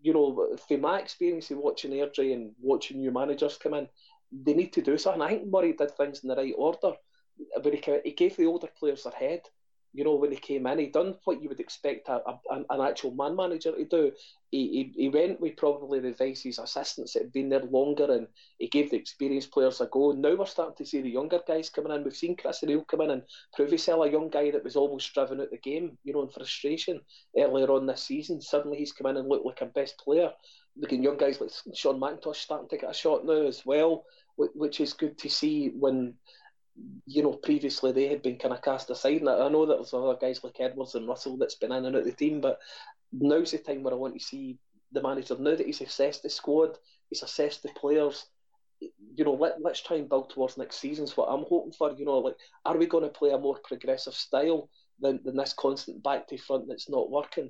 you 0.01 0.13
know, 0.13 0.57
from 0.67 0.81
my 0.81 0.99
experience 0.99 1.51
of 1.51 1.57
watching 1.57 1.91
Airdrie 1.91 2.33
and 2.33 2.51
watching 2.61 2.97
new 2.97 3.11
managers 3.11 3.57
come 3.57 3.73
in, 3.73 3.87
they 4.31 4.53
need 4.53 4.73
to 4.73 4.81
do 4.81 4.97
something. 4.97 5.21
I 5.21 5.29
think 5.29 5.47
Murray 5.47 5.73
did 5.73 5.91
things 5.95 6.21
in 6.23 6.29
the 6.29 6.35
right 6.35 6.53
order, 6.57 6.93
but 7.61 7.73
he, 7.73 7.99
he 8.03 8.11
gave 8.11 8.37
the 8.37 8.45
older 8.45 8.69
players 8.79 9.03
their 9.03 9.13
head 9.13 9.41
you 9.97 10.03
know, 10.03 10.13
when 10.13 10.31
he 10.31 10.37
came 10.37 10.67
in, 10.67 10.77
he 10.77 10.85
done 10.85 11.15
what 11.23 11.41
you 11.41 11.49
would 11.49 11.59
expect 11.59 12.07
a, 12.07 12.21
a, 12.23 12.39
an 12.51 12.81
actual 12.81 13.15
man 13.15 13.35
manager 13.35 13.71
to 13.71 13.83
do. 13.83 14.11
He, 14.51 14.91
he, 14.95 15.01
he 15.03 15.09
went 15.09 15.41
with 15.41 15.57
probably 15.57 15.99
the 15.99 16.13
Vice's 16.13 16.59
assistants 16.59 17.13
that 17.13 17.23
had 17.23 17.33
been 17.33 17.49
there 17.49 17.63
longer 17.63 18.05
and 18.13 18.27
he 18.59 18.67
gave 18.67 18.91
the 18.91 18.95
experienced 18.95 19.49
players 19.49 19.81
a 19.81 19.87
go. 19.87 20.11
Now 20.11 20.35
we're 20.35 20.45
starting 20.45 20.75
to 20.77 20.85
see 20.85 21.01
the 21.01 21.09
younger 21.09 21.39
guys 21.47 21.71
coming 21.71 21.91
in. 21.91 22.03
We've 22.03 22.15
seen 22.15 22.35
Chris 22.35 22.61
O'Neill 22.63 22.85
come 22.85 23.01
in 23.01 23.09
and 23.09 23.23
prove 23.55 23.69
himself 23.69 24.05
a 24.05 24.11
young 24.11 24.29
guy 24.29 24.51
that 24.51 24.63
was 24.63 24.75
almost 24.75 25.11
driven 25.15 25.41
out 25.41 25.49
the 25.49 25.57
game, 25.57 25.97
you 26.03 26.13
know, 26.13 26.21
in 26.21 26.29
frustration 26.29 27.01
earlier 27.35 27.71
on 27.71 27.87
this 27.87 28.03
season. 28.03 28.39
Suddenly 28.39 28.77
he's 28.77 28.93
come 28.93 29.07
in 29.07 29.17
and 29.17 29.27
looked 29.27 29.47
like 29.47 29.61
a 29.61 29.65
best 29.65 29.97
player. 29.97 30.29
Looking 30.77 31.01
young 31.01 31.17
guys 31.17 31.41
like 31.41 31.49
Sean 31.73 31.99
McIntosh 31.99 32.35
starting 32.35 32.69
to 32.69 32.77
get 32.77 32.91
a 32.91 32.93
shot 32.93 33.25
now 33.25 33.47
as 33.47 33.65
well, 33.65 34.05
which 34.35 34.79
is 34.79 34.93
good 34.93 35.17
to 35.17 35.27
see 35.27 35.69
when 35.69 36.13
you 37.05 37.23
know, 37.23 37.33
previously 37.33 37.91
they 37.91 38.07
had 38.07 38.21
been 38.21 38.37
kind 38.37 38.53
of 38.53 38.61
cast 38.61 38.89
aside. 38.89 39.21
And 39.21 39.29
I 39.29 39.49
know 39.49 39.65
that 39.65 39.75
there's 39.75 39.93
other 39.93 40.17
guys 40.19 40.43
like 40.43 40.59
Edwards 40.59 40.95
and 40.95 41.07
Russell 41.07 41.37
that's 41.37 41.55
been 41.55 41.71
in 41.71 41.85
and 41.85 41.95
out 41.95 42.03
the 42.03 42.11
team, 42.11 42.41
but 42.41 42.59
now's 43.11 43.51
the 43.51 43.57
time 43.57 43.83
where 43.83 43.93
I 43.93 43.97
want 43.97 44.13
to 44.19 44.25
see 44.25 44.57
the 44.91 45.01
manager, 45.01 45.35
now 45.39 45.55
that 45.55 45.65
he's 45.65 45.81
assessed 45.81 46.23
the 46.23 46.29
squad, 46.29 46.77
he's 47.09 47.23
assessed 47.23 47.63
the 47.63 47.69
players, 47.69 48.27
you 48.79 49.25
know, 49.25 49.33
let, 49.33 49.61
let's 49.61 49.81
try 49.81 49.97
and 49.97 50.07
build 50.07 50.29
towards 50.29 50.57
next 50.57 50.77
season's 50.77 51.17
what 51.17 51.27
I'm 51.27 51.45
hoping 51.47 51.73
for. 51.73 51.91
You 51.91 52.05
know, 52.05 52.19
like, 52.19 52.35
are 52.65 52.77
we 52.77 52.85
going 52.85 53.03
to 53.03 53.09
play 53.09 53.31
a 53.31 53.37
more 53.37 53.59
progressive 53.63 54.13
style 54.13 54.69
than, 54.99 55.19
than 55.23 55.35
this 55.35 55.53
constant 55.53 56.03
back 56.03 56.27
to 56.27 56.37
front 56.37 56.67
that's 56.67 56.89
not 56.89 57.09
working? 57.09 57.49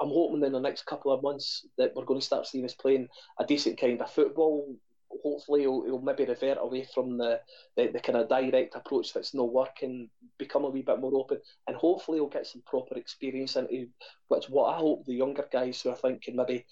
I'm 0.00 0.08
hoping 0.08 0.44
in 0.44 0.52
the 0.52 0.60
next 0.60 0.86
couple 0.86 1.12
of 1.12 1.22
months 1.22 1.66
that 1.78 1.92
we're 1.94 2.04
going 2.04 2.20
to 2.20 2.26
start 2.26 2.46
seeing 2.46 2.64
us 2.64 2.74
playing 2.74 3.08
a 3.40 3.44
decent 3.44 3.80
kind 3.80 4.00
of 4.00 4.10
football 4.10 4.76
hopefully 5.22 5.62
he'll, 5.62 5.84
he'll, 5.84 6.00
maybe 6.00 6.24
revert 6.24 6.58
away 6.60 6.86
from 6.94 7.18
the, 7.18 7.40
the, 7.76 7.88
the, 7.88 8.00
kind 8.00 8.18
of 8.18 8.28
direct 8.28 8.74
approach 8.74 9.12
that's 9.12 9.34
not 9.34 9.52
working, 9.52 10.08
become 10.38 10.64
a 10.64 10.70
wee 10.70 10.82
bit 10.82 11.00
more 11.00 11.14
open, 11.14 11.38
and 11.66 11.76
hopefully 11.76 12.18
he'll 12.18 12.28
get 12.28 12.46
some 12.46 12.62
proper 12.66 12.96
experience 12.96 13.56
into 13.56 13.88
which 14.28 14.48
what 14.48 14.74
I 14.74 14.78
hope 14.78 15.04
the 15.04 15.14
younger 15.14 15.46
guys 15.50 15.80
who 15.80 15.90
I 15.90 15.94
think 15.94 16.22
can 16.22 16.36
maybe 16.36 16.66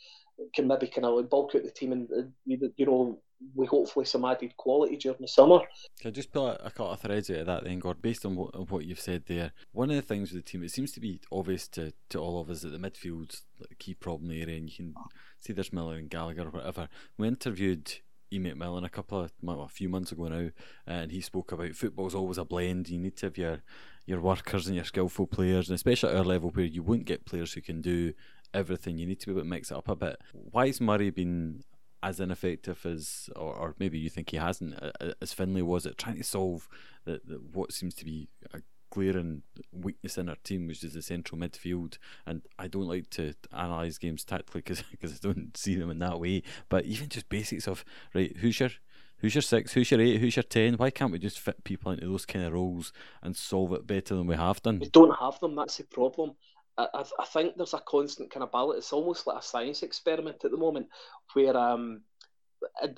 can 0.52 0.66
maybe 0.66 0.88
kind 0.88 1.04
of 1.04 1.30
bulk 1.30 1.54
out 1.54 1.62
the 1.62 1.70
team 1.70 1.92
and 1.92 2.32
you 2.44 2.86
know 2.86 3.20
we 3.54 3.66
hopefully 3.66 4.06
some 4.06 4.24
added 4.24 4.56
quality 4.56 4.96
during 4.96 5.20
the 5.20 5.28
summer. 5.28 5.60
Can 6.00 6.08
I 6.08 6.10
just 6.10 6.32
pull 6.32 6.46
a, 6.46 6.54
a 6.64 6.70
couple 6.70 6.90
of 6.90 7.00
threads 7.00 7.30
out 7.30 7.38
of 7.38 7.46
that 7.46 7.64
then, 7.64 7.78
Gord? 7.78 8.00
Based 8.00 8.24
on 8.24 8.36
what, 8.36 8.70
what 8.70 8.84
you've 8.84 9.00
said 9.00 9.24
there, 9.26 9.52
one 9.72 9.90
of 9.90 9.96
the 9.96 10.02
things 10.02 10.32
with 10.32 10.44
the 10.44 10.50
team, 10.50 10.62
it 10.62 10.70
seems 10.70 10.92
to 10.92 11.00
be 11.00 11.20
obvious 11.30 11.68
to, 11.68 11.92
to 12.10 12.18
all 12.18 12.40
of 12.40 12.50
us 12.50 12.62
that 12.62 12.70
the 12.70 12.78
midfield's 12.78 13.42
a 13.70 13.74
key 13.74 13.94
problem 13.94 14.30
area, 14.30 14.56
and 14.56 14.70
you 14.70 14.76
can 14.76 14.94
see 15.40 15.52
there's 15.52 15.72
Miller 15.72 15.96
and 15.96 16.10
Gallagher 16.10 16.42
or 16.42 16.50
whatever. 16.50 16.88
We 17.18 17.28
interviewed 17.28 17.92
E. 18.34 18.40
McMillan 18.40 18.84
a 18.84 18.88
couple 18.88 19.20
of 19.20 19.32
well, 19.42 19.62
a 19.62 19.68
few 19.68 19.88
months 19.88 20.12
ago 20.12 20.28
now, 20.28 20.50
and 20.86 21.10
he 21.10 21.20
spoke 21.20 21.52
about 21.52 21.74
football's 21.74 22.14
always 22.14 22.38
a 22.38 22.44
blend. 22.44 22.88
You 22.88 22.98
need 22.98 23.16
to 23.18 23.26
have 23.26 23.38
your 23.38 23.62
your 24.06 24.20
workers 24.20 24.66
and 24.66 24.76
your 24.76 24.84
skillful 24.84 25.26
players, 25.26 25.68
and 25.68 25.74
especially 25.74 26.10
at 26.10 26.16
our 26.16 26.24
level 26.24 26.50
where 26.50 26.64
you 26.64 26.82
won't 26.82 27.06
get 27.06 27.24
players 27.24 27.52
who 27.52 27.60
can 27.60 27.80
do 27.80 28.12
everything. 28.52 28.98
You 28.98 29.06
need 29.06 29.20
to 29.20 29.26
be 29.26 29.32
able 29.32 29.42
to 29.42 29.48
mix 29.48 29.70
it 29.70 29.76
up 29.76 29.88
a 29.88 29.96
bit. 29.96 30.20
Why 30.32 30.66
has 30.66 30.80
Murray 30.80 31.10
been 31.10 31.64
as 32.02 32.20
ineffective 32.20 32.84
as, 32.84 33.30
or, 33.34 33.54
or 33.54 33.74
maybe 33.78 33.98
you 33.98 34.10
think 34.10 34.30
he 34.30 34.36
hasn't, 34.36 34.74
as 35.22 35.32
Finlay 35.32 35.62
was 35.62 35.86
at 35.86 35.96
trying 35.96 36.18
to 36.18 36.22
solve 36.22 36.68
the, 37.06 37.20
the, 37.24 37.36
what 37.36 37.72
seems 37.72 37.94
to 37.94 38.04
be 38.04 38.28
a 38.52 38.60
glaring 38.94 39.42
weakness 39.72 40.16
in 40.16 40.28
our 40.28 40.36
team, 40.44 40.66
which 40.66 40.84
is 40.84 40.94
the 40.94 41.02
central 41.02 41.38
midfield. 41.40 41.98
And 42.24 42.42
I 42.58 42.68
don't 42.68 42.88
like 42.88 43.10
to 43.10 43.34
analyse 43.52 43.98
games 43.98 44.24
tactically 44.24 44.62
because 44.62 45.12
I 45.12 45.16
don't 45.20 45.56
see 45.56 45.74
them 45.74 45.90
in 45.90 45.98
that 45.98 46.20
way. 46.20 46.42
But 46.68 46.84
even 46.84 47.08
just 47.08 47.28
basics 47.28 47.66
of 47.66 47.84
right, 48.14 48.34
who's 48.38 48.60
your 48.60 48.70
who's 49.18 49.34
your 49.34 49.42
six, 49.42 49.72
who's 49.72 49.90
your 49.90 50.00
eight, 50.00 50.20
who's 50.20 50.36
your 50.36 50.44
ten? 50.44 50.74
Why 50.74 50.90
can't 50.90 51.12
we 51.12 51.18
just 51.18 51.40
fit 51.40 51.64
people 51.64 51.92
into 51.92 52.06
those 52.06 52.24
kind 52.24 52.44
of 52.44 52.52
roles 52.52 52.92
and 53.22 53.36
solve 53.36 53.72
it 53.72 53.86
better 53.86 54.14
than 54.14 54.26
we 54.26 54.36
have 54.36 54.62
done? 54.62 54.78
We 54.78 54.88
don't 54.88 55.18
have 55.18 55.38
them. 55.40 55.56
That's 55.56 55.76
the 55.76 55.84
problem. 55.84 56.32
I, 56.76 57.04
I 57.20 57.24
think 57.26 57.56
there's 57.56 57.74
a 57.74 57.80
constant 57.80 58.30
kind 58.32 58.42
of 58.42 58.50
balance. 58.50 58.78
It's 58.78 58.92
almost 58.92 59.26
like 59.26 59.38
a 59.38 59.42
science 59.42 59.82
experiment 59.82 60.44
at 60.44 60.50
the 60.50 60.56
moment, 60.56 60.88
where 61.34 61.56
um, 61.56 62.00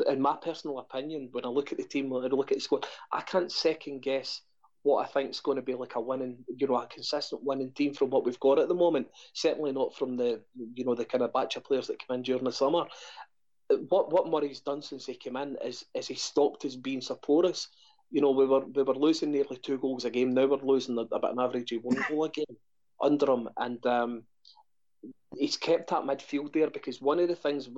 in 0.09 0.21
my 0.21 0.37
personal 0.37 0.79
opinion, 0.79 1.29
when 1.33 1.45
I 1.45 1.49
look 1.49 1.73
at 1.73 1.79
the 1.79 1.85
team, 1.85 2.11
when 2.11 2.25
I 2.25 2.29
look 2.29 2.53
at 2.53 2.59
the 2.59 2.63
squad, 2.63 2.87
I 3.13 3.21
can't 3.21 3.53
second 3.53 4.01
guess 4.03 4.43
what 4.87 5.05
I 5.05 5.09
think 5.09 5.31
is 5.31 5.41
going 5.41 5.57
to 5.57 5.63
be 5.63 5.75
like 5.75 5.97
a 5.97 6.01
winning, 6.01 6.45
you 6.57 6.69
know, 6.69 6.77
a 6.77 6.87
consistent 6.87 7.43
winning 7.43 7.73
team 7.73 7.93
from 7.93 8.11
what 8.11 8.25
we've 8.25 8.39
got 8.39 8.61
at 8.61 8.69
the 8.69 8.75
moment. 8.75 9.09
Certainly 9.33 9.73
not 9.73 9.97
from 9.97 10.17
the, 10.17 10.41
you 10.75 10.85
know, 10.85 10.95
the 10.95 11.05
kind 11.05 11.25
of 11.25 11.33
batch 11.33 11.57
of 11.57 11.65
players 11.65 11.89
that 11.89 12.07
come 12.07 12.15
in 12.15 12.23
during 12.23 12.45
the 12.45 12.53
summer. 12.53 12.85
What 13.89 14.13
what 14.13 14.29
Murray's 14.29 14.61
done 14.61 14.81
since 14.83 15.05
he 15.07 15.15
came 15.15 15.37
in 15.37 15.57
is 15.65 15.85
is 15.93 16.07
he 16.07 16.15
stopped 16.15 16.63
his 16.63 16.77
being 16.77 17.01
so 17.01 17.17
porous. 17.17 17.67
You 18.13 18.21
know, 18.21 18.31
we 18.31 18.47
were 18.47 18.65
we 18.65 18.85
were 18.85 18.95
losing 18.95 19.33
nearly 19.33 19.57
two 19.57 19.79
goals 19.79 20.05
a 20.05 20.11
game. 20.11 20.33
Now 20.33 20.47
we're 20.47 20.59
losing 20.59 20.97
about 20.99 21.33
an 21.33 21.41
average 21.41 21.73
of 21.73 21.83
one 21.83 21.99
goal 22.09 22.25
a 22.25 22.29
game 22.29 22.57
under 23.03 23.27
him, 23.33 23.49
and 23.57 23.85
um, 23.87 24.23
he's 25.35 25.57
kept 25.57 25.91
that 25.91 26.03
midfield 26.03 26.53
there 26.53 26.71
because 26.71 27.01
one 27.01 27.19
of 27.19 27.29
the 27.29 27.35
things 27.35 27.69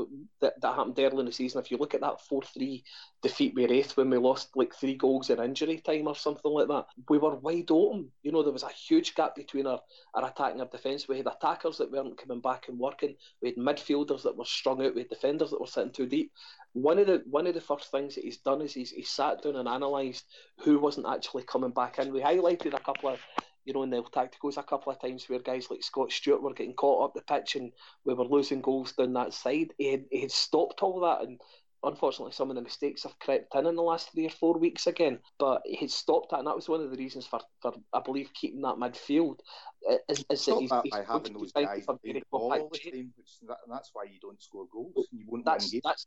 that, 0.40 0.60
that 0.60 0.74
happened 0.74 0.98
early 0.98 1.20
in 1.20 1.26
the 1.26 1.32
season, 1.32 1.60
if 1.60 1.70
you 1.70 1.76
look 1.76 1.94
at 1.94 2.00
that 2.02 2.20
4 2.20 2.42
3 2.42 2.84
defeat 3.22 3.54
with 3.54 3.70
Raith 3.70 3.96
when 3.96 4.10
we 4.10 4.18
lost 4.18 4.56
like 4.56 4.74
three 4.74 4.94
goals 4.94 5.30
in 5.30 5.42
injury 5.42 5.78
time 5.78 6.06
or 6.06 6.14
something 6.14 6.50
like 6.50 6.68
that, 6.68 6.86
we 7.08 7.18
were 7.18 7.36
wide 7.36 7.70
open. 7.70 8.10
You 8.22 8.32
know, 8.32 8.42
there 8.42 8.52
was 8.52 8.62
a 8.62 8.70
huge 8.70 9.14
gap 9.14 9.34
between 9.34 9.66
our, 9.66 9.80
our 10.14 10.26
attack 10.26 10.52
and 10.52 10.60
our 10.60 10.68
defence. 10.68 11.08
We 11.08 11.16
had 11.16 11.26
attackers 11.26 11.78
that 11.78 11.90
weren't 11.90 12.18
coming 12.18 12.40
back 12.40 12.68
and 12.68 12.78
working. 12.78 13.16
We 13.42 13.48
had 13.48 13.56
midfielders 13.56 14.22
that 14.22 14.36
were 14.36 14.44
strung 14.44 14.84
out. 14.84 14.94
We 14.94 15.02
had 15.02 15.10
defenders 15.10 15.50
that 15.50 15.60
were 15.60 15.66
sitting 15.66 15.92
too 15.92 16.06
deep. 16.06 16.32
One 16.74 16.98
of 16.98 17.06
the 17.06 17.22
one 17.28 17.46
of 17.46 17.54
the 17.54 17.60
first 17.60 17.90
things 17.90 18.14
that 18.14 18.24
he's 18.24 18.38
done 18.38 18.60
is 18.60 18.74
he's, 18.74 18.90
he's 18.90 19.10
sat 19.10 19.42
down 19.42 19.56
and 19.56 19.68
analysed 19.68 20.26
who 20.60 20.78
wasn't 20.78 21.06
actually 21.08 21.44
coming 21.44 21.70
back 21.70 21.98
in. 21.98 22.12
We 22.12 22.20
highlighted 22.20 22.74
a 22.74 22.80
couple 22.80 23.10
of 23.10 23.20
you 23.68 23.74
know, 23.74 23.82
in 23.82 23.90
the 23.90 24.02
tacticals 24.02 24.56
a 24.56 24.62
couple 24.62 24.90
of 24.90 24.98
times 24.98 25.28
where 25.28 25.40
guys 25.40 25.70
like 25.70 25.82
Scott 25.82 26.10
Stewart 26.10 26.42
were 26.42 26.54
getting 26.54 26.72
caught 26.72 27.04
up 27.04 27.14
the 27.14 27.20
pitch 27.20 27.54
and 27.54 27.70
we 28.06 28.14
were 28.14 28.24
losing 28.24 28.62
goals 28.62 28.92
down 28.92 29.12
that 29.12 29.34
side. 29.34 29.74
He 29.76 29.90
had, 29.90 30.04
he 30.10 30.22
had 30.22 30.30
stopped 30.30 30.82
all 30.82 31.00
that 31.00 31.20
and 31.20 31.38
unfortunately 31.84 32.32
some 32.32 32.48
of 32.48 32.56
the 32.56 32.62
mistakes 32.62 33.02
have 33.02 33.18
crept 33.18 33.54
in 33.54 33.66
in 33.66 33.76
the 33.76 33.82
last 33.82 34.10
three 34.10 34.24
or 34.24 34.30
four 34.30 34.58
weeks 34.58 34.86
again. 34.86 35.18
But 35.38 35.60
he 35.66 35.76
had 35.76 35.90
stopped 35.90 36.30
that 36.30 36.38
and 36.38 36.46
that 36.46 36.56
was 36.56 36.66
one 36.66 36.80
of 36.80 36.90
the 36.90 36.96
reasons 36.96 37.26
for, 37.26 37.40
for 37.60 37.74
I 37.92 38.00
believe, 38.00 38.30
keeping 38.32 38.62
that 38.62 38.76
midfield. 38.76 39.40
Is, 40.08 40.24
is 40.30 40.46
that 40.46 40.56
he's, 40.60 40.72
he's 40.84 41.06
having 41.06 41.34
those 41.34 41.52
guys 41.52 41.84
the 41.84 42.22
ball 42.30 42.50
all 42.50 42.70
the 42.72 42.78
time, 42.78 43.12
which 43.18 43.36
that, 43.48 43.58
that's 43.70 43.90
why 43.92 44.04
you 44.04 44.18
don't 44.18 44.42
score 44.42 44.66
goals. 44.72 44.94
Oh, 44.96 45.04
you 45.12 45.26
won't 45.28 45.44
that's, 45.44 45.70
win 45.70 45.82
games. 45.84 46.06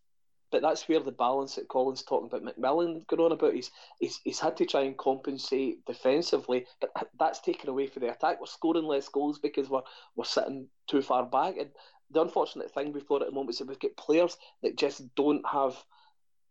But 0.51 0.61
that's 0.61 0.87
where 0.87 0.99
the 0.99 1.11
balance 1.11 1.55
that 1.55 1.69
Colin's 1.69 2.03
talking 2.03 2.27
about 2.27 2.43
McMillan 2.43 3.07
going 3.07 3.21
on 3.21 3.31
about. 3.31 3.53
He's, 3.53 3.71
he's, 3.99 4.19
he's 4.23 4.39
had 4.39 4.57
to 4.57 4.65
try 4.65 4.81
and 4.81 4.97
compensate 4.97 5.85
defensively, 5.85 6.65
but 6.81 6.91
that's 7.17 7.39
taken 7.39 7.69
away 7.69 7.87
for 7.87 8.01
the 8.01 8.11
attack. 8.11 8.39
We're 8.39 8.47
scoring 8.47 8.83
less 8.83 9.07
goals 9.07 9.39
because 9.39 9.69
we're, 9.69 9.83
we're 10.15 10.25
sitting 10.25 10.67
too 10.87 11.01
far 11.01 11.25
back. 11.25 11.55
And 11.57 11.69
the 12.11 12.21
unfortunate 12.21 12.73
thing 12.73 12.91
we've 12.91 13.07
got 13.07 13.21
at 13.21 13.29
the 13.29 13.33
moment 13.33 13.51
is 13.51 13.59
that 13.59 13.67
we've 13.67 13.79
got 13.79 13.95
players 13.95 14.37
that 14.61 14.77
just 14.77 15.15
don't 15.15 15.45
have, 15.47 15.81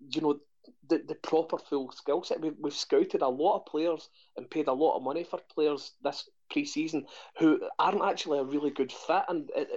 you 0.08 0.22
know, 0.22 0.40
the, 0.88 1.02
the 1.06 1.14
proper 1.14 1.58
full 1.58 1.90
skill 1.92 2.22
set. 2.22 2.40
We've, 2.40 2.56
we've 2.58 2.72
scouted 2.72 3.22
a 3.22 3.28
lot 3.28 3.56
of 3.56 3.66
players 3.66 4.08
and 4.36 4.50
paid 4.50 4.68
a 4.68 4.72
lot 4.72 4.96
of 4.96 5.02
money 5.02 5.24
for 5.24 5.40
players 5.52 5.92
this 6.02 6.28
pre-season 6.50 7.06
who 7.38 7.60
aren't 7.78 8.02
actually 8.02 8.38
a 8.38 8.44
really 8.44 8.70
good 8.70 8.92
fit. 8.92 9.22
And 9.28 9.50
it, 9.54 9.68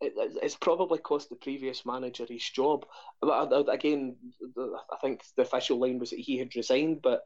it, 0.00 0.12
it's 0.42 0.56
probably 0.56 0.98
cost 0.98 1.28
the 1.28 1.36
previous 1.36 1.86
manager 1.86 2.26
his 2.28 2.48
job. 2.48 2.86
But 3.20 3.52
uh, 3.52 3.64
again, 3.64 4.16
I 4.58 4.96
think 5.00 5.22
the 5.36 5.42
official 5.42 5.78
line 5.78 5.98
was 5.98 6.10
that 6.10 6.20
he 6.20 6.38
had 6.38 6.54
resigned, 6.54 7.02
but 7.02 7.24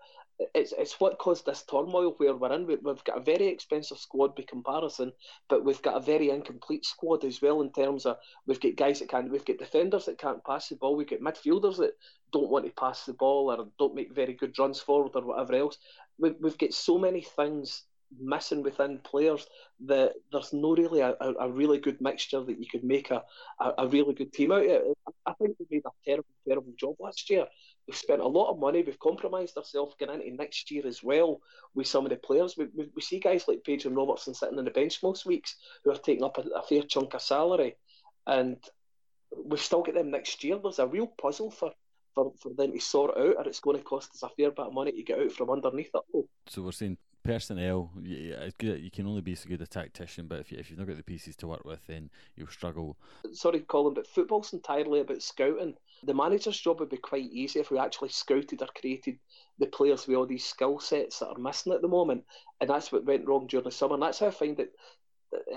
it's 0.54 0.72
it's 0.72 0.98
what 0.98 1.18
caused 1.18 1.44
this 1.44 1.62
turmoil 1.62 2.14
where 2.16 2.34
we're 2.34 2.52
in. 2.52 2.66
We've 2.66 3.04
got 3.04 3.18
a 3.18 3.20
very 3.20 3.48
expensive 3.48 3.98
squad 3.98 4.34
by 4.34 4.44
comparison, 4.48 5.12
but 5.48 5.64
we've 5.64 5.82
got 5.82 5.96
a 5.96 6.00
very 6.00 6.30
incomplete 6.30 6.86
squad 6.86 7.24
as 7.24 7.42
well 7.42 7.60
in 7.60 7.70
terms 7.72 8.06
of 8.06 8.16
we've 8.46 8.60
got 8.60 8.76
guys 8.76 9.00
that 9.00 9.10
can't, 9.10 9.30
we've 9.30 9.44
got 9.44 9.58
defenders 9.58 10.06
that 10.06 10.18
can't 10.18 10.44
pass 10.44 10.68
the 10.68 10.76
ball, 10.76 10.96
we've 10.96 11.10
got 11.10 11.20
midfielders 11.20 11.76
that 11.76 11.92
don't 12.32 12.50
want 12.50 12.64
to 12.64 12.72
pass 12.72 13.04
the 13.04 13.12
ball 13.12 13.50
or 13.50 13.68
don't 13.78 13.94
make 13.94 14.14
very 14.14 14.32
good 14.32 14.58
runs 14.58 14.80
forward 14.80 15.12
or 15.14 15.26
whatever 15.26 15.54
else. 15.54 15.76
We've, 16.18 16.36
we've 16.40 16.58
got 16.58 16.72
so 16.72 16.98
many 16.98 17.22
things 17.22 17.82
missing 18.18 18.62
within 18.62 18.98
players 18.98 19.46
that 19.86 20.14
there's 20.32 20.52
no 20.52 20.74
really 20.74 21.00
a, 21.00 21.14
a, 21.20 21.48
really 21.48 21.78
good 21.78 22.00
mixture 22.00 22.42
that 22.42 22.58
you 22.58 22.66
could 22.66 22.84
make 22.84 23.10
a, 23.10 23.22
a, 23.60 23.72
a, 23.78 23.88
really 23.88 24.14
good 24.14 24.32
team 24.32 24.52
out 24.52 24.64
of. 24.64 24.94
I 25.26 25.32
think 25.34 25.56
we 25.58 25.66
made 25.70 25.84
a 25.86 25.90
terrible, 26.04 26.28
terrible 26.46 26.72
job 26.78 26.96
last 26.98 27.30
year. 27.30 27.46
We've 27.86 27.96
spent 27.96 28.20
a 28.20 28.26
lot 28.26 28.50
of 28.50 28.58
money. 28.58 28.82
We've 28.82 28.98
compromised 28.98 29.56
ourselves 29.56 29.94
getting 29.98 30.22
into 30.22 30.36
next 30.36 30.70
year 30.70 30.86
as 30.86 31.02
well 31.02 31.40
with 31.74 31.86
some 31.86 32.04
of 32.04 32.10
the 32.10 32.16
players. 32.16 32.56
We, 32.56 32.66
we, 32.74 32.88
we 32.94 33.02
see 33.02 33.20
guys 33.20 33.46
like 33.48 33.64
Page 33.64 33.86
and 33.86 33.96
Robertson 33.96 34.34
sitting 34.34 34.58
on 34.58 34.64
the 34.64 34.70
bench 34.70 35.02
most 35.02 35.24
weeks 35.24 35.56
who 35.84 35.90
are 35.90 35.96
taking 35.96 36.24
up 36.24 36.38
a, 36.38 36.42
a 36.56 36.62
fair 36.62 36.82
chunk 36.82 37.14
of 37.14 37.22
salary. 37.22 37.76
And 38.26 38.56
we've 39.44 39.60
still 39.60 39.82
got 39.82 39.94
them 39.94 40.10
next 40.10 40.42
year. 40.44 40.58
There's 40.62 40.78
a 40.78 40.86
real 40.86 41.06
puzzle 41.06 41.50
for 41.50 41.72
for, 42.12 42.32
for 42.40 42.52
them 42.54 42.72
to 42.72 42.80
sort 42.80 43.16
out, 43.16 43.36
or 43.36 43.46
it's 43.46 43.60
going 43.60 43.76
to 43.76 43.84
cost 43.84 44.10
us 44.14 44.22
a 44.24 44.28
fair 44.30 44.50
bit 44.50 44.66
of 44.66 44.72
money 44.72 44.90
to 44.90 45.02
get 45.04 45.20
out 45.20 45.30
from 45.30 45.48
underneath 45.48 45.90
it. 45.94 46.24
So 46.48 46.62
we're 46.62 46.72
saying 46.72 46.98
personnel, 47.22 47.90
eh, 47.98 48.50
you, 48.60 48.74
you 48.74 48.90
can 48.90 49.06
only 49.06 49.20
be 49.20 49.34
so 49.34 49.48
good 49.48 49.60
a 49.60 49.66
tactician, 49.66 50.26
but 50.26 50.40
if, 50.40 50.50
you, 50.50 50.58
if 50.58 50.70
you've 50.70 50.78
not 50.78 50.88
got 50.88 50.96
the 50.96 51.02
pieces 51.02 51.36
to 51.36 51.46
work 51.46 51.64
with, 51.64 51.86
then 51.86 52.10
you'll 52.36 52.48
struggle. 52.48 52.96
Sorry, 53.32 53.60
Colin, 53.60 53.94
but 53.94 54.06
football's 54.06 54.52
entirely 54.52 55.00
about 55.00 55.22
scouting. 55.22 55.74
The 56.02 56.14
manager's 56.14 56.58
job 56.58 56.80
would 56.80 56.88
be 56.88 56.96
quite 56.96 57.30
easy 57.30 57.60
if 57.60 57.70
we 57.70 57.78
actually 57.78 58.08
scouted 58.08 58.62
or 58.62 58.68
created 58.78 59.18
the 59.58 59.66
players 59.66 60.06
with 60.06 60.16
all 60.16 60.26
these 60.26 60.46
skill 60.46 60.80
sets 60.80 61.18
that 61.18 61.28
are 61.28 61.38
missing 61.38 61.72
at 61.72 61.82
the 61.82 61.88
moment. 61.88 62.24
And 62.60 62.70
that's 62.70 62.90
what 62.90 63.04
went 63.04 63.26
wrong 63.26 63.46
during 63.46 63.64
the 63.64 63.70
summer. 63.70 63.94
And 63.94 64.02
that's 64.02 64.18
how 64.18 64.28
I 64.28 64.30
find 64.30 64.58
it, 64.58 64.72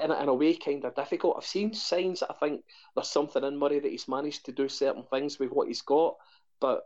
in 0.04 0.12
a, 0.12 0.21
in 0.21 0.28
a 0.28 0.34
way, 0.34 0.56
kind 0.56 0.84
of 0.84 0.95
difficult. 0.95 1.36
I've 1.38 1.45
seen 1.45 1.73
signs 1.73 2.19
that 2.19 2.32
I 2.32 2.45
think 2.45 2.63
there's 2.95 3.10
something 3.10 3.43
in 3.43 3.58
Murray 3.58 3.80
that 3.80 3.91
he's 3.91 4.08
managed 4.08 4.45
to 4.45 4.52
do 4.52 4.67
certain 4.67 5.04
things 5.04 5.39
with 5.39 5.52
what 5.52 5.67
he's 5.67 5.82
got, 5.82 6.15
but 6.60 6.84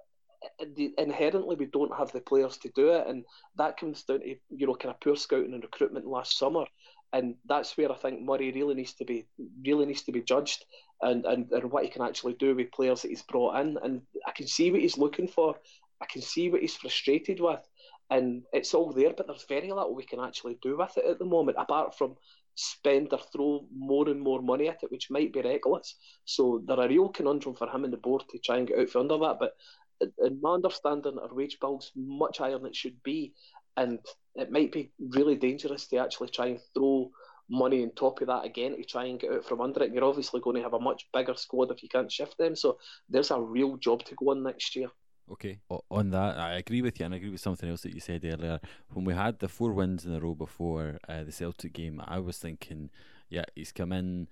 inherently 0.98 1.56
we 1.56 1.66
don't 1.66 1.96
have 1.98 2.12
the 2.12 2.22
players 2.22 2.58
to 2.58 2.70
do 2.70 2.90
it, 2.90 3.08
and 3.08 3.26
that 3.56 3.78
comes 3.78 4.04
down 4.04 4.20
to 4.20 4.36
you 4.50 4.68
know 4.68 4.76
kind 4.76 4.94
of 4.94 5.00
poor 5.00 5.16
scouting 5.16 5.54
and 5.54 5.64
recruitment 5.64 6.06
last 6.06 6.38
summer, 6.38 6.66
and 7.14 7.36
that's 7.46 7.78
where 7.78 7.92
I 7.92 7.96
think 7.96 8.22
Murray 8.22 8.52
really 8.52 8.76
needs 8.76 8.94
to 8.96 9.06
be 9.06 9.26
really 9.66 9.86
needs 9.86 10.04
to 10.04 10.12
be 10.12 10.22
judged, 10.22 10.66
and 11.02 11.26
and, 11.26 11.52
and 11.52 11.72
what 11.72 11.84
he 11.84 11.90
can 11.90 12.02
actually 12.02 12.34
do 12.34 12.56
with 12.56 12.72
players 12.72 13.02
that 13.02 13.10
he's 13.10 13.24
brought 13.24 13.60
in, 13.60 13.78
and 13.84 14.02
I 14.28 14.32
can 14.32 14.48
see 14.48 14.72
what 14.72 14.82
he's 14.82 14.98
looking 14.98 15.28
for, 15.28 15.56
I 16.02 16.06
can 16.06 16.22
see 16.22 16.50
what 16.50 16.62
he's 16.62 16.76
frustrated 16.76 17.40
with, 17.40 17.68
and 18.10 18.44
it's 18.54 18.74
all 18.74 18.92
there, 18.94 19.14
but 19.16 19.28
there's 19.28 19.46
very 19.48 19.72
little 19.72 19.96
we 19.96 20.06
can 20.06 20.20
actually 20.20 20.58
do 20.62 20.78
with 20.78 20.98
it 20.98 21.06
at 21.06 21.20
the 21.20 21.26
moment, 21.26 21.58
apart 21.60 21.98
from 21.98 22.16
spend 22.58 23.14
or 23.14 23.20
throw 23.20 23.66
more 23.76 24.10
and 24.10 24.20
more 24.20 24.42
money 24.42 24.68
at 24.68 24.82
it, 24.84 24.92
which 24.92 25.12
might 25.12 25.32
be 25.32 25.42
reckless. 25.42 25.96
So 26.26 26.62
there 26.66 26.78
are 26.78 26.86
a 26.86 26.90
real 26.90 27.10
conundrum 27.10 27.56
for 27.56 27.70
him 27.70 27.84
and 27.84 27.94
the 27.94 27.98
board 27.98 28.24
to 28.30 28.40
try 28.40 28.58
and 28.58 28.68
get 28.68 28.80
out 28.80 28.90
from 28.90 29.02
under 29.02 29.18
that. 29.20 29.38
But 29.40 29.54
in 30.02 30.40
my 30.42 30.52
understanding, 30.54 31.18
our 31.20 31.34
wage 31.34 31.58
bill's 31.60 31.92
much 31.96 32.38
higher 32.38 32.58
than 32.58 32.68
it 32.68 32.76
should 32.76 33.02
be, 33.04 33.34
and 33.76 34.00
it 34.36 34.52
might 34.52 34.72
be 34.72 34.92
really 35.00 35.36
dangerous 35.36 35.88
to 35.88 35.98
actually 35.98 36.30
try 36.30 36.48
and 36.48 36.60
throw 36.74 37.12
money 37.50 37.84
on 37.84 37.92
top 37.92 38.22
of 38.22 38.28
that 38.28 38.46
again 38.46 38.76
to 38.76 38.84
try 38.84 39.06
and 39.06 39.20
get 39.20 39.32
out 39.32 39.46
from 39.46 39.62
under 39.62 39.84
it. 39.84 39.94
You're 39.94 40.04
obviously 40.04 40.42
going 40.42 40.58
to 40.58 40.64
have 40.64 40.74
a 40.74 40.80
much 40.80 41.08
bigger 41.14 41.36
squad 41.36 41.72
if 41.72 41.82
you 41.82 41.90
can't 41.90 42.12
shift 42.12 42.38
them. 42.38 42.56
So 42.56 42.78
there's 43.10 43.32
a 43.32 43.40
real 43.40 43.78
job 43.78 44.04
to 44.06 44.16
go 44.16 44.32
on 44.32 44.44
next 44.44 44.76
year. 44.76 44.90
Okay, 45.30 45.60
on 45.92 46.12
that, 46.12 46.38
I 46.38 46.54
agree 46.54 46.82
with 46.82 47.00
you, 47.00 47.06
and 47.06 47.14
I 47.14 47.18
agree 47.18 47.30
with 47.30 47.42
something 47.42 47.70
else 47.70 47.82
that 47.82 47.94
you 47.94 48.00
said 48.00 48.24
earlier. 48.24 48.62
When 48.94 49.04
we 49.04 49.14
had 49.14 49.40
the 49.40 49.50
four 49.50 49.74
wins 49.74 50.06
in 50.06 50.14
a 50.14 50.22
row 50.22 50.34
before 50.34 51.00
uh, 51.10 51.24
the 51.26 51.34
Celtic 51.34 51.74
game, 51.74 52.02
I 52.06 52.20
was 52.20 52.38
thinking, 52.38 52.90
yeah, 53.30 53.44
he's 53.54 53.74
come 53.74 53.92
in 53.92 54.30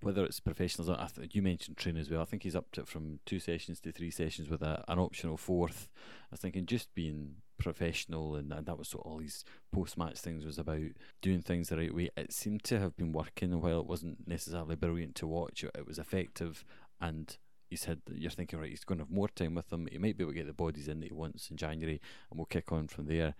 whether 0.00 0.24
it's 0.24 0.40
professionals, 0.40 0.88
I 0.88 1.08
th- 1.14 1.34
you 1.34 1.42
mentioned 1.42 1.76
training 1.76 2.00
as 2.00 2.10
well. 2.10 2.22
I 2.22 2.24
think 2.24 2.42
he's 2.42 2.56
upped 2.56 2.78
it 2.78 2.88
from 2.88 3.20
two 3.26 3.38
sessions 3.38 3.80
to 3.80 3.92
three 3.92 4.10
sessions 4.10 4.48
with 4.48 4.62
a, 4.62 4.84
an 4.88 4.98
optional 4.98 5.36
fourth. 5.36 5.88
I 5.96 6.28
was 6.32 6.40
thinking 6.40 6.66
just 6.66 6.94
being 6.94 7.36
professional, 7.58 8.34
and, 8.34 8.52
and 8.52 8.66
that 8.66 8.78
was 8.78 8.94
what 8.94 9.06
all 9.06 9.18
these 9.18 9.44
post 9.72 9.96
match 9.96 10.18
things 10.18 10.44
was 10.44 10.58
about 10.58 10.80
doing 11.20 11.42
things 11.42 11.68
the 11.68 11.76
right 11.76 11.94
way. 11.94 12.10
It 12.16 12.32
seemed 12.32 12.64
to 12.64 12.80
have 12.80 12.96
been 12.96 13.12
working, 13.12 13.60
while 13.60 13.80
it 13.80 13.86
wasn't 13.86 14.26
necessarily 14.26 14.76
brilliant 14.76 15.14
to 15.16 15.26
watch, 15.26 15.64
it 15.64 15.86
was 15.86 15.98
effective. 15.98 16.64
And 17.00 17.36
he 17.70 17.76
said 17.76 18.00
you're 18.12 18.30
thinking, 18.30 18.58
right, 18.58 18.70
he's 18.70 18.84
going 18.84 18.98
to 18.98 19.04
have 19.04 19.10
more 19.10 19.28
time 19.28 19.54
with 19.54 19.70
them. 19.70 19.88
He 19.90 19.98
might 19.98 20.16
be 20.16 20.24
able 20.24 20.32
to 20.32 20.38
get 20.38 20.46
the 20.46 20.52
bodies 20.52 20.88
in 20.88 21.00
that 21.00 21.06
he 21.06 21.14
wants 21.14 21.50
in 21.50 21.56
January, 21.56 22.00
and 22.30 22.38
we'll 22.38 22.46
kick 22.46 22.72
on 22.72 22.88
from 22.88 23.06
there. 23.06 23.34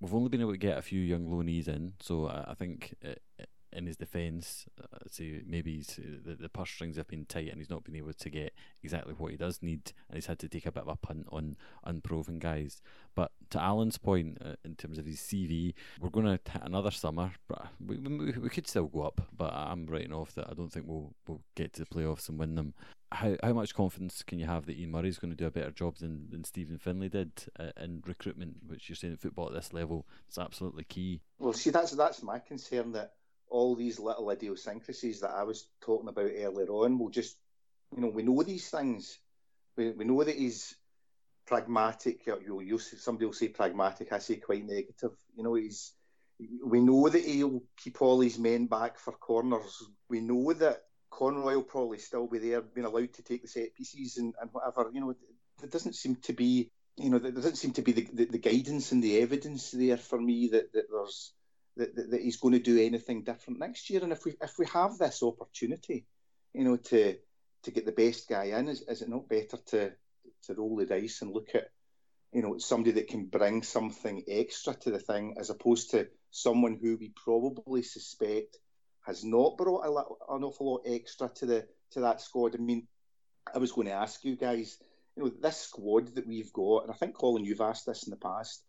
We've 0.00 0.14
only 0.14 0.28
been 0.28 0.40
able 0.40 0.52
to 0.52 0.58
get 0.58 0.78
a 0.78 0.82
few 0.82 1.00
young 1.00 1.26
loanees 1.26 1.68
in, 1.68 1.94
so 2.00 2.26
I, 2.26 2.52
I 2.52 2.54
think 2.54 2.94
it, 3.02 3.20
it, 3.38 3.48
in 3.72 3.86
his 3.86 3.96
defence, 3.96 4.66
uh, 4.80 4.98
say 5.10 5.42
maybe 5.46 5.84
uh, 5.98 6.02
the, 6.24 6.34
the 6.34 6.48
purse 6.48 6.70
strings 6.70 6.96
have 6.96 7.08
been 7.08 7.24
tight 7.24 7.48
and 7.48 7.58
he's 7.58 7.70
not 7.70 7.84
been 7.84 7.96
able 7.96 8.12
to 8.12 8.30
get 8.30 8.52
exactly 8.82 9.14
what 9.16 9.30
he 9.30 9.36
does 9.36 9.62
need, 9.62 9.92
and 10.08 10.16
he's 10.16 10.26
had 10.26 10.38
to 10.38 10.48
take 10.48 10.66
a 10.66 10.72
bit 10.72 10.82
of 10.82 10.88
a 10.88 10.96
punt 10.96 11.26
on 11.30 11.56
unproven 11.84 12.38
guys. 12.38 12.80
But 13.14 13.32
to 13.50 13.60
Alan's 13.60 13.98
point, 13.98 14.38
uh, 14.44 14.54
in 14.64 14.74
terms 14.74 14.98
of 14.98 15.06
his 15.06 15.18
CV, 15.20 15.74
we're 16.00 16.10
going 16.10 16.26
to 16.26 16.32
hit 16.50 16.62
another 16.62 16.90
summer, 16.90 17.32
but 17.48 17.66
we, 17.84 17.96
we, 17.98 18.32
we 18.32 18.48
could 18.48 18.66
still 18.66 18.86
go 18.86 19.02
up. 19.02 19.20
But 19.36 19.52
I'm 19.52 19.86
writing 19.86 20.12
off 20.12 20.34
that 20.34 20.48
I 20.50 20.54
don't 20.54 20.72
think 20.72 20.86
we'll 20.86 21.14
we'll 21.26 21.42
get 21.54 21.72
to 21.74 21.80
the 21.80 21.86
playoffs 21.86 22.28
and 22.28 22.38
win 22.38 22.54
them. 22.54 22.74
How 23.10 23.36
how 23.42 23.54
much 23.54 23.74
confidence 23.74 24.22
can 24.22 24.38
you 24.38 24.46
have 24.46 24.66
that 24.66 24.78
Ian 24.78 24.90
Murray 24.90 25.08
is 25.08 25.18
going 25.18 25.32
to 25.32 25.36
do 25.36 25.46
a 25.46 25.50
better 25.50 25.70
job 25.70 25.96
than, 25.96 26.28
than 26.30 26.44
Stephen 26.44 26.78
Findlay 26.78 27.08
did 27.08 27.32
uh, 27.58 27.70
in 27.80 28.02
recruitment, 28.06 28.56
which 28.66 28.88
you're 28.88 28.96
saying 28.96 29.16
football 29.16 29.48
at 29.48 29.54
this 29.54 29.72
level 29.72 30.06
is 30.30 30.38
absolutely 30.38 30.84
key? 30.84 31.22
Well, 31.38 31.54
see, 31.54 31.70
that's 31.70 31.92
that's 31.92 32.22
my 32.22 32.38
concern 32.38 32.92
that 32.92 33.14
all 33.50 33.74
these 33.74 33.98
little 33.98 34.30
idiosyncrasies 34.30 35.20
that 35.20 35.30
I 35.30 35.42
was 35.42 35.68
talking 35.80 36.08
about 36.08 36.30
earlier 36.34 36.68
on 36.68 36.98
will 36.98 37.10
just, 37.10 37.36
you 37.94 38.02
know, 38.02 38.08
we 38.08 38.22
know 38.22 38.42
these 38.42 38.68
things. 38.68 39.18
We, 39.76 39.90
we 39.90 40.04
know 40.04 40.22
that 40.24 40.36
he's 40.36 40.74
pragmatic. 41.46 42.26
You'll, 42.26 42.62
you'll, 42.62 42.78
somebody 42.78 43.26
will 43.26 43.32
say 43.32 43.48
pragmatic. 43.48 44.12
I 44.12 44.18
say 44.18 44.36
quite 44.36 44.66
negative. 44.66 45.12
You 45.36 45.44
know, 45.44 45.54
he's. 45.54 45.92
We 46.64 46.80
know 46.80 47.08
that 47.08 47.24
he'll 47.24 47.62
keep 47.76 48.00
all 48.00 48.20
his 48.20 48.38
men 48.38 48.66
back 48.66 48.98
for 49.00 49.12
corners. 49.12 49.82
We 50.08 50.20
know 50.20 50.52
that 50.52 50.82
Conroy 51.10 51.54
will 51.54 51.64
probably 51.64 51.98
still 51.98 52.28
be 52.28 52.38
there, 52.38 52.60
being 52.60 52.86
allowed 52.86 53.12
to 53.14 53.22
take 53.22 53.42
the 53.42 53.48
set 53.48 53.74
pieces 53.74 54.18
and, 54.18 54.34
and 54.40 54.50
whatever. 54.52 54.88
You 54.92 55.00
know, 55.00 55.14
there 55.58 55.68
doesn't 55.68 55.96
seem 55.96 56.14
to 56.22 56.32
be, 56.32 56.70
you 56.96 57.10
know, 57.10 57.18
there 57.18 57.32
doesn't 57.32 57.56
seem 57.56 57.72
to 57.72 57.82
be 57.82 57.92
the, 57.92 58.08
the, 58.12 58.24
the 58.26 58.38
guidance 58.38 58.92
and 58.92 59.02
the 59.02 59.20
evidence 59.20 59.72
there 59.72 59.96
for 59.96 60.20
me 60.20 60.50
that, 60.52 60.72
that 60.74 60.84
there's 60.90 61.32
that, 61.78 62.10
that, 62.10 62.20
he's 62.20 62.36
going 62.36 62.54
to 62.54 62.60
do 62.60 62.80
anything 62.80 63.24
different 63.24 63.58
next 63.58 63.88
year. 63.90 64.02
And 64.02 64.12
if 64.12 64.24
we 64.24 64.34
if 64.42 64.58
we 64.58 64.66
have 64.66 64.98
this 64.98 65.22
opportunity, 65.22 66.06
you 66.52 66.64
know, 66.64 66.76
to 66.76 67.16
to 67.64 67.70
get 67.70 67.86
the 67.86 67.92
best 67.92 68.28
guy 68.28 68.44
in, 68.44 68.68
is, 68.68 68.82
is 68.82 69.02
it 69.02 69.08
not 69.08 69.28
better 69.28 69.58
to 69.68 69.92
to 70.44 70.54
roll 70.54 70.76
the 70.76 70.86
dice 70.86 71.22
and 71.22 71.32
look 71.32 71.54
at 71.54 71.68
you 72.32 72.42
know 72.42 72.58
somebody 72.58 72.92
that 72.92 73.08
can 73.08 73.26
bring 73.26 73.62
something 73.62 74.22
extra 74.28 74.74
to 74.74 74.90
the 74.90 74.98
thing 74.98 75.36
as 75.38 75.50
opposed 75.50 75.90
to 75.90 76.08
someone 76.30 76.78
who 76.80 76.96
we 76.96 77.12
probably 77.16 77.82
suspect 77.82 78.58
has 79.06 79.24
not 79.24 79.56
brought 79.56 79.86
a 79.86 79.90
lot, 79.90 80.06
an 80.28 80.44
awful 80.44 80.72
lot 80.72 80.82
extra 80.86 81.30
to 81.36 81.46
the 81.46 81.66
to 81.92 82.00
that 82.00 82.20
squad. 82.20 82.54
I 82.54 82.58
mean, 82.58 82.86
I 83.54 83.58
was 83.58 83.72
going 83.72 83.86
to 83.86 83.94
ask 83.94 84.24
you 84.24 84.36
guys, 84.36 84.76
you 85.16 85.22
know, 85.22 85.30
this 85.30 85.56
squad 85.56 86.14
that 86.14 86.26
we've 86.26 86.52
got, 86.52 86.82
and 86.82 86.92
I 86.92 86.94
think 86.94 87.14
Colin, 87.16 87.44
you've 87.44 87.60
asked 87.60 87.86
this 87.86 88.06
in 88.06 88.10
the 88.10 88.16
past, 88.16 88.62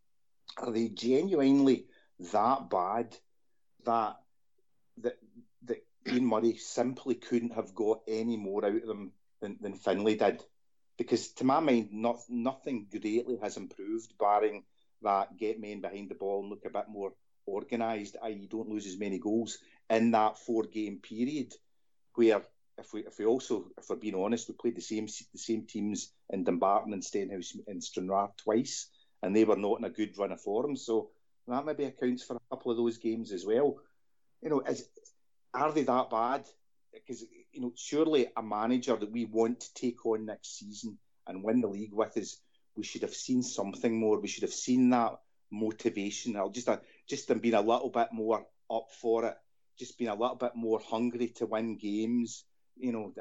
are 0.57 0.71
they 0.71 0.87
genuinely 0.87 1.85
that 2.31 2.69
bad 2.69 3.15
that 3.85 4.17
that 4.97 5.17
that 5.63 5.85
Ian 6.07 6.25
Murray 6.25 6.57
simply 6.57 7.15
couldn't 7.15 7.53
have 7.53 7.73
got 7.73 8.01
any 8.07 8.37
more 8.37 8.65
out 8.65 8.75
of 8.75 8.87
them 8.87 9.11
than, 9.41 9.57
than 9.61 9.73
Findlay 9.73 10.15
did? 10.15 10.43
Because 10.97 11.29
to 11.33 11.45
my 11.45 11.61
mind, 11.61 11.89
not, 11.93 12.19
nothing 12.27 12.87
greatly 12.91 13.37
has 13.41 13.55
improved, 13.55 14.17
barring 14.17 14.63
that 15.01 15.37
get 15.37 15.61
men 15.61 15.79
behind 15.79 16.09
the 16.09 16.15
ball 16.15 16.41
and 16.41 16.49
look 16.49 16.65
a 16.65 16.69
bit 16.69 16.89
more 16.89 17.13
organised, 17.47 18.17
i.e., 18.23 18.47
don't 18.51 18.69
lose 18.69 18.85
as 18.85 18.97
many 18.97 19.17
goals 19.17 19.59
in 19.89 20.11
that 20.11 20.37
four 20.37 20.63
game 20.63 20.99
period. 21.01 21.53
Where 22.15 22.41
if 22.77 22.93
we 22.93 23.05
if 23.05 23.17
we 23.17 23.25
also 23.25 23.71
if 23.77 23.89
we're 23.89 23.95
being 23.95 24.15
honest, 24.15 24.49
we 24.49 24.55
played 24.55 24.75
the 24.75 24.81
same 24.81 25.07
the 25.33 25.39
same 25.39 25.65
teams 25.65 26.11
in 26.29 26.43
Dumbarton 26.43 26.93
and 26.93 27.03
Stenhouse 27.03 27.55
and 27.67 27.83
Stranraer 27.83 28.29
twice, 28.37 28.87
and 29.23 29.35
they 29.35 29.45
were 29.45 29.55
not 29.55 29.79
in 29.79 29.85
a 29.85 29.89
good 29.89 30.17
run 30.17 30.31
of 30.31 30.41
form. 30.41 30.75
So 30.75 31.11
that 31.51 31.65
maybe 31.65 31.85
accounts 31.85 32.23
for 32.23 32.35
a 32.35 32.55
couple 32.55 32.71
of 32.71 32.77
those 32.77 32.97
games 32.97 33.31
as 33.31 33.45
well. 33.45 33.77
You 34.41 34.49
know, 34.49 34.61
is 34.61 34.87
are 35.53 35.71
they 35.71 35.83
that 35.83 36.09
bad? 36.09 36.45
Because 36.93 37.23
you 37.51 37.61
know, 37.61 37.73
surely 37.75 38.27
a 38.35 38.41
manager 38.41 38.95
that 38.95 39.11
we 39.11 39.25
want 39.25 39.61
to 39.61 39.73
take 39.73 40.05
on 40.05 40.25
next 40.25 40.57
season 40.57 40.97
and 41.27 41.43
win 41.43 41.61
the 41.61 41.67
league 41.67 41.93
with 41.93 42.17
is 42.17 42.39
we 42.75 42.83
should 42.83 43.01
have 43.01 43.13
seen 43.13 43.43
something 43.43 43.99
more. 43.99 44.19
We 44.19 44.27
should 44.27 44.43
have 44.43 44.53
seen 44.53 44.89
that 44.91 45.19
motivation. 45.51 46.35
I'll 46.35 46.49
just 46.49 46.69
just 47.07 47.27
them 47.27 47.39
being 47.39 47.55
a 47.55 47.61
little 47.61 47.89
bit 47.89 48.09
more 48.11 48.45
up 48.71 48.87
for 49.01 49.25
it, 49.25 49.35
just 49.77 49.97
being 49.97 50.09
a 50.09 50.15
little 50.15 50.35
bit 50.35 50.55
more 50.55 50.79
hungry 50.79 51.29
to 51.35 51.45
win 51.45 51.77
games. 51.77 52.45
You 52.77 52.93
know, 52.93 53.13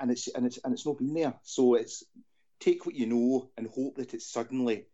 and 0.00 0.10
it's 0.10 0.28
and 0.28 0.46
it's 0.46 0.58
and 0.64 0.72
it's 0.72 0.86
not 0.86 0.98
been 0.98 1.14
there. 1.14 1.34
So 1.42 1.74
it's 1.74 2.04
take 2.60 2.86
what 2.86 2.94
you 2.94 3.06
know 3.06 3.50
and 3.56 3.66
hope 3.66 3.96
that 3.96 4.14
it 4.14 4.22
suddenly 4.22 4.86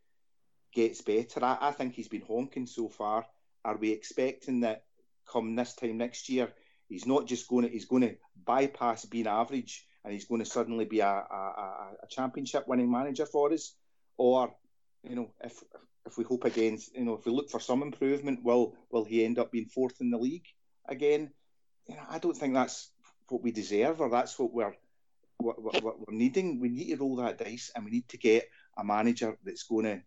gets 0.72 1.00
better. 1.02 1.44
I, 1.44 1.58
I 1.60 1.70
think 1.72 1.94
he's 1.94 2.08
been 2.08 2.22
honking 2.22 2.66
so 2.66 2.88
far. 2.88 3.26
Are 3.64 3.76
we 3.76 3.90
expecting 3.90 4.60
that 4.60 4.84
come 5.30 5.54
this 5.54 5.74
time 5.74 5.98
next 5.98 6.28
year, 6.28 6.48
he's 6.88 7.06
not 7.06 7.26
just 7.26 7.48
going 7.48 7.66
to 7.66 7.70
he's 7.70 7.84
going 7.84 8.02
to 8.02 8.16
bypass 8.44 9.04
being 9.04 9.26
average 9.26 9.84
and 10.04 10.12
he's 10.12 10.24
going 10.24 10.40
to 10.40 10.50
suddenly 10.50 10.84
be 10.84 11.00
a, 11.00 11.06
a, 11.06 11.96
a 12.02 12.06
championship 12.08 12.66
winning 12.66 12.90
manager 12.90 13.26
for 13.26 13.52
us, 13.52 13.74
or 14.16 14.54
you 15.02 15.16
know 15.16 15.30
if 15.42 15.62
if 16.06 16.16
we 16.16 16.24
hope 16.24 16.44
against 16.44 16.94
you 16.94 17.04
know 17.04 17.14
if 17.14 17.26
we 17.26 17.32
look 17.32 17.50
for 17.50 17.60
some 17.60 17.82
improvement, 17.82 18.42
will 18.42 18.74
will 18.90 19.04
he 19.04 19.24
end 19.24 19.38
up 19.38 19.52
being 19.52 19.66
fourth 19.66 20.00
in 20.00 20.10
the 20.10 20.18
league 20.18 20.46
again? 20.88 21.30
You 21.86 21.96
know, 21.96 22.02
I 22.08 22.18
don't 22.18 22.36
think 22.36 22.54
that's 22.54 22.90
what 23.28 23.42
we 23.42 23.50
deserve 23.50 24.00
or 24.00 24.10
that's 24.10 24.38
what 24.38 24.52
we're 24.52 24.74
what, 25.38 25.62
what, 25.62 25.82
what 25.82 25.98
we're 25.98 26.16
needing. 26.16 26.60
We 26.60 26.68
need 26.68 26.90
to 26.90 26.96
roll 26.96 27.16
that 27.16 27.38
dice 27.38 27.70
and 27.74 27.84
we 27.84 27.90
need 27.90 28.08
to 28.08 28.18
get 28.18 28.48
a 28.76 28.84
manager 28.84 29.36
that's 29.44 29.62
going 29.62 29.84
to 29.84 30.00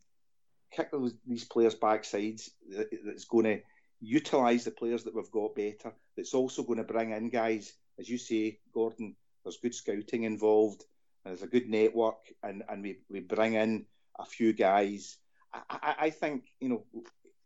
kick 0.72 0.92
those, 0.92 1.14
these 1.28 1.46
players' 1.46 1.76
backsides, 1.76 2.50
that, 2.70 2.90
that's 3.06 3.26
going 3.26 3.46
to 3.46 3.60
utilise 4.00 4.64
the 4.64 4.72
players 4.72 5.04
that 5.04 5.16
we've 5.16 5.32
got 5.32 5.56
better. 5.56 5.94
That's 6.16 6.34
also 6.34 6.64
going 6.64 6.78
to 6.78 6.84
bring 6.84 7.12
in 7.12 7.30
guys, 7.30 7.74
as 8.00 8.10
you 8.10 8.18
say, 8.18 8.60
Gordon. 8.74 9.16
There's 9.44 9.58
good 9.58 9.76
scouting 9.76 10.24
involved. 10.24 10.84
and 11.24 11.32
there's 11.32 11.44
a 11.44 11.48
good 11.48 11.70
network, 11.70 12.20
and, 12.44 12.64
and 12.70 12.84
we, 12.84 13.00
we 13.10 13.20
bring 13.20 13.54
in 13.54 13.86
a 14.20 14.26
few 14.26 14.54
guys. 14.54 15.18
I, 15.54 15.62
I, 15.70 15.96
I 16.00 16.10
think 16.10 16.46
you 16.60 16.70
know 16.70 16.86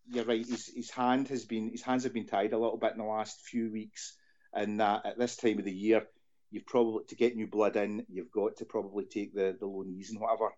you're 0.08 0.26
right. 0.26 0.46
His, 0.46 0.68
his 0.68 0.90
hand 0.90 1.28
has 1.30 1.46
been 1.46 1.70
his 1.70 1.82
hands 1.82 2.04
have 2.04 2.14
been 2.14 2.28
tied 2.28 2.54
a 2.54 2.58
little 2.58 2.78
bit 2.78 2.94
in 2.94 3.00
the 3.00 3.06
last 3.06 3.42
few 3.42 3.72
weeks, 3.72 4.18
and 4.54 4.80
that 4.80 5.06
at 5.06 5.18
this 5.18 5.36
time 5.36 5.60
of 5.60 5.66
the 5.66 5.74
year, 5.74 6.06
you've 6.52 6.66
probably 6.66 7.04
to 7.06 7.16
get 7.16 7.36
new 7.36 7.48
blood 7.48 7.76
in, 7.76 8.06
you've 8.10 8.32
got 8.32 8.58
to 8.58 8.66
probably 8.66 9.06
take 9.06 9.34
the 9.34 9.56
the 9.60 9.68
loanees 9.68 10.10
and 10.10 10.20
whatever. 10.20 10.50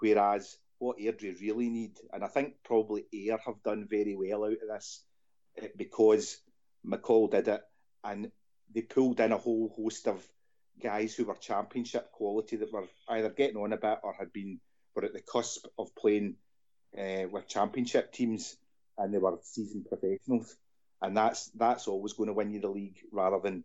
Whereas 0.00 0.56
what 0.78 0.96
Air 1.00 1.12
Airdrie 1.12 1.40
really 1.40 1.68
need, 1.68 1.98
and 2.12 2.24
I 2.24 2.28
think 2.28 2.54
probably 2.64 3.06
Ayr 3.12 3.38
have 3.44 3.62
done 3.62 3.86
very 3.88 4.14
well 4.14 4.44
out 4.44 4.52
of 4.52 4.68
this, 4.68 5.02
because 5.76 6.38
McCall 6.86 7.30
did 7.30 7.48
it, 7.48 7.62
and 8.04 8.30
they 8.74 8.82
pulled 8.82 9.20
in 9.20 9.32
a 9.32 9.38
whole 9.38 9.72
host 9.76 10.06
of 10.06 10.26
guys 10.82 11.14
who 11.14 11.24
were 11.24 11.34
championship 11.34 12.12
quality 12.12 12.56
that 12.56 12.72
were 12.72 12.86
either 13.08 13.30
getting 13.30 13.56
on 13.56 13.72
a 13.72 13.76
bit 13.76 13.98
or 14.02 14.12
had 14.12 14.32
been 14.32 14.60
were 14.94 15.04
at 15.04 15.12
the 15.12 15.20
cusp 15.20 15.66
of 15.78 15.94
playing 15.96 16.36
uh, 16.96 17.26
with 17.30 17.48
championship 17.48 18.12
teams, 18.12 18.56
and 18.96 19.12
they 19.12 19.18
were 19.18 19.38
seasoned 19.42 19.86
professionals, 19.86 20.56
and 21.02 21.16
that's 21.16 21.50
that's 21.50 21.88
always 21.88 22.12
going 22.12 22.28
to 22.28 22.32
win 22.32 22.52
you 22.52 22.60
the 22.60 22.68
league 22.68 22.98
rather 23.12 23.40
than 23.40 23.64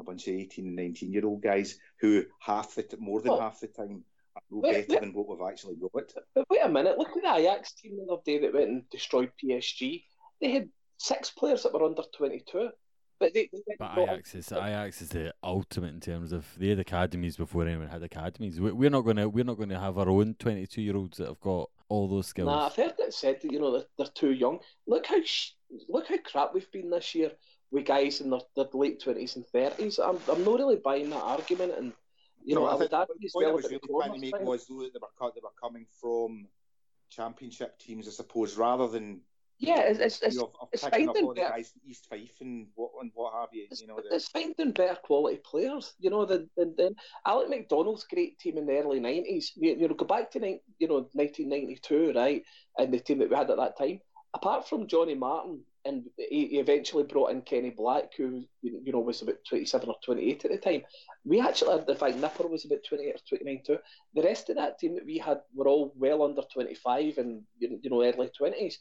a 0.00 0.02
bunch 0.02 0.26
of 0.26 0.34
eighteen 0.34 0.66
and 0.68 0.76
nineteen 0.76 1.12
year 1.12 1.26
old 1.26 1.42
guys 1.42 1.78
who 2.00 2.24
half 2.40 2.74
the 2.74 2.82
t- 2.82 2.96
more 2.98 3.20
than 3.20 3.32
oh. 3.32 3.40
half 3.40 3.60
the 3.60 3.68
time 3.68 4.04
are 4.52 4.56
no 4.56 4.62
better 4.62 4.84
wait, 4.88 5.00
than 5.00 5.12
what 5.12 5.28
we've 5.28 5.48
actually 5.48 5.76
got. 5.76 5.92
But 6.34 6.44
wait 6.50 6.60
a 6.62 6.68
minute, 6.68 6.98
look 6.98 7.16
at 7.16 7.22
the 7.22 7.40
Ajax 7.40 7.72
team 7.72 7.96
the 7.96 8.12
other 8.12 8.22
day 8.24 8.38
that 8.38 8.54
went 8.54 8.68
and 8.68 8.90
destroyed 8.90 9.30
PSG. 9.42 10.04
They 10.40 10.50
had 10.50 10.68
six 10.98 11.30
players 11.30 11.62
that 11.62 11.72
were 11.72 11.84
under 11.84 12.02
22. 12.16 12.70
But, 13.20 13.32
they, 13.32 13.48
they 13.52 13.76
but 13.78 13.96
Ajax 13.96 14.34
is 14.34 14.52
Ajax 14.52 15.00
is 15.00 15.08
the 15.10 15.32
ultimate 15.42 15.94
in 15.94 16.00
terms 16.00 16.32
of 16.32 16.46
they 16.58 16.68
had 16.68 16.80
academies 16.80 17.36
before 17.36 17.66
anyone 17.66 17.88
had 17.88 18.02
academies. 18.02 18.60
We're 18.60 18.90
not 18.90 19.02
going 19.02 19.16
to 19.16 19.28
we're 19.28 19.44
not 19.44 19.56
going 19.56 19.68
to 19.68 19.78
have 19.78 19.98
our 19.98 20.08
own 20.10 20.34
twenty 20.38 20.66
two 20.66 20.82
year 20.82 20.96
olds 20.96 21.18
that 21.18 21.28
have 21.28 21.40
got 21.40 21.70
all 21.88 22.08
those 22.08 22.26
skills. 22.26 22.46
Nah, 22.46 22.66
I've 22.66 22.74
heard 22.74 22.94
it 22.98 23.14
said 23.14 23.40
that 23.40 23.52
you 23.52 23.60
know 23.60 23.72
they're, 23.72 23.86
they're 23.96 24.06
too 24.14 24.32
young. 24.32 24.58
Look 24.86 25.06
how 25.06 25.22
sh- 25.22 25.52
look 25.88 26.08
how 26.08 26.16
crap 26.24 26.54
we've 26.54 26.70
been 26.72 26.90
this 26.90 27.14
year 27.14 27.30
with 27.70 27.86
guys 27.86 28.20
in 28.20 28.30
their, 28.30 28.40
their 28.56 28.66
late 28.72 29.00
twenties 29.00 29.36
and 29.36 29.46
thirties. 29.46 29.98
I'm 29.98 30.18
I'm 30.30 30.44
not 30.44 30.58
really 30.58 30.76
buying 30.76 31.10
that 31.10 31.22
argument, 31.22 31.74
and 31.78 31.92
you 32.44 32.54
know, 32.54 32.66
I, 32.66 32.72
I 32.72 32.76
would 32.76 32.92
argue 32.92 33.14
as 33.24 33.32
well. 33.34 33.54
was 33.54 33.64
really 33.64 33.80
trying 33.88 34.14
to 34.14 34.20
make 34.20 34.38
was 34.40 34.66
though 34.66 34.82
that 34.82 34.92
they 34.92 34.98
were 35.00 35.30
they 35.34 35.40
were 35.42 35.50
coming 35.60 35.86
from 36.00 36.46
championship 37.10 37.78
teams, 37.78 38.06
I 38.08 38.10
suppose, 38.10 38.56
rather 38.56 38.88
than 38.88 39.20
yeah, 39.58 39.80
it's 39.82 40.00
it's, 40.00 40.22
it's, 40.22 40.38
of, 40.38 40.50
of 40.60 40.68
it's 40.72 40.86
finding 40.86 41.32
better, 41.34 41.62
East 41.86 42.06
Fife 42.10 42.40
and 42.40 42.66
what 42.74 42.90
and 43.00 43.10
what 43.14 43.32
have 43.34 43.50
you. 43.52 43.66
It's, 43.70 43.80
you 43.80 43.86
know, 43.86 43.96
the... 43.96 44.14
it's 44.14 44.28
finding 44.28 44.72
better 44.72 44.98
quality 45.02 45.40
players. 45.44 45.94
You 46.00 46.10
know, 46.10 46.24
than 46.24 46.50
than, 46.56 46.74
than 46.76 46.96
Alec 47.24 47.48
McDonald's 47.48 48.04
great 48.04 48.38
team 48.38 48.58
in 48.58 48.66
the 48.66 48.78
early 48.78 49.00
nineties. 49.00 49.52
You, 49.54 49.76
you 49.76 49.88
know, 49.88 49.94
go 49.94 50.06
back 50.06 50.30
to 50.32 50.58
you 50.78 50.88
know 50.88 51.08
nineteen 51.14 51.48
ninety 51.48 51.78
two, 51.80 52.12
right, 52.14 52.42
and 52.78 52.92
the 52.92 52.98
team 52.98 53.18
that 53.18 53.30
we 53.30 53.36
had 53.36 53.50
at 53.50 53.56
that 53.56 53.78
time. 53.78 54.00
Apart 54.34 54.68
from 54.68 54.88
Johnny 54.88 55.14
Martin, 55.14 55.60
and 55.86 56.04
he, 56.16 56.58
eventually 56.58 57.04
brought 57.04 57.30
in 57.30 57.42
Kenny 57.42 57.70
Black, 57.70 58.12
who 58.16 58.44
you 58.62 58.92
know 58.92 59.00
was 59.00 59.22
about 59.22 59.36
twenty 59.48 59.66
seven 59.66 59.88
or 59.88 59.96
twenty 60.04 60.30
eight 60.30 60.44
at 60.44 60.50
the 60.50 60.58
time. 60.58 60.82
We 61.24 61.40
actually 61.40 61.78
had, 61.78 61.88
in 61.88 61.96
fact, 61.96 62.16
Nipper 62.16 62.46
was 62.46 62.64
about 62.64 62.84
twenty 62.88 63.04
eight 63.06 63.16
or 63.16 63.28
twenty 63.28 63.44
nine 63.44 63.62
too. 63.66 63.78
The 64.14 64.22
rest 64.22 64.50
of 64.50 64.56
that 64.56 64.78
team 64.78 64.94
that 64.94 65.06
we 65.06 65.18
had 65.18 65.40
were 65.54 65.68
all 65.68 65.92
well 65.96 66.22
under 66.22 66.42
twenty 66.52 66.74
five 66.74 67.18
and 67.18 67.42
you 67.58 67.90
know 67.90 68.02
early 68.02 68.30
twenties 68.36 68.78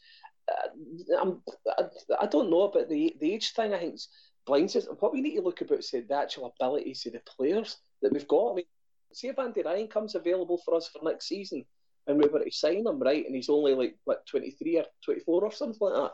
uh, 0.52 1.30
I, 1.78 1.84
I 2.22 2.26
don't 2.28 2.50
know 2.50 2.64
about 2.64 2.90
the 2.90 3.16
the 3.20 3.34
age 3.34 3.52
thing. 3.52 3.74
I 3.74 3.80
think 3.80 4.00
blinds 4.46 4.76
us. 4.76 4.88
What 5.00 5.14
we 5.14 5.22
need 5.22 5.36
to 5.36 5.42
look 5.42 5.62
about 5.62 5.80
is 5.80 5.92
the 5.92 6.06
actual 6.14 6.54
abilities 6.60 7.06
of 7.06 7.14
the 7.14 7.22
players 7.38 7.78
that 8.02 8.12
we've 8.12 8.28
got. 8.28 8.52
I 8.52 8.56
mean, 8.56 8.66
see 9.14 9.28
if 9.28 9.40
Andy 9.40 9.62
Ryan 9.64 9.88
comes 9.88 10.16
available 10.16 10.62
for 10.66 10.76
us 10.76 10.90
for 10.90 11.04
next 11.04 11.28
season, 11.28 11.66
and 12.08 12.18
we 12.18 12.28
were 12.28 12.44
to 12.44 12.52
sign 12.52 12.86
him 12.86 13.00
right, 13.00 13.26
and 13.26 13.36
he's 13.36 13.50
only 13.50 13.74
like 13.76 13.96
what 14.06 14.26
twenty 14.26 14.52
three 14.52 14.78
or 14.78 14.86
twenty 15.04 15.22
four 15.22 15.44
or 15.44 15.52
something 15.52 15.80
like 15.82 15.94
that. 15.94 16.12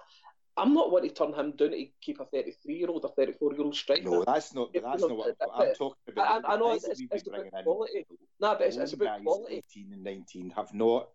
I'm 0.60 0.74
not 0.74 0.91
wanting 0.91 1.10
to 1.10 1.16
turn 1.16 1.34
him 1.34 1.51
down 1.51 1.72
to 1.72 1.86
keep 2.01 2.20
a 2.20 2.26
33 2.26 2.76
year 2.76 2.89
old 2.89 3.05
or 3.05 3.14
34 3.16 3.53
year 3.53 3.62
old 3.62 3.76
striker. 3.76 4.03
No, 4.03 4.24
that's 4.24 4.53
not. 4.53 4.74
That's 4.74 5.01
not 5.01 5.18
what 5.18 5.36
I'm 5.55 5.74
talking 5.74 5.95
about. 6.07 6.45
I, 6.45 6.53
I 6.53 6.57
know 6.57 6.74
it's, 6.74 6.86
it's, 6.86 7.01
it's 7.12 7.28
about 7.28 7.45
quality. 7.64 8.05
No, 8.39 8.55
but 8.55 8.62
it's, 8.68 8.78
it's 8.78 8.93
about 8.93 9.24
quality. 9.24 9.64
18 9.72 9.93
and 9.93 10.03
19 10.03 10.49
have 10.55 10.74
not 10.74 11.10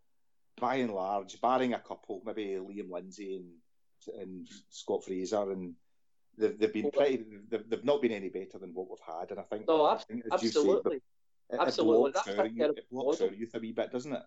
by 0.61 0.77
and 0.77 0.95
large, 0.95 1.41
barring 1.41 1.75
a 1.75 1.79
couple, 1.79 2.23
maybe 2.25 2.59
Liam 2.61 2.91
Lindsay 2.91 3.37
and 3.37 3.47
and 4.21 4.47
Scott 4.69 5.05
Fraser, 5.05 5.51
and 5.51 5.75
they've, 6.37 6.59
they've 6.59 6.73
been 6.73 6.91
pretty. 6.91 7.25
They've, 7.49 7.69
they've 7.69 7.85
not 7.85 8.03
been 8.03 8.13
any 8.13 8.29
better 8.29 8.59
than 8.59 8.75
what 8.75 8.89
we've 8.89 9.15
had, 9.15 9.31
and 9.31 9.41
I 9.41 9.43
think. 9.45 9.67
No, 9.67 9.91
absolutely, 9.91 10.31
say, 10.31 10.47
absolutely. 10.49 10.97
It 11.51 11.59
blocks, 11.59 12.29
our, 12.29 12.47
it 12.47 12.91
blocks 12.91 13.21
our 13.21 13.29
youth 13.29 13.55
a 13.55 13.59
wee 13.59 13.73
bit, 13.73 13.93
doesn't 13.93 14.13
it? 14.13 14.23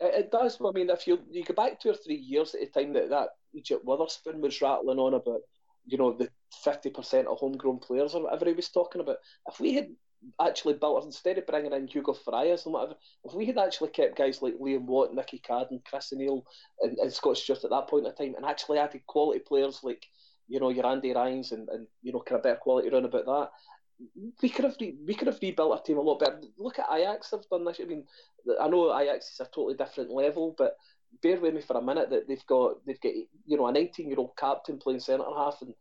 It, 0.00 0.30
does. 0.30 0.58
I 0.64 0.70
mean, 0.72 0.90
if 0.90 1.06
you 1.06 1.20
you 1.30 1.44
go 1.44 1.54
back 1.54 1.80
two 1.80 1.90
or 1.90 1.94
three 1.94 2.16
years 2.16 2.54
at 2.54 2.60
the 2.60 2.80
time 2.80 2.92
that 2.92 3.10
that 3.10 3.30
Egypt 3.54 3.84
Witherspoon 3.84 4.40
was 4.40 4.60
rattling 4.60 4.98
on 4.98 5.14
about, 5.14 5.40
you 5.86 5.96
know, 5.96 6.12
the 6.12 6.28
fifty 6.62 6.90
percent 6.90 7.28
of 7.28 7.38
homegrown 7.38 7.78
players 7.78 8.14
or 8.14 8.24
whatever 8.24 8.44
he 8.46 8.52
was 8.52 8.68
talking 8.68 9.00
about. 9.00 9.16
If 9.48 9.58
we 9.58 9.74
had 9.74 9.88
actually 10.40 10.74
built 10.74 11.04
instead 11.04 11.38
of 11.38 11.46
bringing 11.46 11.72
in 11.72 11.86
Hugo 11.86 12.12
Farias 12.12 12.66
and 12.66 12.74
whatever, 12.74 12.96
if 13.24 13.32
we 13.32 13.46
had 13.46 13.58
actually 13.58 13.90
kept 13.90 14.18
guys 14.18 14.42
like 14.42 14.54
Liam 14.58 14.84
Watt, 14.84 15.14
Nicky 15.14 15.38
Cadden, 15.38 15.82
Chris 15.84 16.12
O'Neill, 16.12 16.44
and, 16.80 16.98
and 16.98 17.12
Scott 17.12 17.38
Stewart 17.38 17.64
at 17.64 17.70
that 17.70 17.88
point 17.88 18.06
in 18.06 18.14
time, 18.14 18.34
and 18.36 18.44
actually 18.44 18.78
added 18.78 19.06
quality 19.06 19.40
players 19.40 19.80
like 19.82 20.06
you 20.48 20.60
know, 20.60 20.70
your 20.70 20.86
Andy 20.86 21.12
Ryans 21.12 21.52
and, 21.52 21.68
and 21.68 21.86
you 22.02 22.12
know, 22.12 22.20
kind 22.20 22.38
of 22.38 22.42
better 22.42 22.56
quality 22.56 22.88
around 22.88 23.04
about 23.04 23.26
that. 23.26 23.50
We 24.42 24.48
could 24.48 24.64
have 24.64 24.76
re- 24.80 24.98
we 25.06 25.14
could 25.14 25.28
have 25.28 25.38
rebuilt 25.40 25.72
our 25.72 25.82
team 25.82 25.98
a 25.98 26.02
lot 26.02 26.18
better. 26.18 26.40
Look 26.58 26.78
at 26.78 26.86
Ajax; 26.92 27.30
they've 27.30 27.40
done 27.50 27.64
this. 27.64 27.80
I 27.80 27.84
mean, 27.84 28.04
I 28.60 28.68
know 28.68 28.96
Ajax 28.96 29.32
is 29.32 29.40
a 29.40 29.44
totally 29.44 29.74
different 29.74 30.10
level, 30.10 30.54
but 30.56 30.76
bear 31.22 31.40
with 31.40 31.54
me 31.54 31.62
for 31.62 31.76
a 31.78 31.82
minute 31.82 32.10
that 32.10 32.28
they've 32.28 32.46
got 32.46 32.84
they've 32.86 33.00
got 33.00 33.12
you 33.46 33.56
know 33.56 33.66
a 33.66 33.72
19 33.72 34.08
year 34.08 34.18
old 34.18 34.36
captain 34.36 34.78
playing 34.78 35.00
centre 35.00 35.24
half 35.36 35.62
and 35.62 35.74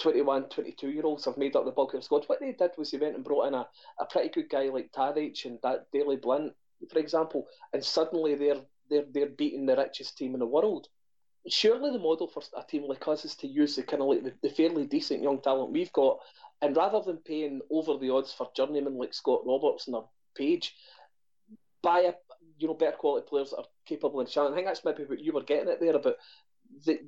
21, 0.00 0.48
22 0.48 0.90
year 0.90 1.04
olds 1.04 1.24
have 1.26 1.36
made 1.36 1.54
up 1.56 1.64
the 1.64 1.70
bulk 1.72 1.94
of 1.94 2.00
the 2.00 2.04
squad. 2.04 2.24
What 2.26 2.40
they 2.40 2.52
did 2.52 2.70
was 2.78 2.90
they 2.90 2.98
went 2.98 3.16
and 3.16 3.24
brought 3.24 3.48
in 3.48 3.54
a, 3.54 3.66
a 3.98 4.06
pretty 4.06 4.30
good 4.30 4.48
guy 4.48 4.68
like 4.68 4.92
Tadic 4.92 5.44
and 5.44 5.58
that 5.62 5.86
Daley 5.92 6.16
Blind, 6.16 6.52
for 6.90 6.98
example, 6.98 7.46
and 7.72 7.84
suddenly 7.84 8.34
they're 8.34 8.62
they're 8.88 9.06
they're 9.12 9.26
beating 9.26 9.66
the 9.66 9.76
richest 9.76 10.16
team 10.16 10.34
in 10.34 10.40
the 10.40 10.46
world 10.46 10.88
surely 11.48 11.90
the 11.90 11.98
model 11.98 12.28
for 12.28 12.42
a 12.56 12.62
team 12.62 12.84
like 12.86 13.06
us 13.08 13.24
is 13.24 13.34
to 13.36 13.46
use 13.46 13.76
the 13.76 13.82
kind 13.82 14.02
of 14.02 14.08
like 14.08 14.22
the, 14.22 14.32
the, 14.42 14.50
fairly 14.50 14.86
decent 14.86 15.22
young 15.22 15.40
talent 15.40 15.72
we've 15.72 15.92
got, 15.92 16.18
and 16.62 16.76
rather 16.76 17.00
than 17.00 17.18
paying 17.18 17.60
over 17.70 17.96
the 17.96 18.10
odds 18.10 18.32
for 18.32 18.50
journeymen 18.56 18.98
like 18.98 19.14
Scott 19.14 19.42
Robertson 19.46 19.94
or 19.94 20.08
Page, 20.36 20.74
buy 21.82 22.00
a 22.00 22.12
you 22.58 22.68
know 22.68 22.74
better 22.74 22.96
quality 22.96 23.26
players 23.28 23.50
that 23.50 23.58
are 23.58 23.64
capable 23.86 24.20
and 24.20 24.28
challenge. 24.28 24.52
I 24.52 24.56
think 24.56 24.66
that's 24.66 24.84
maybe 24.84 25.04
what 25.04 25.20
you 25.20 25.32
were 25.32 25.42
getting 25.42 25.70
at 25.70 25.80
there 25.80 25.96
about 25.96 26.16
the, 26.84 27.00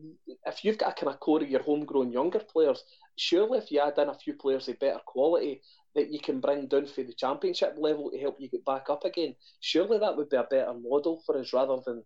if 0.47 0.65
you've 0.65 0.79
got 0.79 0.91
a 0.91 1.01
kind 1.01 1.13
of 1.13 1.21
core 1.21 1.43
of 1.43 1.49
your 1.49 1.63
homegrown 1.63 2.13
younger 2.13 2.41
players, 2.41 2.83
surely 3.17 3.59
if 3.59 3.71
you 3.71 3.81
add 3.81 3.99
in 3.99 4.09
a 4.09 4.15
few 4.15 4.35
players 4.35 4.69
of 4.69 4.79
better 4.79 5.01
quality 5.07 5.63
that 5.95 6.11
you 6.11 6.19
can 6.19 6.41
bring 6.41 6.67
down 6.67 6.87
for 6.87 7.03
the 7.03 7.13
championship 7.13 7.75
level 7.79 8.11
to 8.11 8.19
help 8.19 8.37
you 8.41 8.49
get 8.49 8.65
back 8.65 8.89
up 8.89 9.05
again, 9.05 9.35
surely 9.61 9.99
that 9.99 10.17
would 10.17 10.31
be 10.31 10.37
a 10.37 10.45
better 10.45 10.73
model 10.75 11.23
for 11.25 11.39
us 11.39 11.53
rather 11.53 11.79
than 11.85 12.03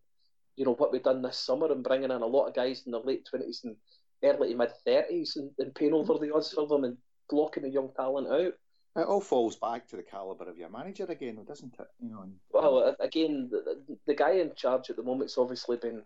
you 0.56 0.64
know 0.64 0.74
what 0.74 0.92
we've 0.92 1.02
done 1.02 1.22
this 1.22 1.38
summer 1.38 1.70
and 1.70 1.84
bringing 1.84 2.10
in 2.10 2.22
a 2.22 2.26
lot 2.26 2.46
of 2.46 2.54
guys 2.54 2.82
in 2.86 2.92
their 2.92 3.00
late 3.02 3.24
twenties 3.24 3.60
and 3.64 3.76
early 4.24 4.50
to 4.50 4.56
mid 4.56 4.70
thirties 4.84 5.36
and, 5.36 5.50
and 5.58 5.74
paying 5.74 5.92
over 5.92 6.14
the 6.18 6.34
odds 6.34 6.52
for 6.52 6.66
them 6.66 6.84
and 6.84 6.96
blocking 7.28 7.62
the 7.62 7.68
young 7.68 7.90
talent 7.96 8.28
out. 8.28 8.54
It 8.96 9.06
all 9.06 9.20
falls 9.20 9.56
back 9.56 9.86
to 9.88 9.96
the 9.96 10.02
caliber 10.02 10.48
of 10.48 10.56
your 10.56 10.70
manager 10.70 11.04
again, 11.04 11.38
doesn't 11.46 11.74
it? 11.78 11.86
You 12.00 12.10
know. 12.10 12.22
And... 12.22 12.32
Well, 12.50 12.96
again, 12.98 13.50
the, 13.50 13.98
the 14.06 14.14
guy 14.14 14.32
in 14.32 14.52
charge 14.56 14.88
at 14.88 14.96
the 14.96 15.02
moment's 15.02 15.36
obviously 15.36 15.76
been, 15.76 16.02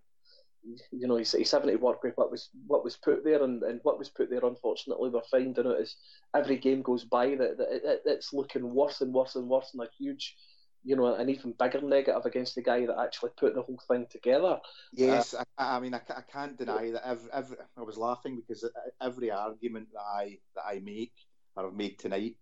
you 0.90 1.06
know, 1.06 1.16
he's, 1.16 1.30
he's 1.30 1.52
having 1.52 1.68
to 1.68 1.76
work 1.76 2.02
with 2.02 2.16
what 2.16 2.32
was 2.32 2.48
what 2.66 2.82
was 2.82 2.96
put 2.96 3.22
there, 3.22 3.44
and, 3.44 3.62
and 3.62 3.78
what 3.84 3.96
was 3.96 4.08
put 4.08 4.28
there. 4.28 4.44
Unfortunately, 4.44 5.08
we're 5.08 5.20
finding 5.30 5.68
out 5.68 5.80
as 5.80 5.94
every 6.34 6.56
game 6.56 6.82
goes 6.82 7.04
by 7.04 7.28
that, 7.36 7.58
that 7.58 7.68
it, 7.70 8.02
it's 8.06 8.32
looking 8.32 8.74
worse 8.74 9.00
and 9.02 9.14
worse 9.14 9.36
and 9.36 9.48
worse, 9.48 9.70
and 9.72 9.82
a 9.84 9.88
huge 9.96 10.34
you 10.82 10.96
know, 10.96 11.14
an 11.14 11.28
even 11.28 11.52
bigger 11.52 11.80
negative 11.80 12.24
against 12.24 12.54
the 12.54 12.62
guy 12.62 12.86
that 12.86 12.98
actually 12.98 13.30
put 13.36 13.54
the 13.54 13.62
whole 13.62 13.80
thing 13.88 14.06
together. 14.10 14.58
Yes, 14.92 15.34
uh, 15.34 15.44
I, 15.58 15.76
I, 15.76 15.80
mean, 15.80 15.94
I, 15.94 16.00
I, 16.08 16.22
can't 16.22 16.56
deny 16.56 16.90
that. 16.92 17.06
Every, 17.06 17.30
every, 17.32 17.56
I 17.76 17.82
was 17.82 17.98
laughing 17.98 18.36
because 18.36 18.68
every 19.00 19.30
argument 19.30 19.88
that 19.92 20.00
I 20.00 20.38
that 20.54 20.64
I 20.66 20.80
make 20.80 21.12
or 21.56 21.66
I've 21.66 21.74
made 21.74 21.98
tonight, 21.98 22.36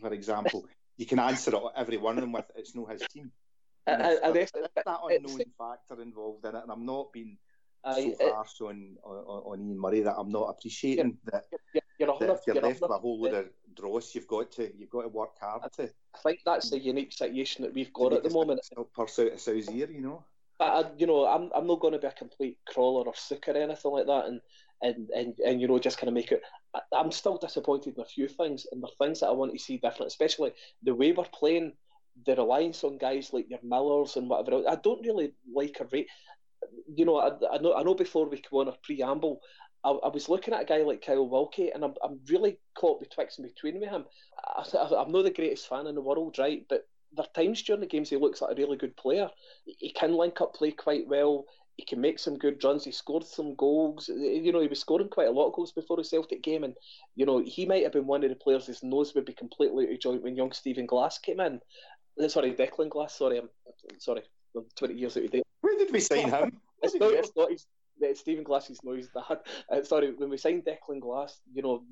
for 0.00 0.12
example, 0.12 0.66
you 0.96 1.06
can 1.06 1.18
answer 1.18 1.54
it, 1.54 1.62
every 1.76 1.96
one 1.96 2.18
of 2.18 2.22
them 2.22 2.32
with 2.32 2.44
"it's 2.54 2.74
no 2.74 2.84
his 2.84 3.02
team." 3.10 3.32
And 3.86 4.02
I, 4.02 4.10
I, 4.12 4.32
that 4.32 4.48
unknown 4.86 5.40
factor 5.56 6.02
involved 6.02 6.44
in 6.44 6.54
it, 6.54 6.62
and 6.62 6.70
I'm 6.70 6.84
not 6.84 7.12
being 7.12 7.38
so 7.84 8.14
harsh 8.34 8.60
on, 8.60 8.96
on, 9.02 9.16
on 9.16 9.60
Ian 9.60 9.80
Murray 9.80 10.00
that 10.02 10.16
I'm 10.18 10.30
not 10.30 10.48
appreciating 10.50 11.16
that, 11.32 11.44
you're, 11.72 11.82
you're 11.98 12.18
that 12.18 12.30
if 12.30 12.40
you're, 12.46 12.56
you're 12.56 12.64
left 12.64 12.82
with 12.82 12.90
a 12.90 12.98
whole 12.98 13.22
load 13.22 13.34
of 13.34 13.46
dross, 13.80 14.14
you've 14.14 14.26
got 14.26 14.50
to 14.52 14.70
you've 14.76 14.90
got 14.90 15.02
to 15.02 15.08
work 15.08 15.38
hard 15.40 15.62
to. 15.74 15.84
I 16.14 16.18
think 16.22 16.40
that's 16.44 16.70
the 16.70 16.78
unique 16.78 17.12
situation 17.12 17.64
that 17.64 17.74
we've 17.74 17.92
got 17.92 18.12
at 18.12 18.22
the 18.22 18.30
moment. 18.30 18.60
Purse 18.94 19.18
out 19.18 19.32
of 19.32 19.40
Sow's 19.40 19.70
ear, 19.70 19.90
you 19.90 20.00
know. 20.00 20.24
But 20.58 20.64
uh, 20.64 20.90
you 20.98 21.06
know, 21.06 21.26
I'm 21.26 21.50
I'm 21.54 21.66
not 21.66 21.80
going 21.80 21.92
to 21.92 21.98
be 21.98 22.06
a 22.06 22.12
complete 22.12 22.58
crawler 22.66 23.06
or 23.06 23.14
sook 23.14 23.48
or 23.48 23.56
anything 23.56 23.92
like 23.92 24.06
that, 24.06 24.26
and 24.26 24.40
and 24.82 25.10
and, 25.10 25.34
and 25.44 25.60
you 25.60 25.68
know, 25.68 25.78
just 25.78 25.98
kind 25.98 26.08
of 26.08 26.14
make 26.14 26.32
it. 26.32 26.42
I, 26.74 26.80
I'm 26.92 27.12
still 27.12 27.38
disappointed 27.38 27.96
in 27.96 28.02
a 28.02 28.06
few 28.06 28.28
things, 28.28 28.66
and 28.70 28.82
there 28.82 28.88
are 28.88 29.06
things 29.06 29.20
that 29.20 29.28
I 29.28 29.32
want 29.32 29.52
to 29.52 29.58
see 29.58 29.78
different, 29.78 30.08
especially 30.08 30.52
the 30.82 30.94
way 30.94 31.12
we're 31.12 31.24
playing 31.24 31.72
the 32.26 32.36
reliance 32.36 32.84
on 32.84 32.98
guys 32.98 33.32
like 33.32 33.48
your 33.48 33.60
Millers 33.62 34.16
and 34.16 34.28
whatever. 34.28 34.56
Else. 34.56 34.66
I 34.68 34.76
don't 34.76 35.06
really 35.06 35.32
like 35.54 35.78
a 35.80 35.86
rate 35.92 36.08
you 36.94 37.04
know, 37.04 37.16
I, 37.16 37.30
I, 37.54 37.58
know 37.58 37.74
I 37.74 37.82
know 37.82 37.94
before 37.94 38.28
we 38.28 38.38
come 38.38 38.58
on 38.60 38.68
our 38.68 38.76
preamble, 38.82 39.40
I, 39.84 39.90
I, 39.90 40.08
was 40.08 40.28
looking 40.28 40.54
at 40.54 40.62
a 40.62 40.64
guy 40.64 40.78
like 40.78 41.04
Kyle 41.04 41.28
Wilkie, 41.28 41.70
and 41.70 41.84
I'm, 41.84 41.94
I'm 42.04 42.20
really 42.28 42.58
caught 42.74 43.00
betwixt 43.00 43.38
and 43.38 43.48
between 43.48 43.80
with 43.80 43.88
him. 43.88 44.04
I, 44.46 45.02
am 45.02 45.12
not 45.12 45.24
the 45.24 45.30
greatest 45.30 45.68
fan 45.68 45.86
in 45.86 45.94
the 45.94 46.00
world, 46.00 46.38
right? 46.38 46.64
But 46.68 46.86
there 47.12 47.24
are 47.24 47.42
times 47.42 47.62
during 47.62 47.80
the 47.80 47.86
games 47.86 48.10
he 48.10 48.16
looks 48.16 48.40
like 48.40 48.52
a 48.52 48.60
really 48.60 48.76
good 48.76 48.96
player. 48.96 49.28
He 49.64 49.90
can 49.90 50.14
link 50.14 50.40
up 50.40 50.54
play 50.54 50.72
quite 50.72 51.08
well. 51.08 51.46
He 51.76 51.84
can 51.84 52.00
make 52.00 52.18
some 52.18 52.36
good 52.36 52.62
runs. 52.62 52.84
He 52.84 52.92
scored 52.92 53.24
some 53.24 53.54
goals. 53.54 54.10
Eh, 54.10 54.12
eh, 54.12 54.40
you 54.40 54.52
know, 54.52 54.60
he 54.60 54.68
was 54.68 54.80
scoring 54.80 55.08
quite 55.08 55.28
a 55.28 55.32
lot 55.32 55.46
of 55.46 55.54
goals 55.54 55.72
before 55.72 55.96
the 55.96 56.04
Celtic 56.04 56.42
game, 56.42 56.62
and 56.62 56.74
you 57.16 57.24
know 57.24 57.38
he 57.38 57.64
might 57.64 57.82
have 57.84 57.92
been 57.92 58.06
one 58.06 58.22
of 58.22 58.28
the 58.28 58.36
players 58.36 58.66
his 58.66 58.82
nose 58.82 59.14
would 59.14 59.24
be 59.24 59.32
completely 59.32 59.86
out 59.86 59.92
of 59.94 60.00
joint 60.00 60.22
when 60.22 60.36
young 60.36 60.52
Stephen 60.52 60.86
Glass 60.86 61.18
came 61.18 61.40
in. 61.40 61.60
Eh, 62.20 62.28
sorry, 62.28 62.52
Declan 62.52 62.90
Glass. 62.90 63.16
Sorry, 63.16 63.38
I'm 63.38 63.48
sorry. 63.98 64.22
I'm 64.54 64.66
20 64.76 64.94
years 64.94 65.16
out 65.16 65.24
of 65.24 65.30
date. 65.30 65.44
Where 65.62 65.78
did 65.78 65.92
we 65.92 66.00
sign 66.00 66.28
him? 66.28 66.60
it's 66.82 66.94
not, 66.94 67.12
it's 67.12 67.32
not 67.36 67.50
his, 67.50 67.66
Stephen 68.14 68.44
Glass's 68.44 68.82
noise 68.84 69.08
that. 69.14 69.46
Uh, 69.70 69.82
sorry, 69.84 70.12
when 70.12 70.30
we 70.30 70.36
signed 70.36 70.64
Declan 70.64 71.00
Glass, 71.00 71.40
you 71.52 71.62
know, 71.62 71.82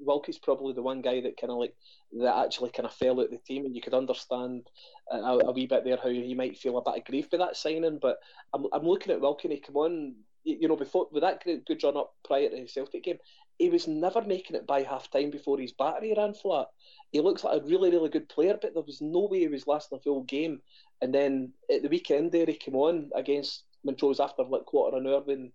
Wilkie's 0.00 0.38
probably 0.38 0.72
the 0.72 0.82
one 0.82 1.00
guy 1.00 1.20
that 1.20 1.36
kind 1.36 1.52
of 1.52 1.58
like 1.58 1.74
that 2.20 2.44
actually 2.44 2.70
kind 2.70 2.86
of 2.86 2.92
fell 2.94 3.20
out 3.20 3.30
the 3.30 3.38
team, 3.38 3.64
and 3.64 3.76
you 3.76 3.82
could 3.82 3.94
understand 3.94 4.68
a, 5.10 5.16
a, 5.16 5.52
wee 5.52 5.66
bit 5.66 5.84
there 5.84 5.98
how 6.02 6.08
he 6.08 6.34
might 6.34 6.58
feel 6.58 6.78
a 6.78 6.82
bit 6.82 6.98
of 6.98 7.04
grief 7.04 7.28
with 7.30 7.40
that 7.40 7.56
signing. 7.56 7.98
But 8.00 8.18
I'm, 8.52 8.66
I'm 8.72 8.84
looking 8.84 9.12
at 9.12 9.20
Wilkie, 9.20 9.48
and 9.48 9.52
he 9.52 9.60
come 9.60 9.76
on, 9.76 10.14
you 10.44 10.66
know, 10.66 10.76
before 10.76 11.08
with 11.12 11.22
that 11.22 11.44
good 11.44 11.82
run 11.84 11.96
up 11.96 12.14
prior 12.24 12.48
to 12.48 12.56
the 12.56 12.66
Celtic 12.66 13.04
game, 13.04 13.18
he 13.58 13.68
was 13.68 13.86
never 13.86 14.22
making 14.22 14.56
it 14.56 14.66
by 14.66 14.82
half 14.82 15.10
time 15.10 15.30
before 15.30 15.58
his 15.58 15.72
battery 15.72 16.14
ran 16.16 16.34
flat. 16.34 16.66
He 17.12 17.20
looks 17.20 17.44
like 17.44 17.60
a 17.60 17.64
really, 17.64 17.90
really 17.90 18.08
good 18.08 18.28
player, 18.28 18.58
but 18.60 18.74
there 18.74 18.82
was 18.82 19.00
no 19.00 19.28
way 19.30 19.40
he 19.40 19.48
was 19.48 19.66
lasting 19.66 19.98
a 19.98 20.02
full 20.02 20.24
game. 20.24 20.60
And 21.00 21.14
then 21.14 21.52
at 21.70 21.82
the 21.82 21.88
weekend 21.88 22.32
there, 22.32 22.46
he 22.46 22.54
came 22.54 22.74
on 22.74 23.10
against 23.14 23.64
Montrose 23.84 24.20
after 24.20 24.44
like 24.44 24.64
quarter 24.64 24.96
an 24.96 25.06
hour 25.06 25.20
when 25.20 25.52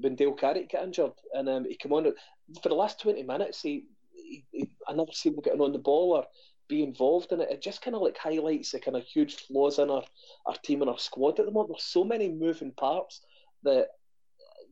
when 0.00 0.14
Dale 0.14 0.32
Carrick 0.32 0.72
got 0.72 0.84
injured, 0.84 1.12
and 1.34 1.48
um, 1.48 1.64
he 1.64 1.76
came 1.76 1.92
on 1.92 2.12
for 2.62 2.68
the 2.68 2.74
last 2.74 3.00
twenty 3.00 3.22
minutes. 3.22 3.62
He, 3.62 3.84
he, 4.14 4.44
he 4.50 4.68
I 4.88 4.92
never 4.92 5.10
him 5.12 5.38
getting 5.42 5.60
on 5.60 5.72
the 5.72 5.78
ball 5.78 6.12
or 6.12 6.26
be 6.68 6.82
involved 6.82 7.32
in 7.32 7.40
it. 7.40 7.50
It 7.50 7.62
just 7.62 7.82
kind 7.82 7.94
of 7.94 8.02
like 8.02 8.16
highlights 8.16 8.72
the 8.72 8.80
kind 8.80 8.96
of 8.96 9.04
huge 9.04 9.34
flaws 9.36 9.78
in 9.78 9.90
our 9.90 10.04
our 10.46 10.56
team 10.56 10.80
and 10.82 10.90
our 10.90 10.98
squad 10.98 11.38
at 11.38 11.46
the 11.46 11.52
moment. 11.52 11.70
There's 11.74 11.84
so 11.84 12.04
many 12.04 12.28
moving 12.28 12.72
parts 12.72 13.20
that 13.62 13.88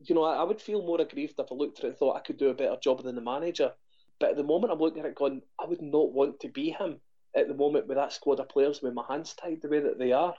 you 0.03 0.15
know 0.15 0.23
I, 0.23 0.37
I 0.37 0.43
would 0.43 0.61
feel 0.61 0.85
more 0.85 1.01
aggrieved 1.01 1.35
if 1.37 1.51
I 1.51 1.55
looked 1.55 1.79
at 1.79 1.85
it 1.85 1.87
and 1.89 1.97
thought 1.97 2.17
I 2.17 2.21
could 2.21 2.37
do 2.37 2.49
a 2.49 2.53
better 2.53 2.77
job 2.81 3.03
than 3.03 3.15
the 3.15 3.21
manager. 3.21 3.71
But 4.19 4.31
at 4.31 4.37
the 4.37 4.43
moment, 4.43 4.71
I'm 4.71 4.79
looking 4.79 4.99
at 4.99 5.07
it 5.07 5.15
going, 5.15 5.41
I 5.59 5.65
would 5.65 5.81
not 5.81 6.11
want 6.13 6.39
to 6.41 6.47
be 6.47 6.69
him 6.69 6.99
at 7.35 7.47
the 7.47 7.55
moment 7.55 7.87
with 7.87 7.97
that 7.97 8.13
squad 8.13 8.39
of 8.39 8.49
players 8.49 8.81
with 8.81 8.93
my 8.93 9.03
hands 9.09 9.33
tied 9.33 9.61
the 9.61 9.69
way 9.69 9.79
that 9.79 9.97
they 9.97 10.11
are 10.11 10.35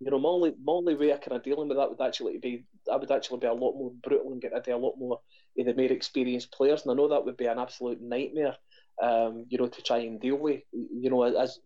you 0.00 0.10
know, 0.10 0.18
my 0.18 0.28
only, 0.30 0.54
my 0.64 0.72
only 0.72 0.94
way 0.94 1.10
of 1.10 1.20
kind 1.20 1.36
of 1.36 1.42
dealing 1.42 1.68
with 1.68 1.76
that 1.76 1.90
would 1.90 2.00
actually 2.00 2.38
be 2.38 2.64
I 2.90 2.96
would 2.96 3.10
actually 3.10 3.40
be 3.40 3.46
a 3.46 3.52
lot 3.52 3.74
more 3.76 3.92
brutal 4.02 4.32
and 4.32 4.40
get 4.40 4.52
into 4.52 4.74
a 4.74 4.78
lot 4.78 4.98
more 4.98 5.20
of 5.58 5.66
the 5.66 5.74
more 5.74 5.92
experienced 5.92 6.52
players, 6.52 6.82
and 6.82 6.90
I 6.90 6.94
know 6.94 7.08
that 7.08 7.24
would 7.24 7.36
be 7.36 7.46
an 7.46 7.58
absolute 7.58 8.00
nightmare 8.00 8.56
um, 9.00 9.46
you 9.48 9.58
know, 9.58 9.68
to 9.68 9.82
try 9.82 9.98
and 9.98 10.20
deal 10.20 10.36
with. 10.36 10.62
You 10.72 11.10
know, 11.10 11.22
as 11.22 11.58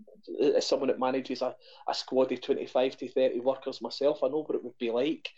as 0.56 0.66
someone 0.66 0.88
that 0.88 0.98
manages 0.98 1.42
a, 1.42 1.54
a 1.88 1.94
squad 1.94 2.32
of 2.32 2.40
25 2.40 2.96
to 2.96 3.08
30 3.08 3.40
workers 3.40 3.82
myself, 3.82 4.22
I 4.22 4.28
know 4.28 4.42
what 4.42 4.54
it 4.54 4.64
would 4.64 4.78
be 4.78 4.90
like. 4.90 5.28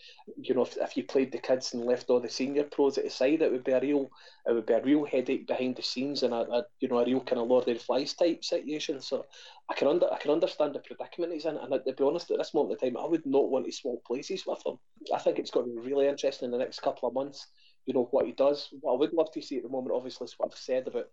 You 0.41 0.55
know, 0.55 0.63
if, 0.63 0.77
if 0.77 0.97
you 0.97 1.05
played 1.05 1.33
the 1.33 1.39
kids 1.39 1.75
and 1.75 1.85
left 1.85 2.09
all 2.09 2.21
the 2.21 2.29
senior 2.29 2.65
pros 2.65 2.97
at 2.99 3.05
the 3.05 3.11
side, 3.11 3.43
it 3.43 3.51
would 3.51 3.65
be 3.65 3.73
a 3.73 3.81
real 3.81 4.11
it 4.47 4.53
would 4.53 4.67
be 4.67 4.75
a 4.75 4.83
real 4.83 5.05
headache 5.05 5.47
behind 5.47 5.77
the 5.77 5.83
scenes 5.83 6.23
and 6.23 6.33
a, 6.33 6.49
a 6.51 6.65
you 6.81 6.89
know 6.89 6.99
a 6.99 7.05
real 7.05 7.21
kind 7.21 7.41
of 7.41 7.49
Lord 7.49 7.67
of 7.69 7.75
the 7.75 7.83
Flies 7.83 8.15
type 8.15 8.45
situation. 8.45 9.01
So 9.01 9.27
I 9.69 9.75
can 9.75 9.89
under 9.89 10.13
I 10.13 10.19
can 10.19 10.31
understand 10.31 10.75
the 10.75 10.81
predicament 10.81 11.33
he's 11.33 11.47
in, 11.47 11.57
and 11.57 11.73
to 11.73 11.93
be 11.93 12.05
honest, 12.05 12.31
at 12.31 12.39
this 12.39 12.55
moment 12.55 12.81
in 12.81 12.95
time, 12.95 13.03
I 13.03 13.07
would 13.07 13.27
not 13.27 13.51
want 13.51 13.67
to 13.67 13.73
swap 13.73 14.05
places 14.07 14.45
with 14.47 14.65
him. 14.65 14.79
I 15.15 15.19
think 15.19 15.39
it's 15.39 15.51
going 15.51 15.67
to 15.67 15.81
be 15.81 15.89
really 15.91 16.07
interesting 16.07 16.47
in 16.47 16.53
the 16.53 16.59
next 16.59 16.81
couple 16.81 17.09
of 17.09 17.15
months 17.15 17.47
you 17.87 17.95
know 17.95 18.09
what 18.11 18.27
he 18.27 18.33
does. 18.33 18.69
What 18.81 18.95
I 18.95 18.99
would 18.99 19.13
love 19.13 19.31
to 19.33 19.41
see 19.43 19.57
at 19.57 19.63
the 19.63 19.69
moment, 19.69 19.95
obviously, 19.95 20.25
is 20.27 20.35
what 20.37 20.51
I've 20.53 20.59
said 20.59 20.89
about 20.89 21.07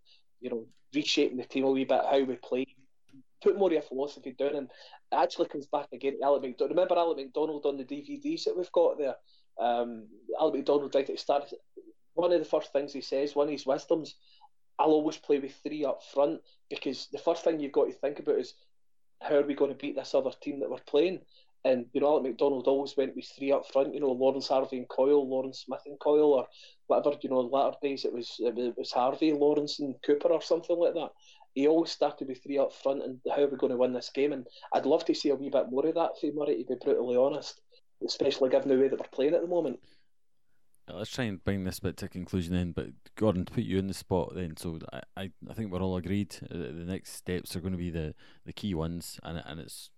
you 0.43 0.49
know, 0.49 0.65
reshaping 0.93 1.37
the 1.37 1.45
team 1.45 1.63
a 1.63 1.71
wee 1.71 1.85
bit, 1.85 2.01
how 2.03 2.21
we 2.21 2.35
play, 2.35 2.67
put 3.41 3.57
more 3.57 3.71
of 3.71 3.77
a 3.77 3.81
philosophy 3.81 4.35
down, 4.37 4.55
and 4.55 4.69
actually 5.13 5.47
comes 5.47 5.65
back 5.67 5.87
again 5.93 6.19
to 6.19 6.25
Alec 6.25 6.41
McDonald. 6.41 6.75
Remember 6.75 6.97
Alec 6.97 7.17
McDonald 7.17 7.65
on 7.65 7.77
the 7.77 7.85
DVDs 7.85 8.43
that 8.43 8.55
we've 8.55 8.71
got 8.73 8.97
there? 8.97 9.15
Um, 9.57 10.07
Alec 10.39 10.55
McDonald 10.55 10.93
right 10.93 11.09
at 11.09 11.15
the 11.15 11.17
start. 11.17 11.49
One 12.13 12.33
of 12.33 12.39
the 12.39 12.45
first 12.45 12.73
things 12.73 12.91
he 12.91 13.01
says, 13.01 13.35
one 13.35 13.47
of 13.47 13.53
his 13.53 13.65
wisdoms, 13.65 14.15
I'll 14.77 14.91
always 14.91 15.17
play 15.17 15.39
with 15.39 15.55
three 15.63 15.85
up 15.85 16.03
front 16.03 16.41
because 16.69 17.07
the 17.11 17.17
first 17.17 17.43
thing 17.43 17.59
you've 17.59 17.71
got 17.71 17.85
to 17.85 17.93
think 17.93 18.19
about 18.19 18.39
is 18.39 18.53
how 19.21 19.35
are 19.35 19.47
we 19.47 19.53
going 19.53 19.71
to 19.71 19.77
beat 19.77 19.95
this 19.95 20.13
other 20.13 20.31
team 20.41 20.59
that 20.59 20.69
we're 20.69 20.77
playing? 20.85 21.21
And 21.65 21.85
you 21.93 22.01
know, 22.01 22.07
Alec 22.07 22.23
McDonald 22.23 22.67
always 22.67 22.95
went 22.97 23.15
with 23.15 23.25
three 23.37 23.51
up 23.51 23.65
front. 23.71 23.93
You 23.93 24.01
know, 24.01 24.11
Lawrence 24.11 24.49
Harvey 24.49 24.77
and 24.77 24.89
Coyle, 24.89 25.27
Lawrence 25.27 25.63
Smith 25.65 25.83
and 25.85 25.99
Coyle, 25.99 26.33
or 26.33 26.47
whatever. 26.87 27.15
You 27.21 27.29
know, 27.29 27.39
latter 27.39 27.77
days 27.81 28.03
it 28.03 28.13
was 28.13 28.35
it 28.39 28.77
was 28.77 28.91
Harvey, 28.91 29.31
Lawrence, 29.31 29.79
and 29.79 29.95
Cooper, 30.05 30.27
or 30.29 30.41
something 30.41 30.77
like 30.77 30.93
that. 30.93 31.11
He 31.55 31.67
always 31.67 31.91
started 31.91 32.27
with 32.27 32.43
three 32.43 32.57
up 32.57 32.73
front, 32.73 33.03
and 33.03 33.19
how 33.29 33.43
are 33.43 33.47
we 33.47 33.57
going 33.57 33.71
to 33.71 33.77
win 33.77 33.93
this 33.93 34.09
game? 34.13 34.33
And 34.33 34.45
I'd 34.73 34.85
love 34.85 35.05
to 35.05 35.13
see 35.13 35.29
a 35.29 35.35
wee 35.35 35.49
bit 35.49 35.69
more 35.69 35.85
of 35.85 35.95
that 35.95 36.19
for 36.19 36.31
Murray, 36.33 36.63
to 36.63 36.75
be 36.75 36.75
brutally 36.83 37.15
honest, 37.15 37.61
especially 38.05 38.49
given 38.49 38.69
the 38.69 38.77
way 38.77 38.87
that 38.87 38.99
we're 38.99 39.05
playing 39.13 39.35
at 39.35 39.41
the 39.41 39.47
moment. 39.47 39.79
let's 40.89 41.11
try 41.11 41.25
and 41.25 41.43
bring 41.45 41.63
this 41.63 41.79
bit 41.79 41.95
to 41.97 42.09
conclusion 42.09 42.53
then. 42.53 42.71
But 42.71 42.87
Gordon, 43.15 43.45
to 43.45 43.53
put 43.53 43.63
you 43.63 43.77
in 43.77 43.87
the 43.87 43.93
spot 43.93 44.33
then, 44.33 44.57
so 44.57 44.79
I, 44.91 45.01
I, 45.15 45.31
I 45.47 45.53
think 45.53 45.71
we're 45.71 45.79
all 45.79 45.95
agreed 45.95 46.35
the 46.49 46.57
next 46.85 47.13
steps 47.13 47.55
are 47.55 47.61
going 47.61 47.73
to 47.73 47.77
be 47.77 47.91
the, 47.91 48.15
the 48.45 48.53
key 48.53 48.73
ones, 48.73 49.19
and 49.23 49.41
and 49.45 49.59
it's 49.59 49.91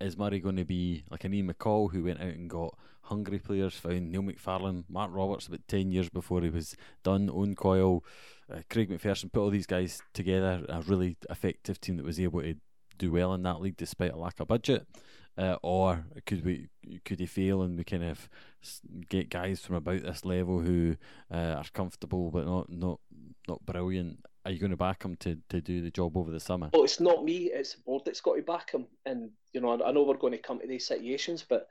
is 0.00 0.16
Murray 0.16 0.40
going 0.40 0.56
to 0.56 0.64
be 0.64 1.04
like 1.10 1.24
an 1.24 1.34
Ian 1.34 1.52
McCall 1.52 1.92
who 1.92 2.04
went 2.04 2.20
out 2.20 2.28
and 2.28 2.48
got 2.50 2.76
hungry 3.02 3.38
players, 3.38 3.74
found 3.74 4.12
Neil 4.12 4.22
McFarlane, 4.22 4.84
Mark 4.88 5.10
Roberts 5.12 5.46
about 5.46 5.66
ten 5.66 5.90
years 5.90 6.08
before 6.08 6.42
he 6.42 6.50
was 6.50 6.76
done, 7.02 7.30
Owen 7.30 7.54
Coyle, 7.54 8.04
uh, 8.52 8.60
Craig 8.70 8.90
McPherson, 8.90 9.32
put 9.32 9.40
all 9.40 9.50
these 9.50 9.66
guys 9.66 10.02
together, 10.12 10.64
a 10.68 10.82
really 10.82 11.16
effective 11.30 11.80
team 11.80 11.96
that 11.96 12.06
was 12.06 12.20
able 12.20 12.42
to 12.42 12.54
do 12.98 13.12
well 13.12 13.32
in 13.34 13.42
that 13.44 13.60
league 13.60 13.76
despite 13.76 14.12
a 14.12 14.18
lack 14.18 14.40
of 14.40 14.48
budget. 14.48 14.86
Uh, 15.36 15.56
or 15.62 16.04
could 16.26 16.44
we 16.44 16.68
could 17.04 17.20
he 17.20 17.26
fail 17.26 17.62
and 17.62 17.78
we 17.78 17.84
kind 17.84 18.02
of 18.02 18.28
get 19.08 19.30
guys 19.30 19.60
from 19.60 19.76
about 19.76 20.02
this 20.02 20.24
level 20.24 20.58
who 20.58 20.96
uh, 21.32 21.54
are 21.56 21.64
comfortable 21.72 22.32
but 22.32 22.44
not 22.44 22.68
not 22.68 22.98
not 23.46 23.64
brilliant? 23.64 24.18
Are 24.48 24.52
you 24.52 24.58
going 24.58 24.70
to 24.70 24.78
back 24.78 25.02
him 25.02 25.14
to, 25.16 25.36
to 25.50 25.60
do 25.60 25.82
the 25.82 25.90
job 25.90 26.16
over 26.16 26.30
the 26.30 26.40
summer? 26.40 26.70
Well, 26.72 26.84
it's 26.84 27.00
not 27.00 27.22
me; 27.22 27.50
it's 27.52 27.74
the 27.74 27.82
board 27.82 28.04
that's 28.06 28.22
got 28.22 28.36
to 28.36 28.42
back 28.42 28.70
him. 28.70 28.86
And 29.04 29.28
you 29.52 29.60
know, 29.60 29.84
I 29.84 29.92
know 29.92 30.04
we're 30.04 30.16
going 30.16 30.32
to 30.32 30.38
come 30.38 30.58
to 30.60 30.66
these 30.66 30.86
situations, 30.86 31.44
but 31.46 31.68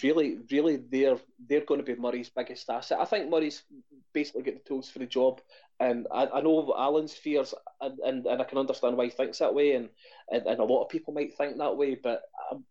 really, 0.00 0.38
really, 0.48 0.76
they're 0.76 1.18
they're 1.48 1.64
going 1.64 1.80
to 1.80 1.84
be 1.84 2.00
Murray's 2.00 2.28
biggest 2.28 2.70
asset. 2.70 3.00
I 3.00 3.04
think 3.04 3.28
Murray's 3.28 3.64
basically 4.12 4.42
got 4.42 4.54
the 4.54 4.60
tools 4.60 4.88
for 4.88 5.00
the 5.00 5.06
job, 5.06 5.40
and 5.80 6.06
I, 6.12 6.28
I 6.28 6.40
know 6.40 6.72
Alan's 6.78 7.14
fears, 7.14 7.52
and, 7.80 7.98
and, 7.98 8.24
and 8.24 8.40
I 8.40 8.44
can 8.44 8.58
understand 8.58 8.96
why 8.96 9.06
he 9.06 9.10
thinks 9.10 9.38
that 9.38 9.52
way, 9.52 9.72
and, 9.72 9.88
and, 10.30 10.46
and 10.46 10.60
a 10.60 10.64
lot 10.64 10.84
of 10.84 10.88
people 10.88 11.12
might 11.12 11.36
think 11.36 11.58
that 11.58 11.76
way, 11.76 11.96
but 11.96 12.22
um, 12.52 12.64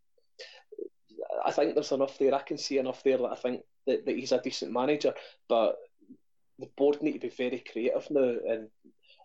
I 1.45 1.51
think 1.51 1.73
there's 1.73 1.91
enough 1.91 2.17
there. 2.17 2.33
I 2.33 2.43
can 2.43 2.57
see 2.57 2.77
enough 2.77 3.03
there 3.03 3.17
that 3.17 3.25
I 3.25 3.35
think 3.35 3.63
that, 3.87 4.05
that 4.05 4.15
he's 4.15 4.31
a 4.31 4.41
decent 4.41 4.71
manager, 4.71 5.13
but 5.49 5.75
the 6.59 6.69
board 6.77 7.01
need 7.01 7.13
to 7.13 7.19
be 7.19 7.29
very 7.29 7.61
creative 7.69 8.09
now. 8.09 8.21
And 8.21 8.69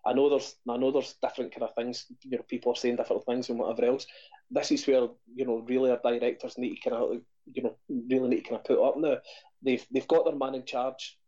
I 0.06 0.12
know 0.12 0.28
there's 0.28 0.56
I 0.68 0.76
know 0.76 0.90
there's 0.90 1.14
different 1.22 1.52
kind 1.52 1.62
of 1.62 1.74
things. 1.74 2.06
You 2.22 2.38
know, 2.38 2.44
people 2.48 2.72
are 2.72 2.76
saying 2.76 2.96
different 2.96 3.24
things 3.24 3.48
and 3.48 3.58
whatever 3.58 3.86
else. 3.86 4.06
This 4.50 4.72
is 4.72 4.86
where 4.86 5.08
you 5.34 5.46
know 5.46 5.64
really 5.66 5.90
our 5.90 6.00
directors 6.02 6.58
need 6.58 6.76
to 6.76 6.90
kind 6.90 7.02
of 7.02 7.20
you 7.52 7.62
know 7.62 7.76
really 7.88 8.28
need 8.28 8.42
to 8.42 8.50
kind 8.50 8.60
of 8.60 8.64
put 8.64 8.86
up 8.86 8.96
now. 8.98 9.18
They've 9.62 9.84
they've 9.90 10.08
got 10.08 10.24
their 10.24 10.36
man 10.36 10.54
in 10.54 10.64
charge. 10.64 11.18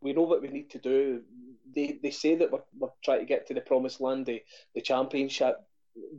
We 0.00 0.12
know 0.12 0.22
what 0.22 0.42
we 0.42 0.48
need 0.48 0.70
to 0.70 0.78
do. 0.78 1.22
They 1.74 1.98
they 2.02 2.10
say 2.10 2.36
that 2.36 2.50
we're, 2.50 2.64
we're 2.78 2.88
trying 3.04 3.20
to 3.20 3.26
get 3.26 3.46
to 3.48 3.54
the 3.54 3.60
promised 3.60 4.00
land, 4.00 4.26
the, 4.26 4.42
the 4.74 4.80
championship. 4.80 5.56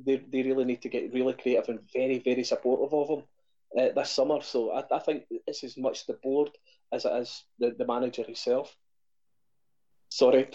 They, 0.05 0.17
they 0.17 0.41
really 0.41 0.65
need 0.65 0.81
to 0.81 0.89
get 0.89 1.13
really 1.13 1.33
creative 1.33 1.69
and 1.69 1.79
very 1.93 2.19
very 2.19 2.43
supportive 2.43 2.93
of 2.93 3.07
them 3.07 3.23
uh, 3.77 3.93
this 3.95 4.11
summer. 4.11 4.41
So 4.41 4.71
I, 4.71 4.83
I 4.91 4.99
think 4.99 5.23
it's 5.47 5.63
as 5.63 5.77
much 5.77 6.05
the 6.05 6.13
board 6.13 6.49
as 6.91 7.05
it 7.05 7.13
is 7.13 7.43
the, 7.59 7.75
the 7.77 7.85
manager 7.85 8.23
himself. 8.23 8.75
Sorry, 10.09 10.47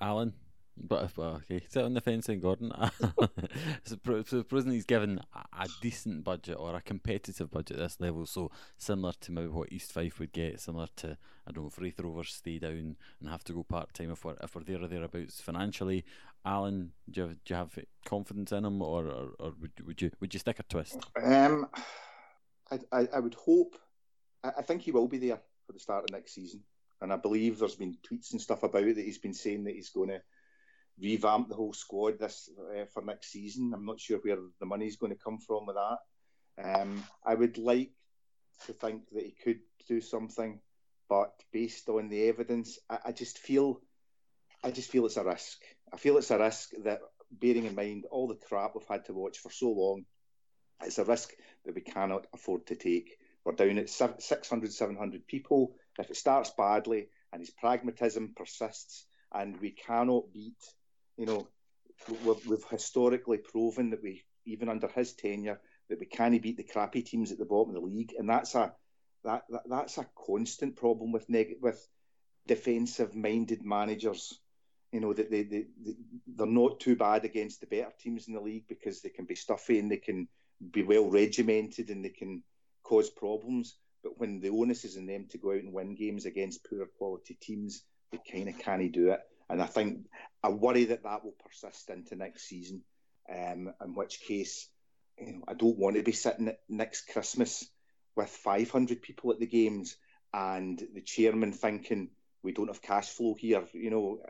Alan. 0.00 0.32
But 0.80 1.16
well, 1.16 1.42
okay, 1.42 1.64
sit 1.68 1.84
on 1.84 1.94
the 1.94 2.00
fence 2.00 2.26
then, 2.26 2.40
Gordon. 2.40 2.72
supposing 3.84 4.72
he's 4.72 4.84
given 4.84 5.20
a, 5.34 5.68
decent 5.80 6.24
budget 6.24 6.56
or 6.58 6.76
a 6.76 6.80
competitive 6.80 7.50
budget 7.50 7.78
at 7.78 7.82
this 7.82 8.00
level, 8.00 8.26
so 8.26 8.50
similar 8.76 9.12
to 9.20 9.32
maybe 9.32 9.48
what 9.48 9.72
East 9.72 9.92
Fife 9.92 10.18
would 10.18 10.32
get, 10.32 10.60
similar 10.60 10.86
to 10.96 11.18
I 11.46 11.52
don't 11.52 11.64
know 11.64 11.68
if 11.68 11.80
Raith 11.80 12.00
Rovers 12.00 12.32
stay 12.32 12.58
down 12.58 12.96
and 13.20 13.28
have 13.28 13.44
to 13.44 13.52
go 13.52 13.62
part 13.64 13.92
time 13.94 14.10
if 14.12 14.24
we're 14.24 14.36
if 14.42 14.54
we're 14.54 14.62
there 14.62 14.82
or 14.82 14.88
thereabouts 14.88 15.40
financially. 15.40 16.04
Alan, 16.44 16.92
do 17.10 17.20
you 17.20 17.26
have, 17.26 17.44
do 17.44 17.54
you 17.54 17.56
have 17.56 17.78
confidence 18.04 18.52
in 18.52 18.64
him, 18.64 18.80
or, 18.80 19.06
or, 19.06 19.28
or 19.38 19.52
would 19.60 19.72
would 19.84 20.02
you 20.02 20.10
would 20.20 20.32
you 20.32 20.40
stick 20.40 20.60
a 20.60 20.62
twist? 20.62 20.98
Um, 21.22 21.66
I, 22.70 22.78
I, 22.92 23.08
I 23.14 23.20
would 23.20 23.34
hope. 23.34 23.76
I, 24.44 24.52
I 24.58 24.62
think 24.62 24.82
he 24.82 24.92
will 24.92 25.08
be 25.08 25.18
there 25.18 25.40
for 25.66 25.72
the 25.72 25.80
start 25.80 26.04
of 26.04 26.10
next 26.10 26.34
season, 26.34 26.62
and 27.00 27.12
I 27.12 27.16
believe 27.16 27.58
there's 27.58 27.74
been 27.74 27.98
tweets 28.08 28.32
and 28.32 28.40
stuff 28.40 28.62
about 28.62 28.84
it 28.84 28.96
that 28.96 29.04
he's 29.04 29.18
been 29.18 29.34
saying 29.34 29.64
that 29.64 29.74
he's 29.74 29.90
going 29.90 30.10
to 30.10 30.22
revamp 31.00 31.48
the 31.48 31.54
whole 31.54 31.72
squad 31.72 32.18
this 32.18 32.50
uh, 32.58 32.84
for 32.92 33.02
next 33.02 33.30
season. 33.30 33.72
I'm 33.74 33.86
not 33.86 34.00
sure 34.00 34.18
where 34.18 34.38
the 34.60 34.66
money's 34.66 34.96
going 34.96 35.12
to 35.12 35.22
come 35.22 35.38
from 35.38 35.66
with 35.66 35.76
that. 35.76 35.98
Um, 36.80 37.02
I 37.24 37.34
would 37.34 37.58
like 37.58 37.92
to 38.66 38.72
think 38.72 39.02
that 39.12 39.24
he 39.24 39.34
could 39.42 39.60
do 39.86 40.00
something, 40.00 40.60
but 41.08 41.32
based 41.52 41.88
on 41.88 42.08
the 42.08 42.28
evidence, 42.28 42.78
I, 42.90 42.98
I 43.06 43.12
just 43.12 43.38
feel, 43.38 43.80
I 44.62 44.70
just 44.70 44.90
feel 44.90 45.06
it's 45.06 45.16
a 45.16 45.24
risk. 45.24 45.58
I 45.92 45.96
feel 45.96 46.18
it's 46.18 46.30
a 46.30 46.38
risk 46.38 46.70
that, 46.84 47.00
bearing 47.30 47.66
in 47.66 47.74
mind 47.74 48.06
all 48.10 48.26
the 48.26 48.34
crap 48.34 48.74
we've 48.74 48.88
had 48.88 49.04
to 49.04 49.12
watch 49.12 49.38
for 49.38 49.50
so 49.50 49.70
long, 49.70 50.04
it's 50.82 50.98
a 50.98 51.04
risk 51.04 51.32
that 51.64 51.74
we 51.74 51.82
cannot 51.82 52.26
afford 52.32 52.66
to 52.66 52.74
take. 52.74 53.18
We're 53.44 53.52
down 53.52 53.78
at 53.78 53.90
600, 53.90 54.72
700 54.72 55.26
people. 55.26 55.74
If 55.98 56.10
it 56.10 56.16
starts 56.16 56.52
badly 56.56 57.08
and 57.32 57.40
his 57.40 57.50
pragmatism 57.50 58.32
persists 58.36 59.06
and 59.32 59.60
we 59.60 59.70
cannot 59.70 60.32
beat, 60.32 60.62
you 61.18 61.26
know, 61.26 61.48
we've, 62.24 62.46
we've 62.46 62.64
historically 62.70 63.38
proven 63.38 63.90
that 63.90 64.02
we, 64.02 64.22
even 64.46 64.68
under 64.68 64.88
his 64.88 65.12
tenure, 65.12 65.60
that 65.90 65.98
we 65.98 66.06
can't 66.06 66.40
beat 66.40 66.56
the 66.56 66.62
crappy 66.62 67.02
teams 67.02 67.32
at 67.32 67.38
the 67.38 67.44
bottom 67.44 67.74
of 67.74 67.82
the 67.82 67.86
league, 67.86 68.14
and 68.18 68.30
that's 68.30 68.54
a 68.54 68.72
that, 69.24 69.42
that 69.50 69.62
that's 69.68 69.98
a 69.98 70.06
constant 70.26 70.76
problem 70.76 71.12
with 71.12 71.28
neg- 71.28 71.56
with 71.60 71.86
defensive 72.46 73.14
minded 73.14 73.64
managers. 73.64 74.40
You 74.92 75.00
know 75.00 75.12
that 75.12 75.30
they, 75.30 75.42
they, 75.42 75.66
they 75.84 75.96
they're 76.26 76.46
not 76.46 76.80
too 76.80 76.96
bad 76.96 77.24
against 77.24 77.60
the 77.60 77.66
better 77.66 77.92
teams 78.00 78.28
in 78.28 78.34
the 78.34 78.40
league 78.40 78.68
because 78.68 79.02
they 79.02 79.10
can 79.10 79.26
be 79.26 79.34
stuffy 79.34 79.78
and 79.78 79.90
they 79.90 79.98
can 79.98 80.28
be 80.70 80.82
well 80.82 81.10
regimented 81.10 81.90
and 81.90 82.04
they 82.04 82.10
can 82.10 82.42
cause 82.84 83.10
problems. 83.10 83.76
But 84.02 84.18
when 84.18 84.40
the 84.40 84.50
onus 84.50 84.84
is 84.84 84.96
on 84.96 85.06
them 85.06 85.26
to 85.30 85.38
go 85.38 85.50
out 85.50 85.62
and 85.62 85.72
win 85.72 85.96
games 85.96 86.24
against 86.24 86.64
poorer 86.64 86.88
quality 86.96 87.36
teams, 87.40 87.82
they 88.12 88.20
kind 88.30 88.48
of 88.48 88.58
can't 88.58 88.92
do 88.92 89.10
it. 89.10 89.20
And 89.50 89.62
I 89.62 89.66
think 89.66 90.06
I 90.42 90.50
worry 90.50 90.84
that 90.86 91.04
that 91.04 91.24
will 91.24 91.34
persist 91.44 91.90
into 91.90 92.16
next 92.16 92.48
season. 92.48 92.82
Um, 93.30 93.72
in 93.84 93.94
which 93.94 94.20
case, 94.20 94.68
you 95.18 95.32
know, 95.32 95.42
I 95.48 95.54
don't 95.54 95.78
want 95.78 95.96
to 95.96 96.02
be 96.02 96.12
sitting 96.12 96.52
next 96.68 97.08
Christmas 97.08 97.68
with 98.16 98.28
500 98.28 99.02
people 99.02 99.32
at 99.32 99.38
the 99.38 99.46
games 99.46 99.96
and 100.32 100.82
the 100.94 101.00
chairman 101.00 101.52
thinking 101.52 102.10
we 102.42 102.52
don't 102.52 102.68
have 102.68 102.82
cash 102.82 103.08
flow 103.08 103.34
here, 103.34 103.64
you 103.72 103.90
know. 103.90 104.20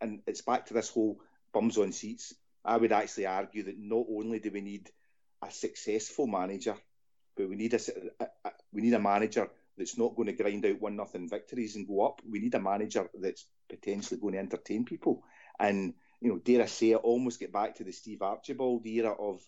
And 0.00 0.22
it's 0.26 0.42
back 0.42 0.66
to 0.66 0.74
this 0.74 0.90
whole 0.90 1.20
bums 1.52 1.78
on 1.78 1.92
seats. 1.92 2.34
I 2.64 2.76
would 2.76 2.92
actually 2.92 3.26
argue 3.26 3.64
that 3.64 3.78
not 3.78 4.06
only 4.10 4.38
do 4.38 4.50
we 4.50 4.60
need 4.60 4.90
a 5.42 5.50
successful 5.50 6.26
manager, 6.26 6.74
but 7.36 7.48
we 7.48 7.56
need 7.56 7.74
a, 7.74 7.80
a, 8.20 8.26
a, 8.44 8.50
we 8.72 8.82
need 8.82 8.94
a 8.94 8.98
manager 8.98 9.48
that's 9.76 9.96
not 9.96 10.16
going 10.16 10.26
to 10.26 10.32
grind 10.42 10.66
out 10.66 10.80
one 10.80 10.96
nothing 10.96 11.28
victories 11.28 11.76
and 11.76 11.86
go 11.86 12.06
up. 12.06 12.20
We 12.28 12.40
need 12.40 12.54
a 12.54 12.60
manager 12.60 13.08
that's 13.14 13.46
potentially 13.68 14.20
going 14.20 14.34
to 14.34 14.40
entertain 14.40 14.84
people. 14.84 15.22
And 15.58 15.94
you 16.20 16.30
know, 16.30 16.38
dare 16.38 16.62
I 16.62 16.66
say 16.66 16.90
it, 16.90 16.96
almost 16.96 17.40
get 17.40 17.52
back 17.52 17.76
to 17.76 17.84
the 17.84 17.92
Steve 17.92 18.22
Archibald 18.22 18.86
era 18.86 19.12
of 19.12 19.40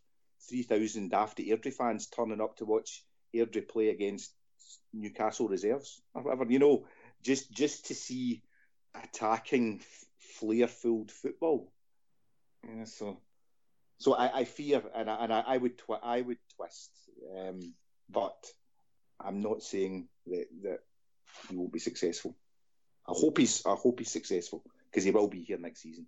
three 0.49 0.62
thousand 0.62 1.11
daft 1.11 1.39
Airdrie 1.39 1.75
fans 1.75 2.07
turning 2.07 2.41
up 2.41 2.57
to 2.57 2.64
watch 2.64 3.05
Airdrie 3.35 3.68
play 3.68 3.89
against 3.91 4.33
Newcastle 4.93 5.49
reserves 5.49 6.01
or 6.14 6.23
whatever. 6.23 6.51
You 6.51 6.59
know, 6.59 6.87
just 7.23 7.51
just 7.51 7.87
to 7.87 7.95
see 7.95 8.43
attacking, 8.95 9.81
flair-filled 10.18 11.11
football. 11.11 11.73
Yeah, 12.64 12.85
so 12.85 13.21
so 13.99 14.14
I, 14.14 14.41
I 14.41 14.45
fear, 14.45 14.83
and 14.95 15.11
I, 15.11 15.25
and 15.25 15.33
I, 15.33 15.45
I 15.47 15.57
would 15.57 15.79
twi- 15.79 16.01
I 16.03 16.21
would 16.21 16.39
twist, 16.57 16.91
um, 17.37 17.75
but 18.09 18.37
I'm 19.18 19.43
not 19.43 19.62
saying 19.62 20.09
that 20.27 20.47
that 20.62 20.79
he 21.49 21.57
won't 21.57 21.73
be 21.73 21.79
successful. 21.79 22.37
I 23.11 23.13
hope 23.13 23.39
he's 23.39 23.67
I 23.67 23.75
hope 23.75 23.99
he's 23.99 24.11
successful 24.11 24.63
because 24.89 25.03
he 25.03 25.11
will 25.11 25.27
be 25.27 25.43
here 25.43 25.59
next 25.59 25.83
season. 25.83 26.07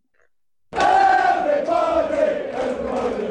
Everybody, 0.73 2.17
everybody, 2.53 3.27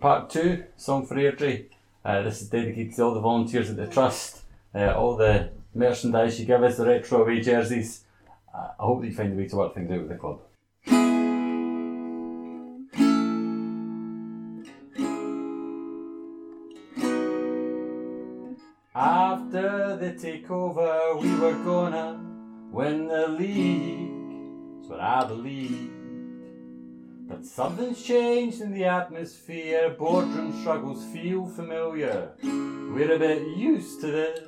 Part 0.00 0.30
two, 0.30 0.64
song 0.76 1.06
for 1.06 1.16
Airdrie. 1.16 1.66
Uh, 2.02 2.22
this 2.22 2.40
is 2.40 2.48
dedicated 2.48 2.94
to 2.94 3.02
all 3.02 3.14
the 3.14 3.20
volunteers 3.20 3.68
at 3.68 3.76
the 3.76 3.86
Trust, 3.86 4.42
uh, 4.74 4.94
all 4.94 5.16
the 5.16 5.50
merchandise 5.74 6.40
you 6.40 6.46
give 6.46 6.62
us, 6.62 6.78
the 6.78 6.86
retro 6.86 7.22
away 7.22 7.40
jerseys. 7.40 8.04
Uh, 8.54 8.68
I 8.78 8.82
hope 8.82 9.02
that 9.02 9.08
you 9.08 9.14
find 9.14 9.32
a 9.34 9.36
way 9.36 9.48
to 9.48 9.56
work 9.56 9.74
things 9.74 9.90
out 9.90 9.98
with 9.98 10.08
the 10.08 10.14
club. 10.14 10.40
After 20.10 20.32
the 20.32 20.38
takeover, 20.38 21.20
we 21.20 21.32
were 21.36 21.52
gonna 21.64 22.18
win 22.72 23.06
the 23.06 23.28
league. 23.28 24.10
That's 24.78 24.88
what 24.88 25.00
I 25.00 25.24
believe. 25.24 25.92
But 27.28 27.44
something's 27.46 28.02
changed 28.02 28.60
in 28.60 28.72
the 28.72 28.86
atmosphere, 28.86 29.90
boardroom 29.90 30.58
struggles 30.60 31.04
feel 31.12 31.46
familiar. 31.46 32.32
We're 32.42 33.14
a 33.14 33.18
bit 33.20 33.56
used 33.56 34.00
to 34.00 34.06
this. 34.08 34.40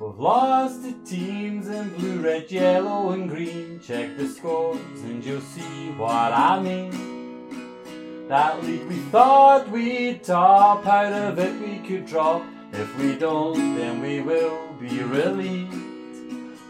We've 0.00 0.18
lost 0.18 0.82
to 0.82 0.92
teams 1.04 1.68
in 1.68 1.90
blue, 1.90 2.20
red, 2.22 2.50
yellow, 2.50 3.12
and 3.12 3.28
green. 3.28 3.80
Check 3.80 4.16
the 4.16 4.26
scores 4.28 5.00
and 5.04 5.24
you'll 5.24 5.40
see 5.40 5.90
what 5.96 6.32
I 6.32 6.60
mean. 6.60 8.26
That 8.28 8.64
league 8.64 8.88
we 8.88 8.96
thought 9.12 9.70
we'd 9.70 10.24
top, 10.24 10.84
out 10.84 11.12
of 11.12 11.38
it 11.38 11.60
we 11.60 11.78
could 11.86 12.06
drop. 12.06 12.42
If 12.78 12.94
we 12.98 13.14
don't, 13.14 13.74
then 13.74 14.02
we 14.02 14.20
will 14.20 14.74
be 14.78 15.02
relieved. 15.02 15.74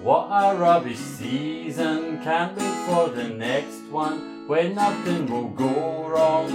What 0.01 0.29
a 0.31 0.55
rubbish 0.57 0.99
season, 0.99 2.23
can't 2.23 2.57
wait 2.57 2.87
for 2.87 3.09
the 3.09 3.29
next 3.29 3.83
one 3.91 4.47
where 4.47 4.69
nothing 4.69 5.27
will 5.27 5.49
go 5.49 6.07
wrong. 6.09 6.49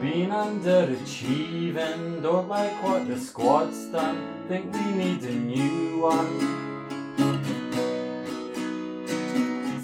Been 0.00 0.30
underachieving, 0.30 2.22
don't 2.22 2.48
like 2.48 2.82
what 2.82 3.06
the 3.06 3.20
squad's 3.20 3.84
done, 3.88 4.46
think 4.48 4.72
we 4.72 4.92
need 4.92 5.22
a 5.24 5.34
new 5.34 6.00
one. 6.00 6.56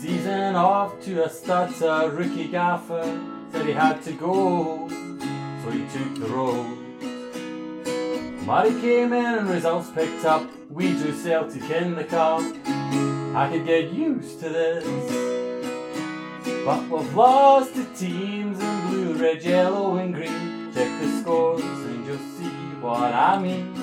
Season 0.00 0.56
off 0.56 0.98
to 1.02 1.24
a 1.24 1.28
stutter, 1.28 2.08
rookie 2.10 2.48
gaffer 2.48 3.04
said 3.52 3.66
he 3.66 3.72
had 3.72 4.02
to 4.04 4.12
go, 4.12 4.88
so 5.62 5.70
he 5.70 5.84
took 5.92 6.14
the 6.20 6.28
road. 6.32 6.73
Murray 8.46 8.78
came 8.78 9.14
in 9.14 9.24
and 9.24 9.48
results 9.48 9.90
picked 9.90 10.26
up, 10.26 10.46
we 10.68 10.92
drew 10.98 11.14
Celtic 11.14 11.62
in 11.70 11.94
the 11.94 12.04
cup. 12.04 12.42
I 13.34 13.48
could 13.50 13.64
get 13.64 13.90
used 13.90 14.38
to 14.40 14.50
this. 14.50 14.84
But 16.62 16.82
we've 16.90 17.14
lost 17.14 17.74
the 17.74 17.84
teams 17.96 18.60
in 18.60 18.86
blue, 18.88 19.14
red, 19.14 19.42
yellow, 19.42 19.96
and 19.96 20.14
green. 20.14 20.70
Check 20.74 21.00
the 21.00 21.22
scores 21.22 21.62
and 21.62 22.04
you'll 22.04 22.18
see 22.18 22.50
what 22.82 23.14
I 23.14 23.38
mean. 23.38 23.82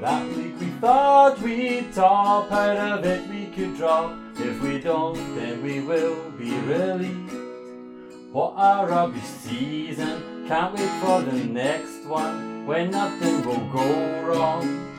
That 0.00 0.28
league 0.36 0.56
we 0.58 0.66
thought 0.80 1.40
we'd 1.40 1.92
top, 1.92 2.52
out 2.52 2.76
of 2.76 3.04
it 3.04 3.28
we 3.28 3.46
could 3.46 3.76
drop. 3.76 4.16
If 4.36 4.62
we 4.62 4.78
don't, 4.78 5.34
then 5.34 5.60
we 5.60 5.80
will 5.80 6.30
be 6.38 6.52
relieved. 6.52 7.32
What 8.30 8.54
a 8.56 8.86
rubbish 8.86 9.24
season, 9.24 10.46
can't 10.46 10.72
wait 10.72 10.90
for 11.00 11.20
the 11.22 11.44
next 11.44 12.04
one 12.06 12.53
when 12.64 12.90
nothing 12.90 13.42
will 13.44 13.66
go 13.72 14.22
wrong. 14.22 14.90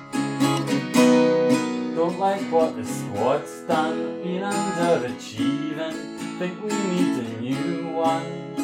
Don't 1.95 2.19
like 2.19 2.41
what 2.51 2.75
the 2.75 2.85
squad's 2.85 3.61
done, 3.61 4.21
been 4.23 4.41
underachieving 4.41 6.15
think 6.37 6.61
we 6.61 6.69
need 6.69 7.17
a 7.17 7.41
new 7.41 7.87
one. 7.93 8.55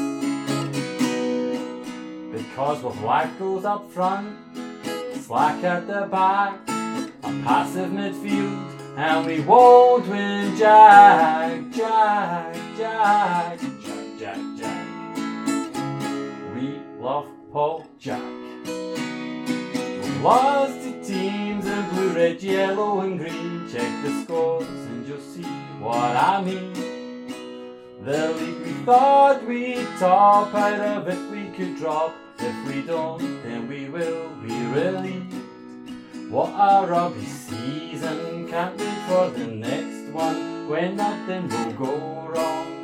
Because 2.31 2.83
with 2.83 2.99
black 2.99 3.39
goes 3.39 3.63
up 3.63 3.89
front, 3.91 4.37
slack 5.13 5.63
at 5.63 5.87
the 5.87 6.05
back, 6.11 6.59
a 6.67 7.31
passive 7.45 7.91
midfield, 7.91 8.97
and 8.97 9.25
we 9.25 9.39
won't 9.39 10.05
win 10.07 10.57
Jack, 10.57 11.61
Jack, 11.71 12.55
Jack, 12.77 13.59
Jack, 13.59 14.19
Jack, 14.19 14.39
Jack. 14.57 14.87
We 16.53 16.81
love 16.99 17.27
Paul 17.53 17.87
Jack. 17.97 18.40
Lost 20.21 20.81
to 20.83 21.03
teams 21.03 21.65
in 21.65 21.89
blue, 21.89 22.13
red, 22.13 22.41
yellow, 22.41 23.01
and 23.01 23.19
green. 23.19 23.67
Check 23.71 24.03
the 24.03 24.21
scores 24.23 24.67
and 24.67 25.07
you'll 25.07 25.19
see 25.19 25.43
what 25.79 26.15
I 26.15 26.41
mean. 26.43 26.73
The 28.03 28.29
league 28.33 28.61
we 28.61 28.73
thought 28.85 29.45
we'd 29.45 29.87
top, 29.99 30.53
out 30.53 30.79
of 30.79 31.07
it 31.07 31.31
we 31.31 31.55
could 31.55 31.77
drop. 31.77 32.15
If 32.39 32.67
we 32.67 32.81
don't, 32.81 33.19
then 33.43 33.67
we 33.67 33.89
will 33.89 34.29
be 34.41 34.55
relieved. 34.67 35.33
What 36.29 36.49
a 36.49 36.87
rugby 36.87 37.25
season, 37.25 38.47
can't 38.47 38.77
wait 38.77 38.97
for 39.07 39.29
the 39.29 39.47
next 39.47 40.11
one 40.13 40.67
when 40.69 40.95
nothing 40.95 41.47
will 41.49 41.73
go 41.73 42.27
wrong. 42.29 42.80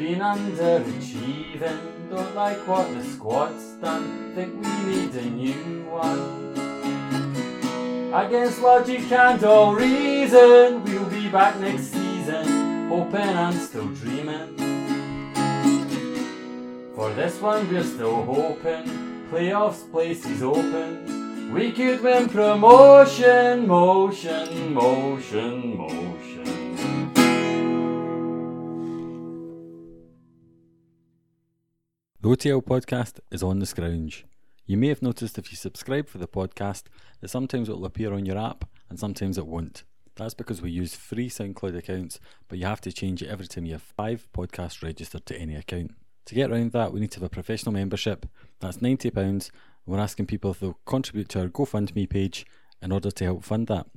Been 0.00 0.20
underachieving, 0.20 2.08
don't 2.08 2.34
like 2.34 2.66
what 2.66 2.88
the 2.94 3.04
squad's 3.04 3.74
done, 3.82 4.32
think 4.34 4.54
we 4.54 4.70
need 4.90 5.14
a 5.14 5.26
new 5.28 5.84
one. 5.90 6.54
Against 8.14 8.62
logic 8.62 9.12
and 9.12 9.44
all 9.44 9.74
reason, 9.74 10.82
we'll 10.84 11.04
be 11.10 11.28
back 11.28 11.60
next 11.60 11.92
season 11.92 12.88
hoping 12.88 13.20
and 13.20 13.54
still 13.60 13.88
dreaming. 13.88 14.56
For 16.96 17.12
this 17.12 17.38
one, 17.38 17.70
we're 17.70 17.84
still 17.84 18.24
hoping. 18.24 19.28
Playoffs 19.30 19.90
places 19.90 20.42
open. 20.42 21.52
We 21.52 21.72
could 21.72 22.02
win 22.02 22.30
promotion, 22.30 23.66
motion, 23.66 24.72
motion, 24.72 25.76
motion. 25.76 26.29
OTL 32.30 32.62
podcast 32.62 33.18
is 33.32 33.42
on 33.42 33.58
the 33.58 33.66
scrounge. 33.66 34.24
You 34.64 34.76
may 34.76 34.86
have 34.86 35.02
noticed 35.02 35.36
if 35.36 35.50
you 35.50 35.56
subscribe 35.56 36.08
for 36.08 36.18
the 36.18 36.28
podcast 36.28 36.84
that 37.20 37.26
sometimes 37.26 37.68
it 37.68 37.72
will 37.72 37.86
appear 37.86 38.12
on 38.12 38.24
your 38.24 38.38
app 38.38 38.66
and 38.88 38.96
sometimes 39.00 39.36
it 39.36 39.48
won't. 39.48 39.82
That's 40.14 40.34
because 40.34 40.62
we 40.62 40.70
use 40.70 40.94
free 40.94 41.28
SoundCloud 41.28 41.76
accounts, 41.76 42.20
but 42.46 42.58
you 42.58 42.66
have 42.66 42.80
to 42.82 42.92
change 42.92 43.20
it 43.20 43.28
every 43.28 43.48
time 43.48 43.66
you 43.66 43.72
have 43.72 43.82
five 43.82 44.28
podcasts 44.32 44.80
registered 44.80 45.26
to 45.26 45.36
any 45.36 45.56
account. 45.56 45.90
To 46.26 46.36
get 46.36 46.52
around 46.52 46.70
that, 46.70 46.92
we 46.92 47.00
need 47.00 47.10
to 47.10 47.16
have 47.18 47.26
a 47.26 47.30
professional 47.30 47.72
membership. 47.72 48.26
That's 48.60 48.76
£90. 48.76 49.50
We're 49.84 49.98
asking 49.98 50.26
people 50.26 50.52
if 50.52 50.60
they'll 50.60 50.78
contribute 50.86 51.30
to 51.30 51.40
our 51.40 51.48
GoFundMe 51.48 52.08
page 52.08 52.46
in 52.80 52.92
order 52.92 53.10
to 53.10 53.24
help 53.24 53.42
fund 53.42 53.66
that. 53.66 53.88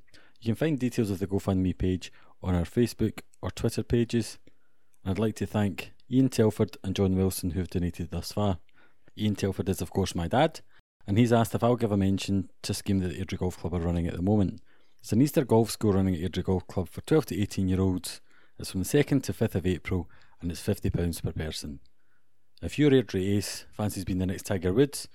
You 0.41 0.47
can 0.47 0.55
find 0.55 0.79
details 0.79 1.11
of 1.11 1.19
the 1.19 1.27
GoFundMe 1.27 1.77
page 1.77 2.11
on 2.41 2.55
our 2.55 2.65
Facebook 2.65 3.19
or 3.43 3.51
Twitter 3.51 3.83
pages. 3.83 4.39
I'd 5.05 5.19
like 5.19 5.35
to 5.35 5.45
thank 5.45 5.91
Ian 6.13 6.29
Telford 6.29 6.77
and 6.83 6.95
John 6.95 7.15
Wilson 7.15 7.51
who 7.51 7.59
have 7.59 7.71
donated 7.71 8.11
thus 8.11 8.31
far. 8.31 8.59
Ian 9.17 9.35
Telford 9.35 9.67
is, 9.67 9.81
of 9.81 9.89
course, 9.89 10.13
my 10.13 10.27
dad, 10.27 10.61
and 11.07 11.17
he's 11.17 11.33
asked 11.33 11.55
if 11.55 11.63
I'll 11.63 11.75
give 11.75 11.91
a 11.91 11.97
mention 11.97 12.51
to 12.61 12.71
a 12.71 12.75
scheme 12.75 12.99
that 12.99 13.09
the 13.09 13.25
Airdrie 13.25 13.39
Golf 13.39 13.57
Club 13.57 13.73
are 13.73 13.79
running 13.79 14.05
at 14.05 14.15
the 14.15 14.21
moment. 14.21 14.61
It's 15.01 15.11
an 15.11 15.23
Easter 15.23 15.43
golf 15.43 15.71
school 15.71 15.93
running 15.93 16.13
at 16.13 16.21
Airdrie 16.21 16.43
Golf 16.43 16.67
Club 16.67 16.87
for 16.87 17.01
12 17.01 17.25
to 17.27 17.41
18 17.41 17.67
year 17.67 17.81
olds. 17.81 18.21
It's 18.59 18.69
from 18.69 18.83
the 18.83 18.85
2nd 18.85 19.23
to 19.23 19.33
5th 19.33 19.55
of 19.55 19.65
April 19.65 20.07
and 20.39 20.51
it's 20.51 20.61
£50 20.61 21.23
per 21.23 21.31
person. 21.31 21.79
If 22.61 22.77
you're 22.77 22.91
Airdrie 22.91 23.35
Ace, 23.35 23.65
fancies 23.71 24.05
being 24.05 24.19
the 24.19 24.27
next 24.27 24.45
Tiger 24.45 24.71
Woods, 24.71 25.07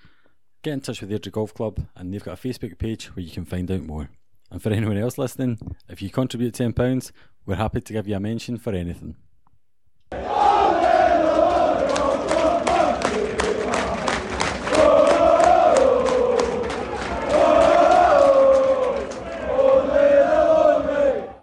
get 0.62 0.72
in 0.72 0.80
touch 0.80 1.01
with 1.01 1.11
Airdrie 1.11 1.30
Golf 1.30 1.55
Club 1.55 1.78
and 1.94 2.12
they've 2.12 2.24
got 2.24 2.44
a 2.44 2.49
Facebook 2.49 2.76
page 2.76 3.14
where 3.14 3.24
you 3.24 3.30
can 3.30 3.44
find 3.44 3.70
out 3.70 3.82
more. 3.82 4.11
And 4.51 4.61
for 4.61 4.70
anyone 4.70 4.99
else 4.99 5.16
listening, 5.16 5.59
if 5.88 6.03
you 6.03 6.11
contribute 6.11 6.55
£10, 6.55 7.12
we're 7.46 7.55
happy 7.55 7.80
to 7.82 7.92
give 7.92 8.09
you 8.09 8.16
a 8.16 8.20
mention 8.20 8.59
for 8.59 8.72
anything. 8.72 9.14